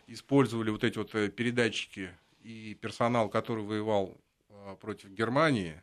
использовали 0.09 0.71
вот 0.71 0.83
эти 0.83 0.99
вот 0.99 1.15
э, 1.15 1.29
передатчики 1.29 2.11
и 2.43 2.77
персонал, 2.81 3.29
который 3.29 3.63
воевал 3.63 4.17
э, 4.49 4.77
против 4.81 5.11
Германии, 5.11 5.81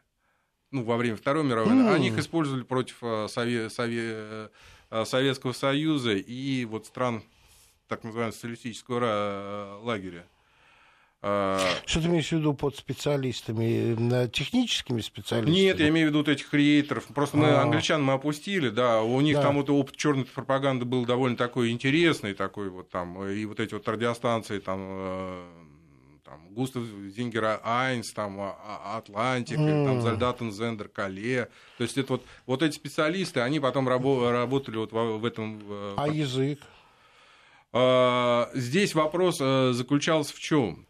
ну, 0.72 0.84
во 0.84 0.98
время 0.98 1.16
Второй 1.16 1.46
мировой 1.46 1.72
mm. 1.74 1.94
они 1.94 2.08
их 2.10 2.18
использовали 2.18 2.64
против 2.64 2.98
э, 3.02 3.28
Сове... 3.30 3.70
Сове... 3.70 4.50
Советского 5.06 5.54
Союза 5.54 6.14
и 6.14 6.66
вот 6.66 6.86
стран 6.86 7.24
так 7.88 8.04
называемого 8.04 8.32
социалистического 8.32 9.80
лагеря. 9.82 10.28
А, 11.26 11.58
Что 11.86 12.02
ты 12.02 12.08
имеешь 12.08 12.28
в 12.28 12.34
виду 12.34 12.54
под 12.54 12.76
специалистами? 12.76 14.28
Техническими 14.28 15.00
специалистами? 15.00 15.56
Нет, 15.56 15.80
я 15.80 15.88
имею 15.88 16.08
в 16.08 16.10
виду 16.10 16.18
вот 16.18 16.28
этих 16.28 16.50
креаторов. 16.50 17.06
Просто 17.16 17.38
мы, 17.38 17.48
а. 17.48 17.62
англичан 17.62 18.04
мы 18.04 18.12
опустили, 18.12 18.68
да, 18.70 19.02
у 19.02 19.22
них 19.22 19.38
да. 19.38 19.44
там 19.44 19.56
вот 19.56 19.70
опыт 19.70 19.96
черной 19.96 20.26
пропаганды 20.26 20.84
был 20.84 21.06
довольно 21.06 21.38
такой 21.38 21.72
интересный, 21.72 22.34
такой 22.34 22.70
вот 22.70 22.90
там, 22.90 23.24
и 23.26 23.46
вот 23.46 23.62
эти 23.62 23.74
вот 23.74 23.88
радиостанции 23.88 24.60
там, 24.60 24.80
э, 24.82 25.44
там 26.26 26.50
Gustav 26.50 26.84
Siegfried 27.16 27.62
Eins, 27.64 28.12
там 28.12 28.42
а, 28.42 28.98
Atlantik, 28.98 29.60
mm. 29.60 29.86
там 29.86 30.02
Soldatensender 30.02 30.90
Calais. 30.90 31.48
То 31.78 31.86
есть 31.86 31.98
это 31.98 32.14
вот, 32.14 32.26
вот 32.46 32.62
эти 32.64 32.76
специалисты, 32.76 33.40
они 33.40 33.62
потом 33.62 33.88
рабо- 33.88 34.30
работали 34.30 34.76
вот 34.76 34.92
в, 34.92 35.20
в 35.20 35.26
этом... 35.26 35.62
А 35.96 36.06
язык? 36.10 36.60
Здесь 38.54 38.94
вопрос 38.94 39.38
э, 39.40 39.72
заключался 39.72 40.36
в 40.36 40.40
чем? 40.40 40.86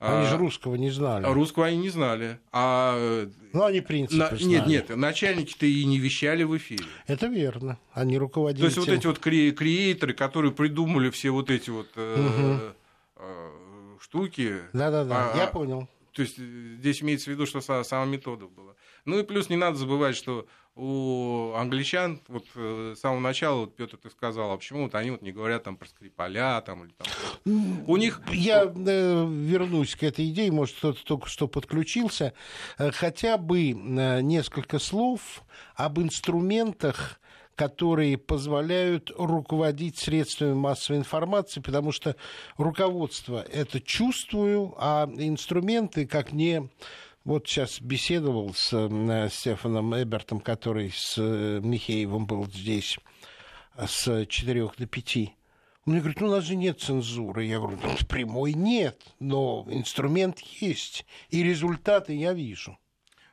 Они 0.00 0.26
же 0.26 0.36
русского 0.36 0.76
не 0.76 0.90
знали. 0.90 1.26
Русского 1.26 1.66
они 1.66 1.78
не 1.78 1.88
знали. 1.88 2.38
А... 2.52 3.26
Ну, 3.52 3.64
они 3.64 3.80
принципы 3.80 4.16
на... 4.16 4.44
Нет, 4.44 4.66
нет, 4.66 4.96
начальники-то 4.96 5.66
и 5.66 5.84
не 5.84 5.98
вещали 5.98 6.44
в 6.44 6.56
эфире. 6.56 6.84
Это 7.06 7.26
верно. 7.26 7.78
Они 7.92 8.16
руководили. 8.16 8.60
То 8.60 8.66
есть, 8.66 8.76
тем... 8.76 8.84
вот 8.84 8.92
эти 8.92 9.06
вот 9.06 9.18
кре... 9.18 9.50
креаторы, 9.50 10.14
которые 10.14 10.52
придумали 10.52 11.10
все 11.10 11.30
вот 11.30 11.50
эти 11.50 11.70
вот 11.70 11.88
угу. 11.96 12.60
э, 13.16 13.50
штуки. 14.00 14.58
Да-да-да, 14.72 15.32
а... 15.32 15.36
я 15.36 15.46
понял. 15.48 15.88
То 16.12 16.22
есть, 16.22 16.36
здесь 16.36 17.02
имеется 17.02 17.30
в 17.30 17.32
виду, 17.32 17.46
что 17.46 17.60
сама 17.60 18.04
метода 18.04 18.46
была. 18.46 18.74
Ну 19.04 19.18
и 19.18 19.22
плюс 19.22 19.48
не 19.48 19.56
надо 19.56 19.78
забывать, 19.78 20.16
что 20.16 20.46
у 20.78 21.52
англичан 21.56 22.20
вот 22.28 22.44
э, 22.54 22.94
с 22.96 23.00
самого 23.00 23.20
начала, 23.20 23.60
вот 23.60 23.74
Петр 23.74 23.96
ты 23.96 24.10
сказал, 24.10 24.52
а 24.52 24.56
почему 24.56 24.84
вот 24.84 24.94
они 24.94 25.10
вот 25.10 25.22
не 25.22 25.32
говорят 25.32 25.64
там 25.64 25.76
про 25.76 25.88
Скрипаля 25.88 26.60
там 26.60 26.84
или 26.84 26.92
там... 26.92 27.84
У 27.86 27.96
них... 27.96 28.22
Я 28.32 28.64
э, 28.64 29.26
вернусь 29.28 29.96
к 29.96 30.04
этой 30.04 30.28
идее, 30.30 30.52
может, 30.52 30.76
кто-то 30.76 31.04
только 31.04 31.28
что 31.28 31.48
подключился. 31.48 32.32
Э, 32.78 32.92
хотя 32.92 33.38
бы 33.38 33.70
э, 33.70 34.20
несколько 34.20 34.78
слов 34.78 35.42
об 35.74 35.98
инструментах, 35.98 37.20
которые 37.56 38.16
позволяют 38.16 39.10
руководить 39.18 39.98
средствами 39.98 40.54
массовой 40.54 41.00
информации, 41.00 41.60
потому 41.60 41.90
что 41.90 42.14
руководство 42.56 43.42
это 43.42 43.80
чувствую, 43.80 44.74
а 44.78 45.10
инструменты, 45.16 46.06
как 46.06 46.32
не 46.32 46.70
вот 47.24 47.46
сейчас 47.46 47.80
беседовал 47.80 48.54
с 48.54 48.72
э, 48.72 49.28
Стефаном 49.30 49.94
Эбертом, 49.94 50.40
который 50.40 50.90
с 50.90 51.16
э, 51.18 51.60
Михеевым 51.62 52.26
был 52.26 52.46
здесь 52.46 52.98
с 53.76 54.26
4 54.26 54.70
до 54.76 54.86
5. 54.86 55.16
Он 55.86 55.92
мне 55.92 56.00
говорит, 56.00 56.20
ну 56.20 56.28
у 56.28 56.30
нас 56.30 56.44
же 56.44 56.56
нет 56.56 56.80
цензуры. 56.80 57.44
Я 57.44 57.58
говорю, 57.58 57.78
ну, 57.82 57.96
прямой 58.08 58.52
нет, 58.52 59.02
но 59.20 59.66
инструмент 59.68 60.38
есть, 60.40 61.06
и 61.30 61.42
результаты 61.42 62.14
я 62.14 62.32
вижу. 62.32 62.78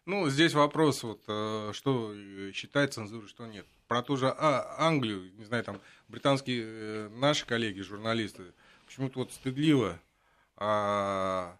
Ну, 0.06 0.30
здесь 0.30 0.54
вопрос, 0.54 1.04
вот, 1.04 1.24
э, 1.28 1.72
что 1.74 2.14
считать 2.54 2.94
цензурой, 2.94 3.28
что 3.28 3.46
нет. 3.48 3.66
Про 3.88 4.02
ту 4.02 4.18
же 4.18 4.30
а, 4.30 4.76
Англию, 4.78 5.32
не 5.38 5.46
знаю, 5.46 5.64
там, 5.64 5.82
британские 6.08 7.10
наши 7.10 7.46
коллеги, 7.46 7.82
журналисты, 7.82 8.54
почему-то 8.86 9.20
вот 9.20 9.32
стыдливо 9.32 10.00
а, 10.58 11.58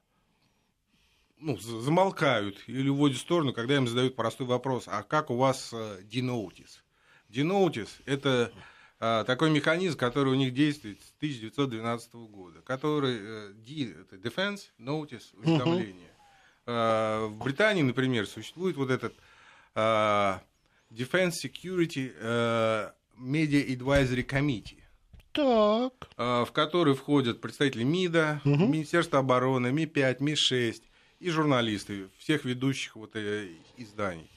ну, 1.38 1.58
замолкают 1.58 2.58
или 2.68 2.90
уводят 2.90 3.18
в 3.18 3.22
сторону, 3.22 3.54
когда 3.54 3.76
им 3.76 3.88
задают 3.88 4.16
простой 4.16 4.48
вопрос, 4.48 4.86
а 4.88 5.04
как 5.04 5.30
у 5.30 5.36
вас 5.36 5.74
диноутис? 6.04 6.78
Э, 6.78 7.34
диноутис– 7.34 7.98
это 8.06 8.52
а, 9.00 9.24
такой 9.26 9.50
механизм, 9.50 9.98
который 9.98 10.32
у 10.32 10.36
них 10.36 10.54
действует 10.54 11.02
с 11.02 11.14
1912 11.18 12.14
года, 12.14 12.62
который 12.62 13.18
э, 13.20 13.54
это 14.08 14.16
Defense 14.16 14.62
Notice 14.80 15.24
уведомление. 15.34 16.10
Uh-huh. 16.66 17.28
В 17.28 17.44
Британии, 17.44 17.84
например, 17.84 18.26
существует 18.26 18.76
вот 18.76 18.90
этот 18.90 19.14
Defense 19.76 21.34
Security 21.44 22.12
Media 23.20 23.68
Advisory 23.68 24.26
Committee. 24.26 24.82
Так. 25.32 26.10
В 26.18 26.48
который 26.54 26.96
входят 26.96 27.40
представители 27.40 27.84
МИДа, 27.84 28.42
угу. 28.44 28.66
Министерства 28.66 29.20
обороны, 29.20 29.72
Ми-5, 29.72 30.18
Ми-6, 30.22 30.82
и 31.26 31.30
журналисты 31.32 32.10
всех 32.20 32.46
ведущих 32.46 32.96
вот, 32.96 33.16
э, 33.16 33.50
изданий. 33.78 34.30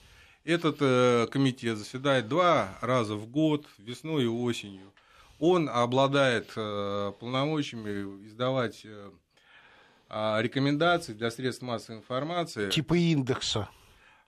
Этот 0.44 0.78
э, 0.80 1.26
комитет 1.30 1.76
заседает 1.76 2.28
два 2.28 2.78
раза 2.80 3.14
в 3.14 3.26
год, 3.26 3.66
весной 3.76 4.24
и 4.24 4.26
осенью. 4.26 4.94
Он 5.38 5.68
обладает 5.68 6.50
э, 6.56 7.12
полномочиями 7.20 8.26
издавать 8.26 8.86
э, 8.86 9.10
рекомендации 10.40 11.12
для 11.12 11.30
средств 11.30 11.60
массовой 11.60 11.98
информации. 11.98 12.70
Типа 12.70 12.94
индекса 12.94 13.68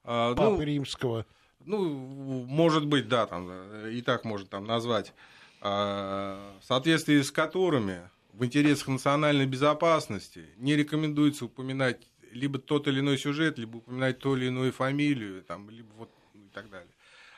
э, 0.05 0.35
Папы 0.37 0.43
ну, 0.43 0.63
Римского. 0.63 1.25
Ну, 1.65 2.45
может 2.45 2.87
быть, 2.87 3.09
да, 3.09 3.25
там, 3.25 3.51
и 3.89 4.03
так 4.03 4.27
можно 4.27 4.47
там 4.47 4.67
назвать. 4.67 5.15
Э, 5.63 6.37
в 6.61 6.67
соответствии 6.67 7.23
с 7.23 7.31
которыми 7.31 8.03
в 8.35 8.45
интересах 8.45 8.89
национальной 8.89 9.47
безопасности 9.47 10.45
не 10.59 10.77
рекомендуется 10.77 11.47
упоминать 11.47 12.07
либо 12.33 12.59
тот 12.59 12.89
или 12.89 13.01
иной 13.01 13.19
сюжет, 13.19 13.59
либо 13.59 13.79
упоминать 13.79 14.19
ту 14.19 14.37
или 14.37 14.47
иную 14.47 14.73
фамилию, 14.73 15.43
там, 15.43 15.71
либо 15.71 15.93
вот 15.97 16.11
и 16.35 16.49
так 16.53 16.71
далее. 16.71 16.93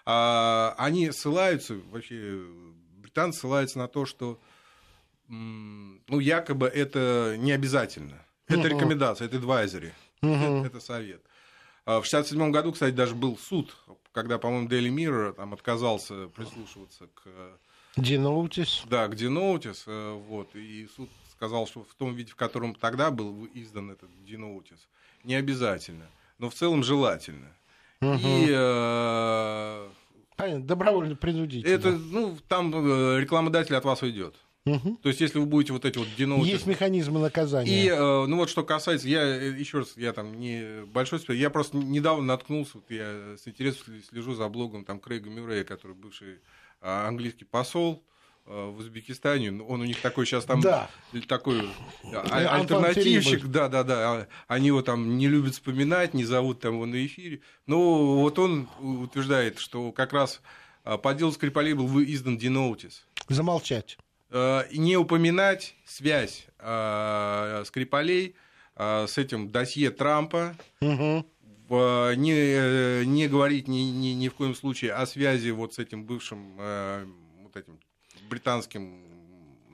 А, 0.04 0.74
они 0.78 1.10
ссылаются, 1.12 1.80
вообще 1.90 2.44
британцы 2.98 3.40
ссылаются 3.40 3.78
на 3.78 3.88
то, 3.88 4.06
что 4.06 4.40
ну, 5.28 6.20
якобы 6.20 6.66
это 6.66 7.36
не 7.38 7.52
обязательно. 7.52 8.24
Это 8.48 8.68
рекомендация, 8.68 9.26
это 9.26 9.38
advisory, 9.38 9.92
это, 10.20 10.66
это 10.66 10.80
совет. 10.80 11.22
А 11.84 12.00
в 12.00 12.06
1967 12.06 12.50
году, 12.52 12.72
кстати, 12.72 12.94
даже 12.94 13.14
был 13.14 13.38
суд, 13.38 13.74
когда, 14.12 14.38
по-моему, 14.38 14.68
Daily 14.68 14.90
Mirror 14.90 15.32
там 15.32 15.52
отказался 15.52 16.28
прислушиваться 16.28 17.08
к... 17.14 17.58
Диноутис. 17.96 18.84
Да, 18.88 19.08
к 19.08 19.16
Диноутис, 19.16 19.84
вот, 19.86 20.54
и 20.54 20.88
суд 20.94 21.08
сказал, 21.42 21.66
что 21.66 21.82
в 21.82 21.94
том 21.94 22.14
виде, 22.14 22.30
в 22.30 22.36
котором 22.36 22.72
тогда 22.72 23.10
был 23.10 23.48
издан 23.52 23.90
этот 23.90 24.08
Диноутис, 24.24 24.88
не 25.24 25.34
обязательно, 25.34 26.06
но 26.38 26.48
в 26.48 26.54
целом 26.54 26.84
желательно. 26.84 27.48
Угу. 28.00 28.14
И 28.14 28.46
э, 28.48 29.88
Понятно, 30.36 30.64
добровольно 30.64 31.16
принудительно. 31.16 31.72
Это, 31.72 31.90
ну, 31.90 32.38
там 32.46 32.72
э, 32.72 33.20
рекламодатель 33.20 33.74
от 33.74 33.84
вас 33.84 34.02
уйдет. 34.02 34.36
Угу. 34.66 34.98
То 35.02 35.08
есть, 35.08 35.20
если 35.20 35.40
вы 35.40 35.46
будете 35.46 35.72
вот 35.72 35.84
эти 35.84 35.98
вот 35.98 36.06
диноуты... 36.16 36.48
Есть 36.48 36.66
механизмы 36.66 37.18
наказания. 37.18 37.84
И, 37.84 37.88
э, 37.88 38.26
ну 38.26 38.36
вот, 38.36 38.48
что 38.48 38.62
касается, 38.62 39.08
я 39.08 39.22
э, 39.22 39.50
еще 39.58 39.78
раз, 39.78 39.96
я 39.96 40.12
там 40.12 40.38
не 40.38 40.84
большой 40.86 41.18
спец, 41.18 41.34
я 41.36 41.50
просто 41.50 41.76
недавно 41.76 42.22
наткнулся, 42.22 42.74
вот 42.74 42.84
я 42.88 43.36
с 43.36 43.48
интересом 43.48 44.00
слежу 44.08 44.34
за 44.34 44.48
блогом 44.48 44.84
там 44.84 45.00
Крейга 45.00 45.28
Мюррея, 45.28 45.64
который 45.64 45.96
бывший 45.96 46.38
а, 46.80 47.08
английский 47.08 47.44
посол, 47.44 48.04
в 48.44 48.78
Узбекистане, 48.78 49.62
он 49.62 49.80
у 49.80 49.84
них 49.84 50.00
такой 50.00 50.26
сейчас 50.26 50.44
там 50.44 50.60
да. 50.60 50.90
такой 51.28 51.68
а, 52.12 52.56
альтернативщик, 52.58 53.46
да, 53.46 53.68
да, 53.68 53.84
да, 53.84 54.26
они 54.48 54.66
его 54.66 54.82
там 54.82 55.16
не 55.16 55.28
любят 55.28 55.54
вспоминать, 55.54 56.12
не 56.12 56.24
зовут 56.24 56.60
там 56.60 56.74
его 56.74 56.86
на 56.86 57.06
эфире, 57.06 57.40
но 57.66 58.16
вот 58.16 58.38
он 58.40 58.68
утверждает, 58.80 59.58
что 59.58 59.92
как 59.92 60.12
раз 60.12 60.40
а, 60.84 60.98
по 60.98 61.14
делу 61.14 61.30
Скрипалей 61.32 61.74
был 61.74 62.02
издан 62.02 62.36
Динотис. 62.36 63.06
Замолчать. 63.28 63.96
Э, 64.32 64.64
не 64.72 64.96
упоминать 64.96 65.76
связь 65.84 66.46
э, 66.58 67.62
Скрипалей 67.66 68.34
э, 68.76 69.06
с 69.06 69.18
этим 69.18 69.50
досье 69.50 69.90
Трампа, 69.90 70.56
угу. 70.80 71.26
не, 72.16 73.04
не 73.04 73.28
говорить 73.28 73.68
ни, 73.68 73.80
ни, 73.80 74.08
ни 74.08 74.28
в 74.28 74.34
коем 74.34 74.54
случае 74.54 74.94
о 74.94 75.04
связи 75.04 75.50
вот 75.50 75.74
с 75.74 75.78
этим 75.78 76.04
бывшим 76.04 76.56
вот 77.42 77.56
этим 77.56 77.78
британским 78.28 79.02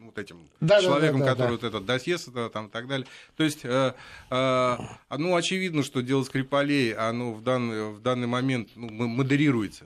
вот 0.09 0.19
этим 0.19 0.49
да, 0.61 0.81
человеком, 0.81 1.21
да, 1.21 1.27
да, 1.27 1.33
который 1.33 1.47
да. 1.47 1.53
вот 1.53 1.65
этот 1.65 1.87
досье 1.87 2.17
там 2.53 2.67
и 2.67 2.71
так 2.71 2.89
далее. 2.89 3.07
То 3.37 3.45
есть, 3.45 3.65
э, 3.65 3.95
э, 4.31 4.77
ну, 5.17 5.37
очевидно, 5.37 5.83
что 5.83 6.01
дело 6.01 6.25
Скрипалей, 6.25 6.95
оно 6.95 7.33
в 7.33 7.43
данный, 7.43 7.93
в 7.93 8.01
данный 8.01 8.27
момент 8.27 8.71
ну, 8.75 9.07
модерируется 9.07 9.85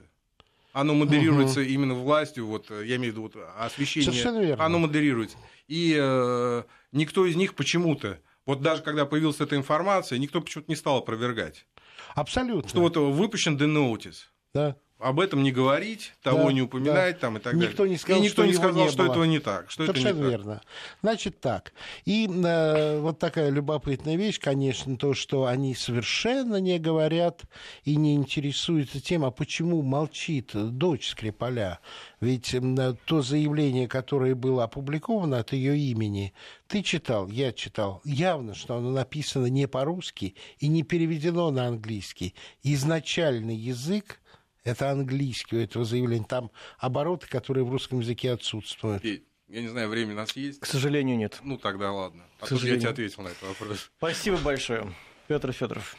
оно 0.72 0.94
модерируется 0.94 1.60
угу. 1.60 1.68
именно 1.68 1.92
властью, 1.92 2.46
вот 2.46 2.70
я 2.70 2.96
имею 2.96 3.12
в 3.12 3.16
виду 3.16 3.22
вот, 3.22 3.36
освещение, 3.58 4.54
оно 4.54 4.78
модерируется. 4.78 5.36
И 5.68 5.94
э, 6.00 6.62
никто 6.92 7.26
из 7.26 7.36
них 7.36 7.54
почему-то, 7.54 8.18
вот 8.46 8.62
даже 8.62 8.82
когда 8.82 9.04
появилась 9.04 9.38
эта 9.40 9.56
информация, 9.56 10.18
никто 10.18 10.40
почему-то 10.40 10.70
не 10.70 10.76
стал 10.76 10.96
опровергать. 10.96 11.66
Абсолютно. 12.14 12.68
Что 12.68 12.80
вот 12.80 12.96
выпущен 12.96 13.58
The 13.58 13.66
Notice. 13.66 14.28
Да 14.54 14.76
об 15.02 15.20
этом 15.20 15.42
не 15.42 15.52
говорить, 15.52 16.12
того 16.22 16.44
да, 16.44 16.52
не 16.52 16.62
упоминать 16.62 17.14
да. 17.16 17.20
там 17.20 17.36
и 17.36 17.40
так 17.40 17.54
никто 17.54 17.78
далее. 17.78 17.92
Не 17.92 17.98
сказал, 17.98 18.20
и 18.20 18.24
никто 18.24 18.42
что 18.42 18.46
не 18.46 18.54
сказал, 18.54 18.84
не 18.84 18.90
что 18.90 19.02
было. 19.02 19.12
этого 19.12 19.24
не 19.24 19.38
так. 19.38 19.70
Что 19.70 19.86
Совершенно 19.86 20.08
это 20.08 20.18
не 20.18 20.30
верно. 20.30 20.54
Так. 20.54 20.64
Значит 21.02 21.40
так. 21.40 21.72
И 22.04 22.26
э, 22.26 23.00
вот 23.00 23.18
такая 23.18 23.50
любопытная 23.50 24.16
вещь, 24.16 24.38
конечно, 24.40 24.96
то, 24.96 25.14
что 25.14 25.46
они 25.46 25.74
совершенно 25.74 26.56
не 26.56 26.78
говорят 26.78 27.42
и 27.84 27.96
не 27.96 28.14
интересуются 28.14 29.00
тем, 29.00 29.24
а 29.24 29.30
почему 29.30 29.82
молчит 29.82 30.50
дочь 30.54 31.08
Скрипаля. 31.08 31.80
Ведь 32.20 32.54
э, 32.54 32.94
то 33.04 33.22
заявление, 33.22 33.88
которое 33.88 34.34
было 34.34 34.64
опубликовано 34.64 35.38
от 35.40 35.52
ее 35.52 35.76
имени, 35.76 36.32
ты 36.68 36.82
читал, 36.82 37.28
я 37.28 37.52
читал, 37.52 38.00
явно, 38.04 38.54
что 38.54 38.76
оно 38.76 38.92
написано 38.92 39.46
не 39.46 39.68
по-русски 39.68 40.36
и 40.58 40.68
не 40.68 40.82
переведено 40.82 41.50
на 41.50 41.66
английский. 41.66 42.34
Изначальный 42.62 43.56
язык 43.56 44.21
это 44.64 44.90
английский 44.90 45.56
у 45.56 45.60
этого 45.60 45.84
заявления. 45.84 46.24
Там 46.24 46.50
обороты, 46.78 47.26
которые 47.28 47.64
в 47.64 47.70
русском 47.70 48.00
языке 48.00 48.32
отсутствуют. 48.32 49.04
Я 49.04 49.60
не 49.60 49.68
знаю, 49.68 49.88
время 49.88 50.12
у 50.12 50.16
нас 50.16 50.34
есть? 50.34 50.60
К 50.60 50.66
сожалению, 50.66 51.18
нет. 51.18 51.38
Ну, 51.42 51.58
тогда 51.58 51.92
ладно. 51.92 52.24
А 52.40 52.46
К 52.46 52.48
сожалению. 52.48 52.76
я 52.76 52.80
тебе 52.80 52.90
ответил 52.90 53.22
на 53.22 53.28
этот 53.28 53.42
вопрос. 53.42 53.90
Спасибо 53.98 54.38
большое. 54.38 54.92
Петр 55.28 55.52
Федоров. 55.52 55.96